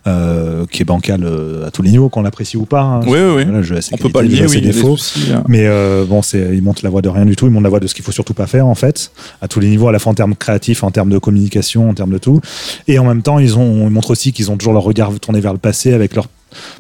[0.08, 2.82] euh, qui est bancal euh, à tous les niveaux, qu'on l'apprécie ou pas.
[2.82, 3.00] hein.
[3.06, 3.46] Oui, oui, oui.
[3.46, 4.62] Voilà, ses On peut pas ses oui.
[4.62, 4.98] défauts.
[4.98, 5.44] soucis, hein.
[5.48, 7.46] Mais euh, bon, ils montrent la voie de rien du tout.
[7.48, 9.12] Ils montrent la voie de ce qu'il faut surtout pas faire en fait,
[9.42, 11.94] à tous les niveaux, à la fois en termes créatifs, en termes de communication, en
[11.94, 12.42] termes de tout.
[12.88, 15.40] Et en même temps, ils ont, ils montrent aussi qu'ils ont toujours leur regard tourné
[15.42, 16.28] vers le passé avec leurs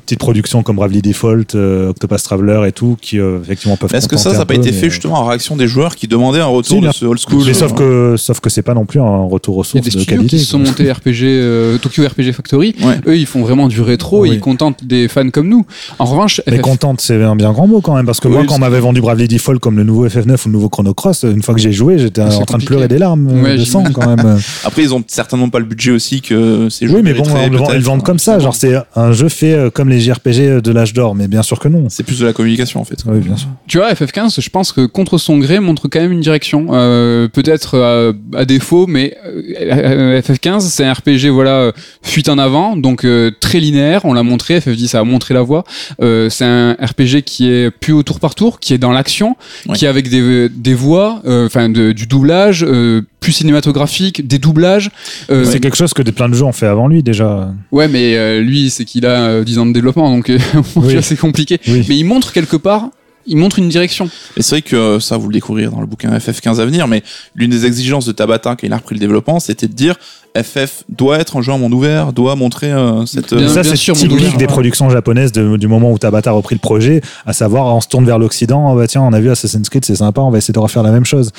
[0.05, 3.93] petites productions comme Bravely Default, euh, Octopus Traveler et tout, qui euh, effectivement peuvent.
[3.93, 5.95] Est-ce que ça, ça n'a pas peu, été fait euh, justement en réaction des joueurs
[5.95, 8.61] qui demandaient un retour de ce old school Mais sauf euh, que, sauf que c'est
[8.61, 10.27] pas non plus un retour aux sources de qualité.
[10.37, 12.75] qui se sont montés RPG, euh, Tokyo RPG Factory.
[12.81, 12.95] Ouais.
[13.07, 14.31] Eux, ils font vraiment du rétro, Oui.
[14.33, 15.65] ils contentent des fans comme nous.
[15.99, 18.35] En revanche, Mais FF contente, c'est un bien grand mot quand même, parce que Oui,
[18.35, 20.93] moi, quand on m'avait vendu Bravely Default comme le nouveau FF9 ou le nouveau Chrono
[20.93, 23.65] Cross, une fois que j'ai joué, j'étais en train de pleurer des larmes Ouais, de
[23.65, 24.39] sang quand même.
[24.63, 27.51] Après, ils ont certainement pas le budget aussi que ces jeux oui, mais bon, ils
[27.51, 30.71] le vendent- ils comme ça, genre c'est un jeu fait euh, comme les JRPG de
[30.71, 31.87] l'âge d'or, mais bien sûr que non.
[31.89, 32.99] C'est plus de la communication en fait.
[33.05, 33.47] Oui, bien sûr.
[33.67, 36.67] Tu vois, FF15, je pense que contre son gré montre quand même une direction.
[36.71, 41.71] Euh, Peut-être euh, à défaut, mais euh, FF15, c'est un RPG, voilà, euh,
[42.01, 44.05] fuite en avant, donc euh, très linéaire.
[44.05, 45.63] On l'a montré, FF10 a montré la voie.
[46.01, 49.35] Euh, c'est un RPG qui est plus au tour par tour, qui est dans l'action,
[49.67, 49.75] Ouais.
[49.75, 54.37] qui est avec des, des voix, euh, enfin de- du doublage, euh, plus cinématographique, des
[54.39, 54.89] doublages.
[55.29, 57.51] Euh, C'est quelque chose que des plein de jeux ont fait avant lui déjà.
[57.71, 60.37] Ouais, mais euh, lui, c'est qu'il a euh, 10 ans de développement, donc euh,
[60.75, 60.97] Oui.
[61.01, 61.59] c'est compliqué.
[61.67, 61.85] Oui.
[61.89, 62.89] Mais il montre quelque part,
[63.25, 64.09] il montre une direction.
[64.37, 67.03] Et c'est vrai que ça, vous le découvrirez dans le bouquin FF15 à venir, mais
[67.35, 69.95] l'une des exigences de Tabata quand il a repris le développement, c'était de dire
[70.43, 73.33] FF doit être un jeu en monde ouvert, doit montrer euh, cette.
[73.33, 74.47] Bien, euh, ça, c'est typique des ouais.
[74.47, 77.87] productions japonaises de- du moment où Tabata a repris le projet, à savoir on se
[77.87, 80.37] tourne vers l'Occident, oh, bah, tiens, on a vu Assassin's Creed, c'est sympa, on va
[80.37, 81.31] essayer de refaire la même chose.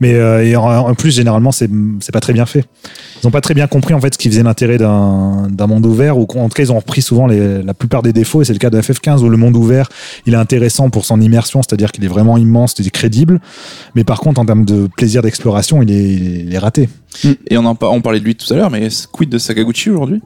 [0.00, 1.68] Mais euh, et en, en plus, généralement, c'est
[2.12, 2.64] pas très bien fait.
[3.22, 6.18] Ils ont pas très bien compris en fait ce qui faisait l'intérêt d'un monde ouvert,
[6.18, 8.52] ou en tout cas, ils ont repris souvent les, la plupart des défauts, et c'est
[8.52, 9.88] le cas de FF15 où le monde ouvert,
[10.26, 13.40] il est intéressant pour son immersion, c'est-à-dire qu'il est vraiment immense, il est crédible,
[13.94, 16.12] mais par contre, en termes de plaisir d'exploration, il est,
[16.46, 16.88] il est raté.
[17.50, 19.90] Et on en par- on parlait de lui tout à l'heure, mais quid de Sakaguchi
[19.90, 20.20] aujourd'hui?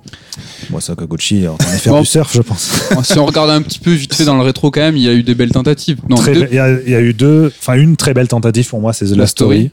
[0.70, 2.01] Moi, Sakaguchi, on est faire Bon.
[2.01, 2.70] du surf, je pense.
[3.02, 5.09] si on regarde un petit peu vite fait dans le rétro quand même, il y
[5.09, 5.98] a eu des belles tentatives.
[6.09, 8.81] Non, Il y, a- il y a eu deux, enfin une très belle tentative pour
[8.81, 9.56] moi, c'est The La Last Story.
[9.69, 9.70] Story.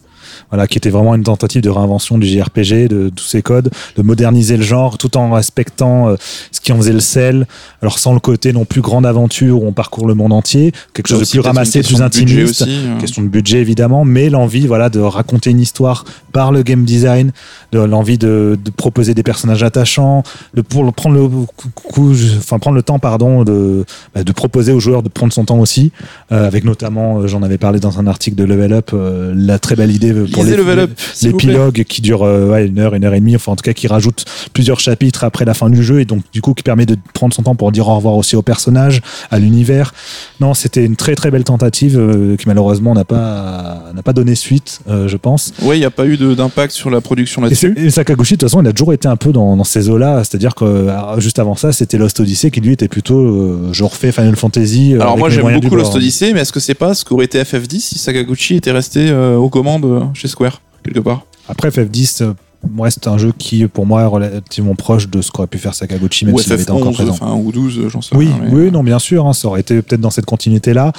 [0.52, 4.02] Voilà, qui était vraiment une tentative de réinvention du JRPG, de tous ses codes, de
[4.02, 6.16] moderniser le genre, tout en respectant euh,
[6.52, 7.48] ce qui en faisait le sel.
[7.82, 11.08] Alors sans le côté non plus grande aventure où on parcourt le monde entier, quelque
[11.08, 12.62] chose de plus ramassé, plus intimiste.
[12.62, 12.98] aussi, euh.
[13.00, 17.32] Question de budget évidemment, mais l'envie voilà de raconter une histoire par le game design,
[17.72, 20.24] de l'envie de, de proposer des personnages attachants,
[20.54, 21.28] de pour prendre le
[21.74, 25.46] coup- enfin prendre le temps pardon de bah, de proposer aux joueurs de prendre son
[25.46, 25.92] temps aussi,
[26.32, 29.60] euh, avec notamment euh, j'en avais parlé dans un article de Level Up, euh, la
[29.60, 30.92] très belle idée pour Lisez Level Up,
[31.22, 33.74] l'épilogue qui dure euh, ouais, une heure, une heure et demie, enfin en tout cas
[33.74, 36.86] qui rajoute plusieurs chapitres après la fin du jeu et donc du coup qui permet
[36.86, 39.02] de prendre son temps pour dire au revoir aussi au personnage,
[39.32, 39.94] à l'univers.
[40.40, 44.36] Non, c'était une très très belle tentative euh, qui malheureusement n'a pas n'a pas donné
[44.36, 45.54] suite, euh, je pense.
[45.62, 47.74] Ouais, il n'y a pas eu d'impact sur la production Et, là-dessus.
[47.78, 50.24] et Sakaguchi, de toute façon, il a toujours été un peu dans, dans ces eaux-là,
[50.24, 53.84] c'est-à-dire que alors, juste avant ça, c'était Lost Odyssey qui lui était plutôt euh, je
[53.84, 54.94] refais Final Fantasy.
[54.96, 55.96] Alors moi j'aime beaucoup Lost.
[55.96, 59.50] Odyssey, mais est-ce que c'est pas ce qu'aurait été FF10 si Sakaguchi était resté aux
[59.50, 62.34] commandes chez Square quelque part Après, FF10 euh,
[62.80, 66.26] reste un jeu qui, pour moi, est relativement proche de ce qu'aurait pu faire Sakaguchi,
[66.26, 67.12] même s'il été encore FF11, présent.
[67.14, 68.38] enfin ou 12, euh, j'en sais Oui, rien.
[68.44, 70.92] mais- oui, non, bien sûr, hein, ça aurait été peut-être dans cette continuité-là.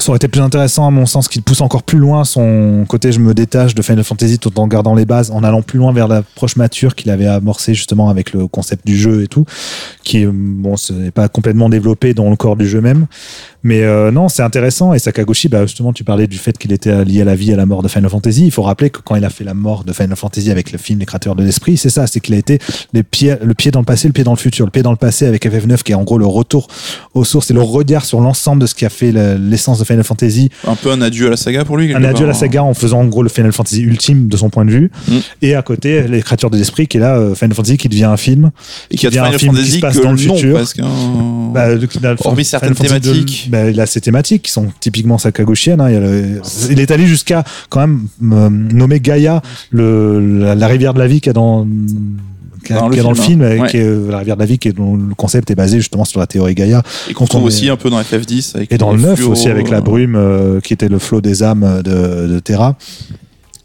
[0.00, 3.10] Ça aurait été plus intéressant, à mon sens, qu'il pousse encore plus loin son côté
[3.10, 5.92] je me détache de Final Fantasy tout en gardant les bases, en allant plus loin
[5.92, 9.44] vers l'approche mature qu'il avait amorcé justement avec le concept du jeu et tout,
[10.04, 13.06] qui bon, ce n'est pas complètement développé dans le corps du jeu même.
[13.64, 14.94] Mais euh, non, c'est intéressant.
[14.94, 17.54] Et Sakaguchi, bah, justement, tu parlais du fait qu'il était lié à la vie et
[17.54, 18.44] à la mort de Final Fantasy.
[18.46, 20.78] Il faut rappeler que quand il a fait la mort de Final Fantasy avec le
[20.78, 22.58] film Les Créateurs de l'Esprit, c'est ça, c'est qu'il a été
[22.92, 24.64] les pieds, le pied dans le passé, le pied dans le futur.
[24.64, 26.68] Le pied dans le passé avec FF9, qui est en gros le retour
[27.14, 30.04] aux sources et le regard sur l'ensemble de ce qui a fait l'essence de Final
[30.04, 30.50] Fantasy.
[30.66, 31.92] Un peu un adieu à la saga pour lui.
[31.94, 34.36] Un adieu à la part, saga en faisant en gros le Final Fantasy ultime de
[34.36, 34.90] son point de vue.
[35.08, 35.16] Mm.
[35.42, 38.04] Et à côté, Les Créatures de l'Esprit, qui est là, euh, Final Fantasy qui devient
[38.04, 38.50] un film.
[38.90, 40.24] Et qui a de devient un Final film qui Fantasy se passe que dans le
[40.26, 40.54] nom futur.
[40.54, 40.78] presque.
[40.80, 41.50] hein.
[41.52, 41.66] Bah,
[42.24, 43.47] Hormis certaines Fantasy de- thématiques.
[43.48, 45.80] Bah, il a ces thématiques qui sont typiquement Sakaguchiennes.
[45.80, 45.90] hein.
[45.90, 45.98] Il,
[46.74, 51.06] le- est allé jusqu'à quand même euh, nommer Gaïa le, la, la rivière de la
[51.06, 51.66] vie qu'il y a dans,
[52.70, 53.62] a- Dans le dans le film, film, hein.
[53.62, 53.68] Ouais.
[53.70, 55.78] qui est, euh, la rivière de la vie, qui est, dont le concept est basé
[55.78, 56.82] justement sur la théorie Gaïa.
[57.08, 58.56] Et qu'on trouve aussi un peu dans FF10.
[58.56, 60.88] Avec Et dans le les 9 fluos, aussi avec la euh, brume euh, qui était
[60.88, 62.76] le flot des âmes de, de Terra.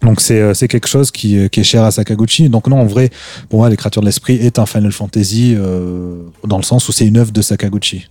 [0.01, 2.49] Donc c'est c'est quelque chose qui, qui est cher à Sakaguchi.
[2.49, 3.09] Donc non, en vrai,
[3.49, 6.15] pour moi, Les Créatures de l'Esprit est un Final Fantasy euh,
[6.45, 8.07] dans le sens où c'est une œuvre de Sakaguchi.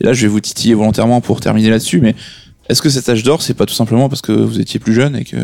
[0.00, 2.14] Et là, je vais vous titiller volontairement pour terminer là-dessus, mais
[2.68, 5.16] est-ce que cet âge d'or, c'est pas tout simplement parce que vous étiez plus jeune
[5.16, 5.36] et que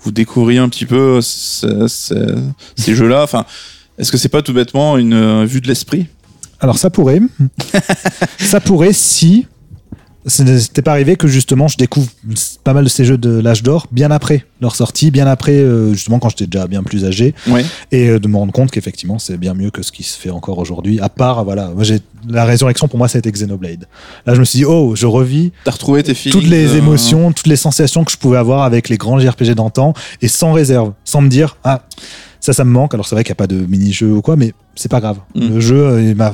[0.00, 2.38] vous découvriez un petit peu ce- ce-
[2.76, 3.22] ces jeux-là?
[3.22, 3.44] Enfin,
[3.98, 6.06] est-ce que c'est pas tout bêtement une euh, vue de l'esprit?
[6.60, 7.20] Alors ça pourrait,
[8.38, 9.46] ça pourrait si
[10.26, 12.08] ce n'était pas arrivé que justement je découvre
[12.62, 15.92] pas mal de ces jeux de l'âge d'or bien après leur sortie, bien après euh,
[15.94, 17.64] justement quand j'étais déjà bien plus âgé Ouais.
[17.90, 20.30] et euh, de me rendre compte qu'effectivement c'est bien mieux que ce qui se fait
[20.30, 21.00] encore aujourd'hui.
[21.00, 23.86] À part voilà, moi j'ai la résurrection pour moi ça a été Xenoblade.
[24.26, 27.32] Là je me suis dit oh je revis T'as retrouvé tes toutes les euh, émotions,
[27.32, 30.92] toutes les sensations que je pouvais avoir avec les grands JRPG d'antan et sans réserve,
[31.04, 31.82] sans me dire ah
[32.38, 32.94] ça ça me manque.
[32.94, 35.18] Alors c'est vrai qu'il n'y a pas de mini-jeu ou quoi, mais c'est pas grave.
[35.34, 35.48] Mm.
[35.48, 36.32] Le jeu il m'a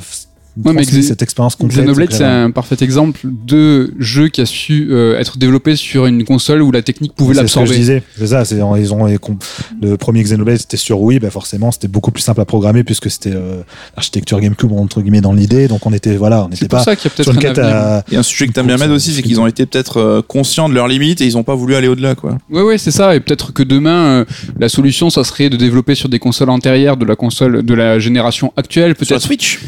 [0.65, 1.85] Ouais, mais cette expérience complète.
[1.85, 6.25] Xenoblade, c'est un parfait exemple de jeu qui a su euh, être développé sur une
[6.25, 7.79] console où la technique pouvait C'est ce que je l'absorber.
[7.79, 8.03] disais.
[8.19, 8.45] C'est ça.
[8.45, 12.41] C'est ils ont le premier Xenoblade c'était sur Wii, bah forcément c'était beaucoup plus simple
[12.41, 13.63] à programmer puisque c'était euh,
[13.97, 15.69] l'architecture GameCube entre guillemets dans l'idée.
[15.69, 17.33] Donc on était voilà, on n'était C'est pour pas ça qu'il y a sur peut-être
[17.33, 17.77] une un quête avenir.
[17.77, 20.23] à Et un sujet que t'aimes bien mettre aussi, c'est qu'ils ont été peut-être euh,
[20.23, 22.39] conscients de leurs limites et ils ont pas voulu aller au-delà, quoi.
[22.51, 23.15] Ouais, ouais, c'est ça.
[23.15, 24.25] Et peut-être que demain, euh,
[24.59, 27.99] la solution, ça serait de développer sur des consoles antérieures de la console de la
[27.99, 28.95] génération actuelle.
[29.01, 29.27] Sur la Peut-être.
[29.27, 29.61] Switch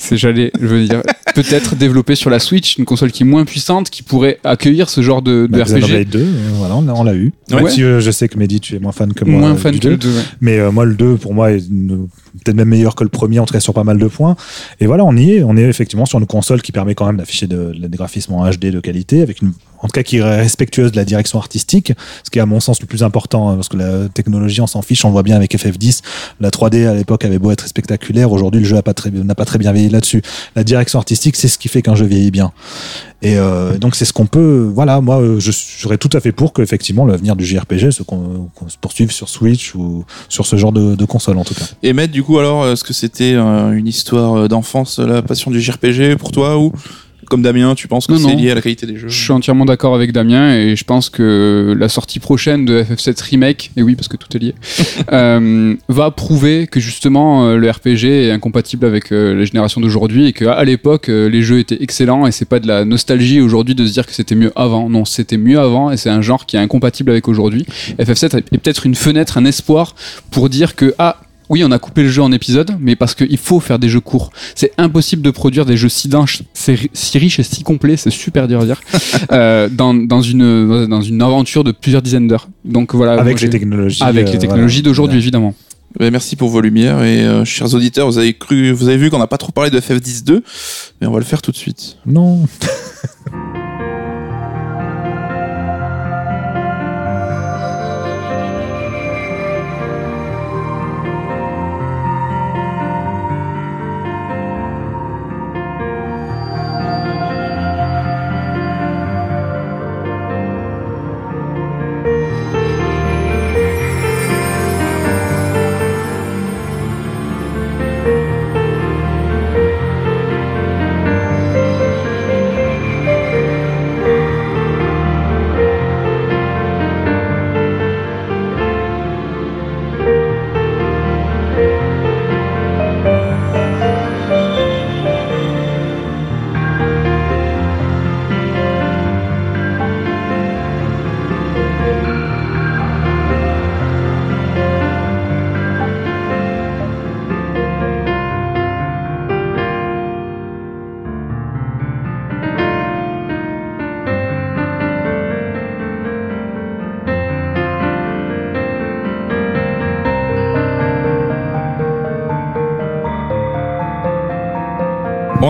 [0.00, 1.02] C'est j'allais, je veux dire,
[1.34, 5.00] peut-être développer sur la Switch une console qui est moins puissante, qui pourrait accueillir ce
[5.02, 5.74] genre de, de bah, RPG.
[5.80, 6.18] Xenoblade 2.
[6.20, 7.32] euh, voilà, on l'a- on l'a eu.
[7.50, 7.56] Ouais.
[7.62, 9.40] Même si euh, je sais que Mehdi tu es moins fan que moi.
[9.40, 9.90] moins euh, fan du que 2.
[9.90, 10.08] le 2.
[10.08, 10.22] ouais.
[10.40, 12.08] Mais euh, moi, le 2, pour moi, est une-
[12.44, 14.36] peut-être même meilleur que le premier, en tout cas sur pas mal de points.
[14.80, 15.42] Et voilà, on y est.
[15.42, 18.34] On est effectivement sur une console qui permet quand même d'afficher de, de- des graphismes
[18.34, 21.38] en HD de qualité, avec une, en tout cas qui est respectueuse de la direction
[21.38, 21.92] artistique,
[22.24, 24.66] ce qui est à mon sens le plus important, hein, parce que la technologie, on
[24.66, 26.02] s'en fiche, on le voit bien avec FF10.
[26.40, 29.44] La 3D à l'époque avait beau être spectaculaire, aujourd'hui le jeu n'a pas, très- pas
[29.44, 30.22] très bien vieilli là-dessus.
[30.56, 32.52] La direction artistique, c'est ce qui fait qu'un jeu vieillit bien.
[33.20, 34.70] Et euh, donc c'est ce qu'on peut.
[34.72, 38.02] Voilà, moi euh, je serais tout à fait pour que effectivement l'avenir du JRPG se,
[38.04, 41.64] qu'on se poursuive sur Switch ou sur ce genre de, console en tout cas.
[41.82, 45.60] Et Matt, du coup, alors, est-ce que c'était euh, une histoire d'enfance, la passion du
[45.60, 46.72] JRPG pour toi ou
[47.28, 49.08] comme Damien, tu penses que Non, c'est lié à la qualité des jeux?
[49.08, 53.22] Je suis entièrement d'accord avec Damien et je pense que la sortie prochaine de FF7
[53.22, 54.54] Remake, et oui parce que tout est lié,
[55.12, 60.26] euh, va prouver que justement euh, le RPG est incompatible avec euh, la génération d'aujourd'hui
[60.26, 63.74] et qu'à à, l'époque les jeux étaient excellents et c'est pas de la nostalgie aujourd'hui
[63.74, 64.88] de se dire que c'était mieux avant.
[64.88, 67.66] Non, c'était mieux avant et c'est un genre qui est incompatible avec aujourd'hui.
[67.98, 69.94] FF7 est peut-être une fenêtre, un espoir
[70.30, 73.38] pour dire que ah oui, on a coupé le jeu en épisodes, mais parce qu'il
[73.38, 74.30] faut faire des jeux courts.
[74.54, 78.10] C'est impossible de produire des jeux si denses, c'est- si riches et si complets, c'est
[78.10, 78.80] super dur à dire,
[79.32, 82.48] euh, dans, dans, une, dans une aventure de plusieurs dizaines d'heures.
[82.64, 83.12] Donc voilà.
[83.20, 84.02] avec les technologies.
[84.02, 84.90] Avec euh, les technologies voilà.
[84.90, 85.54] d'aujourd'hui, évidemment.
[86.00, 89.18] Merci pour vos lumières et euh, chers auditeurs, vous avez cru, vous avez vu qu'on
[89.18, 90.44] n'a pas trop parlé de FF10 2,
[91.00, 91.96] mais on va le faire tout de suite.
[92.06, 92.46] Non.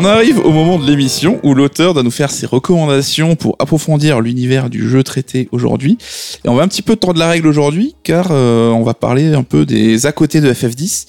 [0.01, 4.21] On arrive au moment de l'émission où l'auteur doit nous faire ses recommandations pour approfondir
[4.21, 5.99] l'univers du jeu traité aujourd'hui.
[6.45, 9.35] Et on va un petit peu tordre la règle aujourd'hui car euh, on va parler
[9.35, 11.07] un peu des à côté de FF10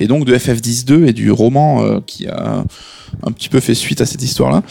[0.00, 2.64] et donc de FF10-2 et du roman euh, qui a
[3.24, 4.64] un petit peu fait suite à cette histoire-là.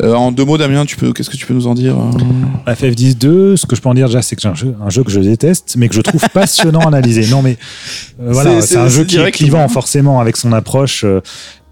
[0.00, 2.72] Euh, en deux mots, Damien, tu peux, qu'est-ce que tu peux nous en dire euh?
[2.72, 5.04] FF10-2, ce que je peux en dire déjà, c'est que c'est un jeu, un jeu
[5.04, 7.28] que je déteste, mais que je trouve passionnant à analyser.
[7.30, 7.56] Non, mais
[8.20, 11.04] euh, voilà, C'est- un jeu qui est clivant forcément avec son approche.
[11.04, 11.20] euh,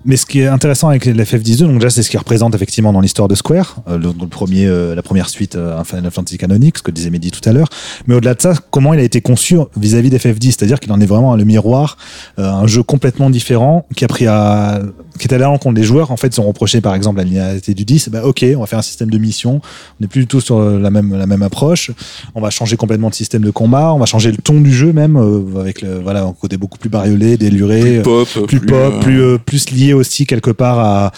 [0.04, 3.00] mais ce qui est intéressant avec l'FF12, donc déjà c'est ce qu'il représente effectivement dans
[3.00, 6.78] l'histoire de Square, euh, le, le premier, euh, la première suite euh, Final Fantasy canonique,
[6.78, 7.68] ce que disait Mehdi tout à l'heure.
[8.06, 11.06] Mais au-delà de ça, comment il a été conçu vis-à-vis d'FF10, c'est-à-dire qu'il en est
[11.06, 11.96] vraiment le miroir,
[12.38, 14.80] euh, un jeu complètement différent qui a pris à,
[15.18, 16.10] qui est allé à l'encontre des joueurs.
[16.10, 18.08] En fait, ils ont reproché par exemple la linéarité du 10.
[18.08, 19.60] Bah, ok, on va faire un système de mission.
[19.62, 21.90] On n'est plus du tout sur euh, la même la même approche.
[22.34, 23.92] On va changer complètement de système de combat.
[23.92, 26.78] On va changer le ton du jeu même euh, avec le voilà un côté beaucoup
[26.78, 31.12] plus bariolé, déluré, euh, Pop, plus pop, plus euh, plus lié aussi quelque part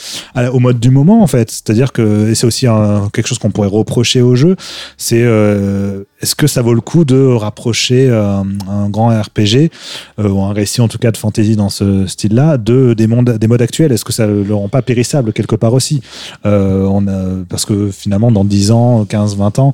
[0.52, 1.50] au mode du moment en fait.
[1.50, 2.66] C'est-à-dire que c'est aussi
[3.12, 4.56] quelque chose qu'on pourrait reprocher au jeu,
[4.96, 9.70] c'est euh, est-ce que ça vaut le coup de rapprocher euh, un grand RPG
[10.18, 13.36] euh, ou un récit en tout cas de fantasy dans ce style-là de des mondes
[13.36, 13.92] des modes actuels?
[13.92, 16.00] Est-ce que ça le rend pas périssable quelque part aussi?
[16.46, 19.72] Euh, on a, parce que finalement dans 10 ans, 15, 20 ans,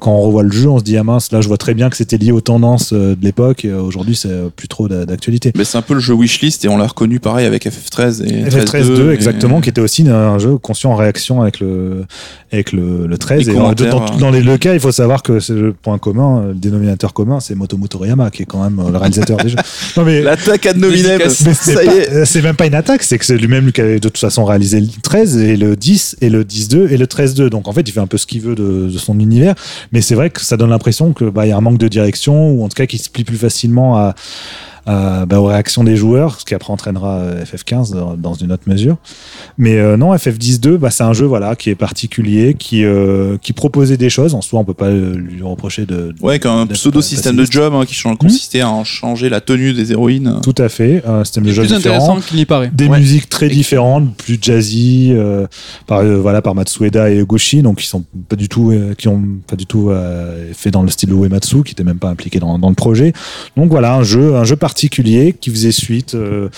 [0.00, 1.90] quand on revoit le jeu, on se dit ah mince, là je vois très bien
[1.90, 3.66] que c'était lié aux tendances de l'époque.
[3.82, 5.52] Aujourd'hui, c'est plus trop d'a- d'actualité.
[5.54, 8.44] Mais c'est un peu le jeu wishlist et on l'a reconnu pareil avec FF13 et
[8.48, 12.06] FF13 13-2, 2, et- exactement, qui était aussi un jeu conçu en réaction avec le,
[12.52, 13.46] avec le, le 13.
[13.46, 15.54] Les Et dans, les deux cas, il faut savoir que c'est
[15.90, 19.36] point commun, le dénominateur commun, c'est Motomu Toriyama, qui est quand même euh, le réalisateur
[19.42, 19.56] des jeux.
[19.96, 20.66] Non, mais, L'attaque
[21.44, 22.10] mais c'est ça y est.
[22.10, 24.44] euh, c'est même pas une attaque, c'est que c'est lui-même qui avait de toute façon
[24.44, 27.48] réalisé le 13 et le 10 et le 10-2 et le 13-2.
[27.48, 29.54] Donc en fait, il fait un peu ce qu'il veut de, de son univers.
[29.92, 31.88] Mais c'est vrai que ça donne l'impression que bah, il y a un manque de
[31.88, 34.14] direction ou en tout cas qu'il se plie plus facilement à,
[34.86, 38.52] à, bah, aux réactions des joueurs, ce qui après entraînera euh, FF15 dans, dans une
[38.52, 38.96] autre mesure.
[39.58, 43.52] Mais euh, non, FF10-2, bah, c'est un jeu voilà qui est particulier, qui euh, qui
[43.52, 44.34] proposait des choses.
[44.34, 47.72] En soi, on peut pas euh, lui reprocher de, Ouais, qu'un pseudo système de job
[47.74, 50.38] hein, qui change- consistait à en changer la tenue des héroïnes.
[50.42, 51.94] Tout à fait, un système de jeu plus différent.
[51.96, 52.70] intéressant qu'il n'y paraît.
[52.72, 52.98] des Ouais.
[52.98, 55.46] musiques très différentes, plus jazzy, euh,
[55.86, 59.08] par euh, voilà par Matsueda et Egoshi, donc qui sont pas du tout, euh, qui
[59.08, 62.38] ont pas du tout euh, fait dans le style Uematsu, qui était même pas impliqué
[62.40, 63.12] dans, dans le projet.
[63.56, 66.14] Donc voilà un jeu, un jeu particulier qui faisait suite.
[66.14, 66.48] euh,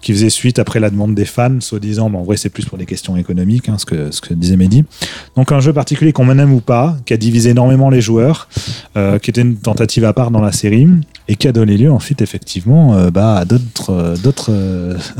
[0.00, 2.78] qui faisait suite après la demande des fans, soi-disant, mais en vrai c'est plus pour
[2.78, 4.84] des questions économiques, hein, ce, que, ce que disait Mehdi.
[5.36, 8.48] Donc un jeu particulier qu'on aime ou pas, qui a divisé énormément les joueurs,
[8.96, 10.86] euh, qui était une tentative à part dans la série,
[11.28, 14.50] et qui a donné lieu ensuite effectivement euh, bah, à d'autres d'autres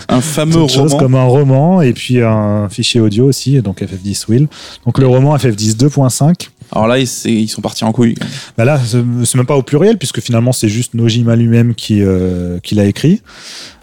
[0.08, 0.98] Un fameux autre chose roman.
[0.98, 4.48] comme un roman et puis un fichier audio aussi, donc FF10 Will.
[4.86, 6.48] Donc le roman FF10 2.5.
[6.72, 8.14] Alors là, ils, sont partis en couille.
[8.56, 12.58] Bah là, c'est même pas au pluriel puisque finalement c'est juste Nojima lui-même qui, euh,
[12.60, 13.22] qui l'a écrit.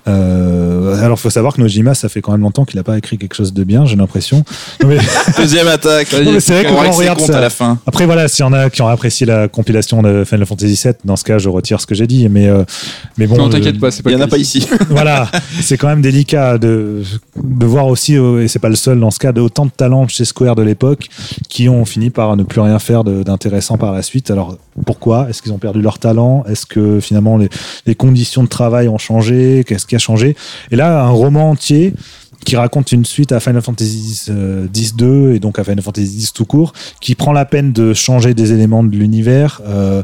[0.07, 3.17] Euh, alors faut savoir que Nojima, ça fait quand même longtemps qu'il a pas écrit
[3.17, 4.43] quelque chose de bien, j'ai l'impression.
[4.85, 4.97] Mais-
[5.37, 6.07] Deuxième attaque.
[6.09, 7.79] C'est vrai que On quand on règle ses regarde ça- à la fin.
[7.85, 10.93] Après voilà, s'il y en a qui ont apprécié la compilation de Final Fantasy VII,
[11.05, 12.27] dans ce cas, je retire ce que j'ai dit.
[12.29, 12.63] Mais euh,
[13.17, 14.67] mais bon, non, t'inquiète pas, c'est pas Il n'y en a pas ici.
[14.89, 15.29] voilà,
[15.61, 17.01] c'est quand même délicat de,
[17.43, 20.07] de voir aussi, euh, et c'est pas le seul dans ce cas, d'autant de talents
[20.07, 21.07] chez Square de l'époque
[21.49, 24.31] qui ont fini par ne plus rien faire de- d'intéressant par la suite.
[24.31, 25.27] Alors pourquoi?
[25.29, 26.43] Est-ce qu'ils ont perdu leur talent?
[26.49, 27.49] Est-ce que finalement les,
[27.85, 29.63] les conditions de travail ont changé?
[29.67, 29.95] Qu'est-ce qui
[30.71, 31.93] Et là, un roman entier
[32.45, 36.33] qui raconte une suite à Final Fantasy euh, X-2 et donc à Final Fantasy X
[36.33, 36.71] tout court,
[37.01, 40.01] qui prend la peine de changer des éléments de l'univers, euh,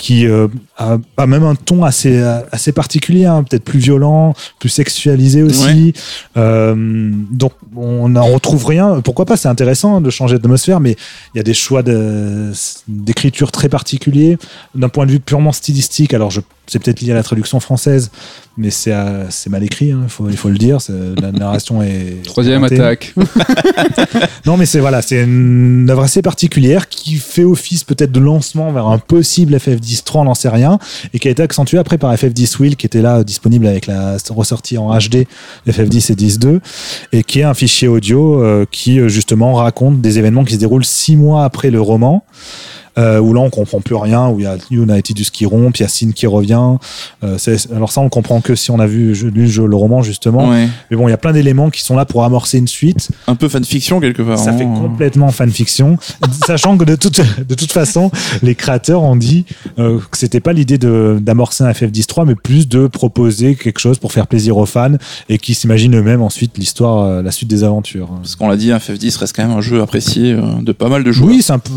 [0.00, 0.48] qui euh,
[0.78, 2.18] a, a même un ton assez
[2.52, 5.92] assez particulier, hein, peut-être plus violent, plus sexualisé aussi.
[6.36, 9.00] Euh, donc on n'en retrouve rien.
[9.02, 10.96] Pourquoi pas C'est intéressant de changer d'atmosphère, mais
[11.34, 12.50] il y a des choix de-
[12.88, 14.38] d'écriture très particuliers
[14.74, 16.14] d'un point de vue purement stylistique.
[16.14, 18.12] Alors je c'est peut-être lié à la traduction française,
[18.56, 19.90] mais c'est euh, mal écrit.
[19.90, 20.78] hein, il faut il faut le dire.
[21.20, 22.76] La narration est Troisième inventée.
[22.80, 23.14] attaque.
[24.46, 28.72] Non, mais c'est voilà, c'est une œuvre assez particulière qui fait office peut-être de lancement
[28.72, 29.54] vers un possible
[29.90, 30.78] FF10 3, on n'en sait rien,
[31.12, 33.86] et qui a été accentué après par FF10 Will, qui était là euh, disponible avec
[33.86, 35.26] la ressortie en HD
[35.66, 36.60] de FF10 et 10.2,
[37.12, 40.58] et qui est un fichier audio euh, qui euh, justement raconte des événements qui se
[40.58, 42.24] déroulent six mois après le roman.
[42.98, 44.56] Euh, où là on comprend plus rien, où il y a
[44.98, 46.60] et Tidus qui rompent, il y a Sin qui revient.
[47.22, 47.38] Euh,
[47.74, 50.48] alors ça on comprend que si on a vu lu le jeu- le roman justement.
[50.50, 50.68] Ouais.
[50.90, 53.08] Mais bon, il y a plein d'éléments qui sont là pour amorcer une suite.
[53.28, 54.38] Un peu fanfiction quelque part.
[54.38, 54.74] Ça fait hein.
[54.80, 55.98] complètement fanfiction,
[56.46, 58.10] sachant que de toute, de toute façon,
[58.42, 59.44] les créateurs ont dit
[59.78, 63.98] euh, que c'était pas l'idée de- d'amorcer un FF10-3, mais plus de proposer quelque chose
[63.98, 64.94] pour faire plaisir aux fans
[65.28, 68.08] et qui s'imaginent eux-mêmes ensuite l'histoire, euh, la suite des aventures.
[68.16, 71.04] Parce qu'on l'a dit, un FF10 reste quand même un jeu apprécié de pas mal
[71.04, 71.30] de joueurs.
[71.30, 71.70] Oui, c'est un peu.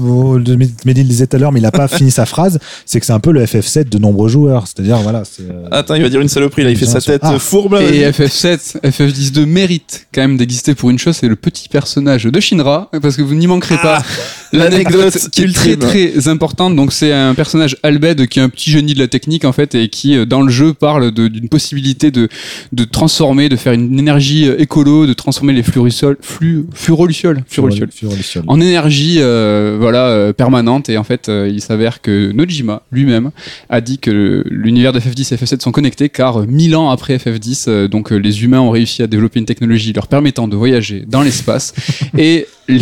[1.04, 3.14] Le disait tout à l'heure, mais il a pas fini sa phrase, c'est que c'est
[3.14, 4.66] un peu le FF7 de nombreux joueurs.
[4.68, 7.38] C'est-à-dire, voilà, euh, Attends, il va dire une saloperie là, il fait sa tête Ah.
[7.40, 7.74] fourbe.
[7.74, 7.82] là.
[7.84, 12.40] Et FF7, FF10-2 mérite quand même d'exister pour une chose, c'est le petit personnage de
[12.40, 14.02] Shinra, parce que vous n'y manquerez pas.
[14.54, 18.50] L'anecdote l'anecdote qui est très très importante, donc c'est un personnage Albed qui est un
[18.50, 21.28] petit génie de la technique en fait et qui euh, dans le jeu parle de-
[21.28, 22.30] d'une possibilité de,
[22.72, 27.90] de transformer, de faire une énergie euh, écolo, de transformer les fluorucioles, flu, furolucioles, furolucioles
[27.92, 28.44] Furoluciole.
[28.48, 33.32] en énergie euh, voilà euh, permanente et en fait euh, il s'avère que Nojima lui-même
[33.70, 37.18] a dit que l'univers de FF10 et FF7 sont connectés car euh, 1000 ans après
[37.18, 40.56] FF10 euh, donc euh, les humains ont réussi à développer une technologie leur permettant de
[40.56, 41.74] voyager dans l'espace
[42.18, 42.80] et les,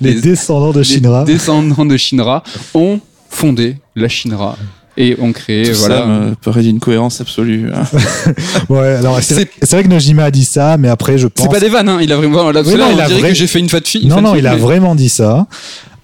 [0.00, 1.24] Les les- descendants de les Shinra.
[1.24, 2.42] descendants de Shinra
[2.74, 4.56] ont fondé la Shinra
[4.96, 7.70] et ont créé Tout voilà ça me paraît d'une cohérence absolue.
[7.72, 7.84] hein.
[8.68, 11.46] Ouais, alors c'est vrai, que Nojima a dit ça, mais après, je pense.
[11.46, 13.06] c'est pas des vannes hein, il a vraiment là, Oui, là, non, on il a
[13.06, 15.46] dirait vrai- que j'ai fait une fat fille Non, non, il a vraiment dit ça.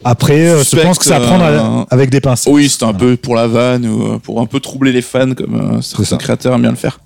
[0.08, 2.52] Après, euh, je pense que c'est à prendre euh, avec des pincettes.
[2.52, 5.34] Oui, c'était un peu pour la vanne ou euh, pour un peu troubler les fans
[5.34, 6.16] comme euh, certains ça.
[6.16, 7.00] créateurs aiment bien le faire.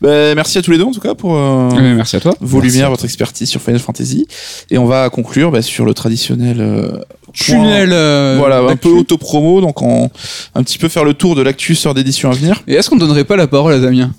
[0.00, 2.56] Ben, merci à tous les deux en tout cas pour euh, merci à toi vos
[2.58, 4.26] Merci lumières, à votre expertise sur Final Fantasy.
[4.70, 6.98] Et on va conclure ben, sur le traditionnel euh,
[7.32, 10.10] tunnel euh, voilà, un peu auto-promo, donc on,
[10.56, 12.62] un petit peu faire le tour de l'actu sort d'édition à venir.
[12.66, 14.10] et est-ce qu'on donnerait pas la parole à Damien?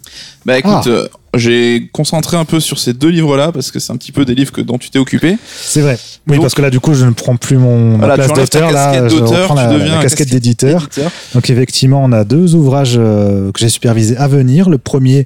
[0.46, 1.08] Bah écoute, Ah.
[1.34, 4.26] Euh, j'ai concentré un peu sur ces deux livres-là parce que c'est un petit peu
[4.26, 5.38] des livres que, dont tu t'es occupé.
[5.56, 5.98] C'est vrai.
[6.28, 8.72] Oui, Donc- parce que là, du coup, je ne prends plus mon Voilà, place d'auteur.
[8.72, 10.84] Là, casquette je d'auteur, reprends la, la casquette d'éditeur.
[10.84, 11.12] Éditeur.
[11.34, 14.70] Donc, effectivement, on a deux ouvrages euh, que j'ai supervisés à venir.
[14.70, 15.26] Le premier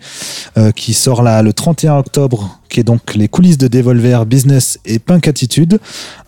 [0.58, 4.80] euh, qui sort là le 31 octobre, qui est donc Les coulisses de Devolver, Business
[4.86, 5.80] et Punk Attitude.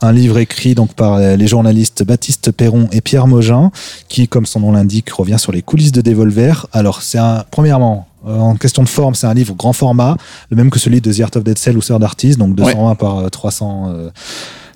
[0.01, 3.71] Un livre écrit donc par les journalistes Baptiste Perron et Pierre Mogin,
[4.07, 6.67] qui, comme son nom l'indique, revient sur les coulisses de Devolver.
[6.73, 10.15] Alors, c'est un, premièrement, euh, en question de forme, c'est un livre grand format,
[10.49, 12.95] le même que celui de The Art of Dead Cell ou Sword Artist, donc 220
[12.95, 13.85] par euh, 300.
[13.89, 14.09] euh,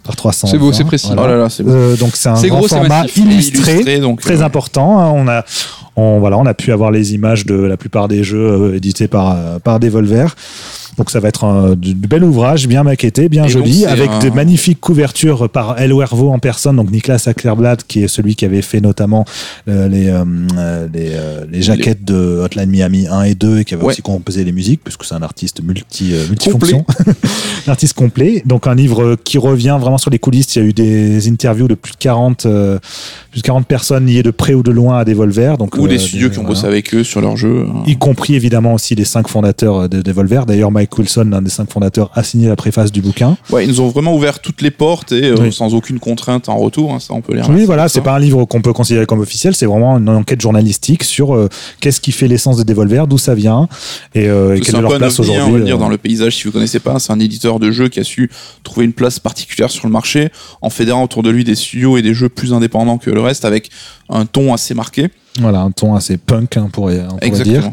[0.04, 0.48] par 300.
[0.48, 1.10] C'est beau, c'est précis.
[1.12, 1.72] Oh là là, c'est beau.
[1.72, 5.00] Euh, donc c'est un grand gros, format illustré, Illustré, donc très euh, important.
[5.00, 5.12] hein.
[5.16, 5.44] On a,
[5.96, 8.40] on, voilà, on a pu avoir les images de la plupart des jeux
[8.72, 10.36] euh, édités par euh, par Devolver.
[10.98, 14.12] Donc ça va être un du, bel ouvrage, bien maquetté, bien Et joli, donc, avec
[14.12, 18.36] un- de magnifiques couvertures par El Wervo en personne, donc Nicolas Ackerblad, qui est celui
[18.36, 19.26] qui avait fait notamment
[19.68, 20.24] euh, les, euh,
[20.94, 23.94] les, euh, les jaquettes de Hotline Miami 1 et 2 et qui avait Ouais.
[23.94, 26.86] aussi composé les musiques, puisque c'est un artiste multi, multifonction.
[27.68, 28.44] un artiste complet.
[28.46, 30.56] Donc un livre qui revient vraiment sur les coulisses.
[30.56, 32.78] Il y a eu des interviews de plus de 40, euh,
[33.32, 35.58] plus de 40 personnes liées de près ou de loin à Devolver.
[35.58, 36.56] Donc, ou euh, des studios qui ont voilà.
[36.56, 37.66] bossé avec eux sur leur jeu.
[37.70, 37.84] hein.
[37.86, 40.46] Y compris évidemment aussi les cinq fondateurs de Devolver.
[40.46, 43.38] D'ailleurs, Mike Wilson, l'un des cinq fondateurs, a signé la préface du bouquin.
[43.52, 45.52] Ouais, ils nous ont vraiment ouvert toutes les portes et euh, Oui.
[45.54, 46.94] sans aucune contrainte en retour.
[46.94, 48.02] hein, ça, on peut les Oui, voilà, c'est ça.
[48.04, 51.50] pas un livre qu'on peut considérer comme officiel, c'est vraiment une enquête journalistique sur euh,
[51.80, 53.68] qu'est-ce qui fait l'essence de Devolver, d'où ça vient
[54.16, 55.52] et, euh, et quelle est leur place hein, on aujourd'hui.
[55.54, 57.00] va le dire, euh, dans le paysage, si vous connaissez pas.
[57.00, 58.30] C'est un éditeur de jeux qui a su
[58.64, 60.30] trouver une place particulière sur le marché
[60.62, 63.46] en fédérant autour de lui des studios et des jeux plus indépendants que le reste
[63.46, 63.70] avec
[64.10, 65.10] un ton assez marqué.
[65.40, 67.06] Voilà, un ton assez punk, hein, on pourrait
[67.44, 67.72] dire.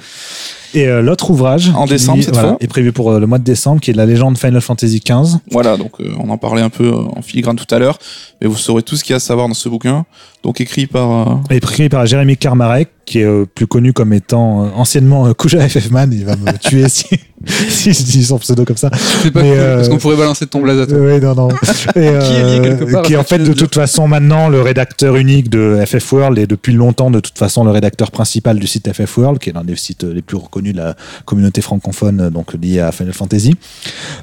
[0.73, 3.19] Et euh, l'autre ouvrage En qui, décembre, lui, cette voilà, fois est prévu pour euh,
[3.19, 5.39] le mois de décembre, qui est la légende Final Fantasy XV.
[5.51, 7.99] Voilà, donc euh, on en parlait un peu euh, en filigrane tout à l'heure,
[8.41, 10.05] mais vous saurez tout ce qu'il y a à savoir dans ce bouquin.
[10.43, 14.65] Donc écrit par euh, écrit par Jérémy Karmarek, qui est euh, plus connu comme étant
[14.65, 16.11] euh, anciennement euh, Kuja FF Man.
[16.13, 17.07] Il va me tuer si,
[17.69, 18.91] si je dis son pseudo comme ça.
[19.23, 20.99] C'est pas Mais, cool, euh, parce qu'on pourrait balancer ton blaze à toi.
[20.99, 21.49] Oui, non, non.
[21.97, 24.61] Et, Qui est lié quelque part qui est en fait de toute façon maintenant le
[24.61, 28.67] rédacteur unique de FF World et depuis longtemps de toute façon le rédacteur principal du
[28.67, 30.95] site FF World, qui est l'un des sites les plus reconnus de la
[31.25, 33.57] communauté francophone, euh, donc lié à Final Fantasy,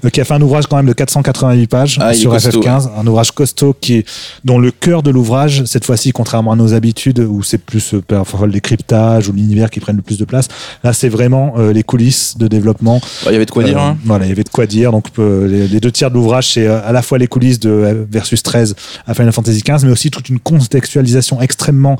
[0.05, 2.89] euh, qui a fait un ouvrage quand même de 488 pages Ah, sur costaud, FF15,
[2.97, 4.05] un ouvrage costaud qui est
[4.45, 8.01] dont le cœur de l'ouvrage, cette fois-ci, contrairement à nos habitudes où c'est plus euh,
[8.01, 10.47] parfois le décryptage ou l'univers qui prennent le plus de place,
[10.83, 13.77] là c'est vraiment euh, les coulisses de développement bah, il y avait de quoi dire.
[13.77, 13.97] euh, hein.
[14.05, 14.91] Voilà, il y avait de quoi dire.
[14.91, 18.41] Donc les, les deux tiers de l'ouvrage, c'est à la fois les coulisses de Versus
[18.43, 18.75] 13
[19.05, 21.97] à Final Fantasy 15, mais aussi toute une contextualisation extrêmement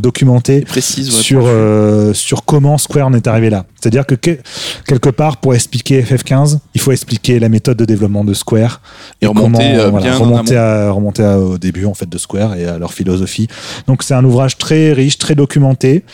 [0.00, 1.08] documentée précise.
[1.14, 1.48] ouais, sur
[2.14, 3.64] sur comment Square en est arrivé là.
[3.80, 4.38] C'est-à-dire que que-
[4.86, 8.80] quelque part pour expliquer FF15, il faut expliquer la méthode de développement de Square
[9.20, 12.78] Et remonter, voilà, remonter, à, remonter à- au début en fait de Square et à
[12.78, 13.07] leur philosophie.
[13.86, 16.04] Donc c'est un ouvrage très riche, très documenté,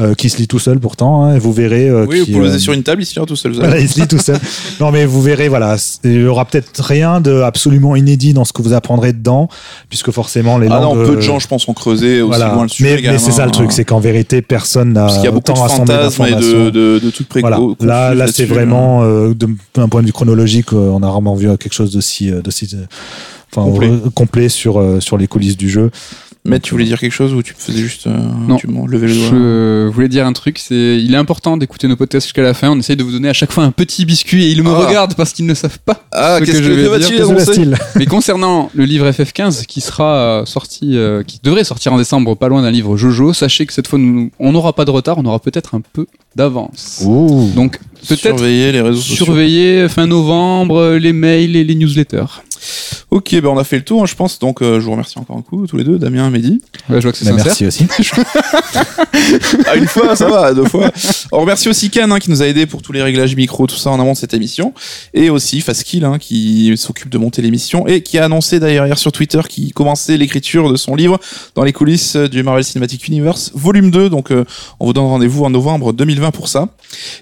[0.00, 1.24] euh, qui se lit tout seul pourtant.
[1.24, 1.88] hein, et vous verrez.
[1.88, 3.52] euh, Oui, vous qui, pouvez le euh, sur une table, il se lira tout seul.
[3.52, 4.38] vous voilà, il se lit tout seul.
[4.80, 8.52] Non, mais vous verrez, voilà, il y aura peut-être rien de absolument inédit dans ce
[8.52, 9.48] que vous apprendrez dedans,
[9.88, 12.28] puisque forcément les Ah non, langues, peu de euh, gens, je pense, ont creusé aussi
[12.36, 12.54] voilà.
[12.54, 13.00] loin le sujet.
[13.02, 13.46] mais, c'est ça hein.
[13.46, 15.94] le truc, c'est qu'en vérité, personne n'a Parce qu'il y a beaucoup de autant rassemblé
[15.94, 16.64] et de, d'informations.
[16.70, 17.58] de, de trucs Voilà.
[17.80, 19.34] Là, là, c'est vraiment de-
[19.74, 22.84] d'un point de vue chronologique, on a rarement vu quelque chose d'aussi, euh, d'aussi, euh,
[23.54, 23.90] enfin, Complet.
[24.14, 25.90] complet sur sur les coulisses du jeu.
[26.46, 28.10] Mais tu voulais dire quelque chose ou tu faisais juste euh,
[28.46, 28.56] Non.
[28.56, 31.88] tu m'en levais le doigt Je voulais dire un truc, c'est il est important d'écouter
[31.88, 32.68] nos podcasts jusqu'à la fin.
[32.70, 34.86] On essaye de vous donner à chaque fois un petit biscuit et ils me Ah.
[34.86, 36.04] regardent parce qu'ils ne savent pas.
[36.12, 36.90] Ah, ce qu'est-ce que que, je vais dire.
[36.90, 41.22] va-t-il Qu'est-ce que annoncer va-t-il Mais concernant le livre FF15 qui sera euh, sorti, euh,
[41.22, 44.30] qui devrait sortir en décembre, pas loin d'un livre Jojo, sachez que cette fois nous-
[44.38, 46.06] on n'aura pas de retard, on aura peut-être un peu
[46.36, 47.02] d'avance.
[47.06, 47.50] Ouh.
[47.56, 49.24] Donc peut-être Surveiller les réseaux sociaux.
[49.24, 52.42] surveiller fin novembre euh, les mails et les newsletters.
[53.10, 54.38] Ok, ben on a fait le tour, hein, je pense.
[54.38, 56.62] Donc, euh, je vous remercie encore un coup, tous les deux, Damien et Mehdi.
[56.88, 57.44] Ouais, je vois que c'est Bah, sincère.
[57.46, 57.86] merci aussi.
[59.66, 60.90] Ah, une fois, ça va, deux fois.
[61.32, 63.76] On remercie aussi Ken hein, qui nous a aidé pour tous les réglages micro, tout
[63.76, 64.74] ça en amont de cette émission.
[65.14, 68.98] Et aussi Faskill hein, qui s'occupe de monter l'émission et qui a annoncé d'ailleurs hier
[68.98, 71.18] sur Twitter qu'il commençait l'écriture de son livre
[71.54, 74.10] dans les coulisses du Marvel Cinematic Universe, volume 2.
[74.10, 74.44] Donc euh,
[74.80, 76.68] on vous donne rendez-vous en novembre 2020 pour ça.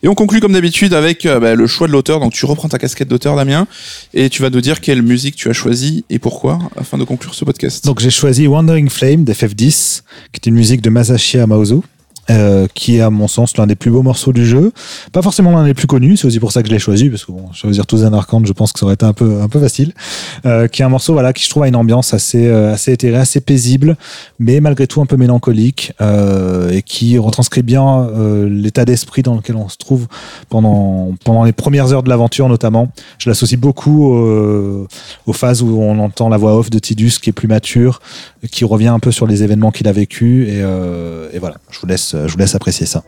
[0.03, 2.19] Et on conclut comme d'habitude avec euh, bah, le choix de l'auteur.
[2.21, 3.67] Donc tu reprends ta casquette d'auteur Damien
[4.15, 7.35] et tu vas nous dire quelle musique tu as choisie et pourquoi afin de conclure
[7.35, 7.85] ce podcast?
[7.85, 10.03] Donc j'ai choisi Wandering Flame d'FF10,
[10.33, 11.81] qui est une musique de Masashi Amaozu.
[12.31, 14.73] Euh, qui est à mon sens l'un des plus beaux morceaux du jeu.
[15.13, 17.25] Pas forcément l'un des plus connus, c'est aussi pour ça que je l'ai choisi, parce
[17.25, 19.49] que bon, choisir tous un Arcand, je pense que ça aurait été un peu, un
[19.49, 19.93] peu facile.
[20.47, 22.93] Euh, qui est un morceau voilà, qui je trouve a une ambiance assez, euh, assez
[22.93, 23.97] éthérée, assez paisible,
[24.39, 29.35] mais malgré tout un peu mélancolique, euh, et qui retranscrit bien euh, l'état d'esprit dans
[29.35, 30.07] lequel on se trouve
[30.49, 32.91] pendant, pendant les premières heures de l'aventure notamment.
[33.19, 37.33] Je l'associe beaucoup aux phases où on entend la voix off de Tidus qui est
[37.33, 38.01] plus mature,
[38.51, 41.87] qui revient un peu sur les événements qu'il a vécu et, et voilà, je vous
[42.13, 43.03] je vous laisse apprécier ça.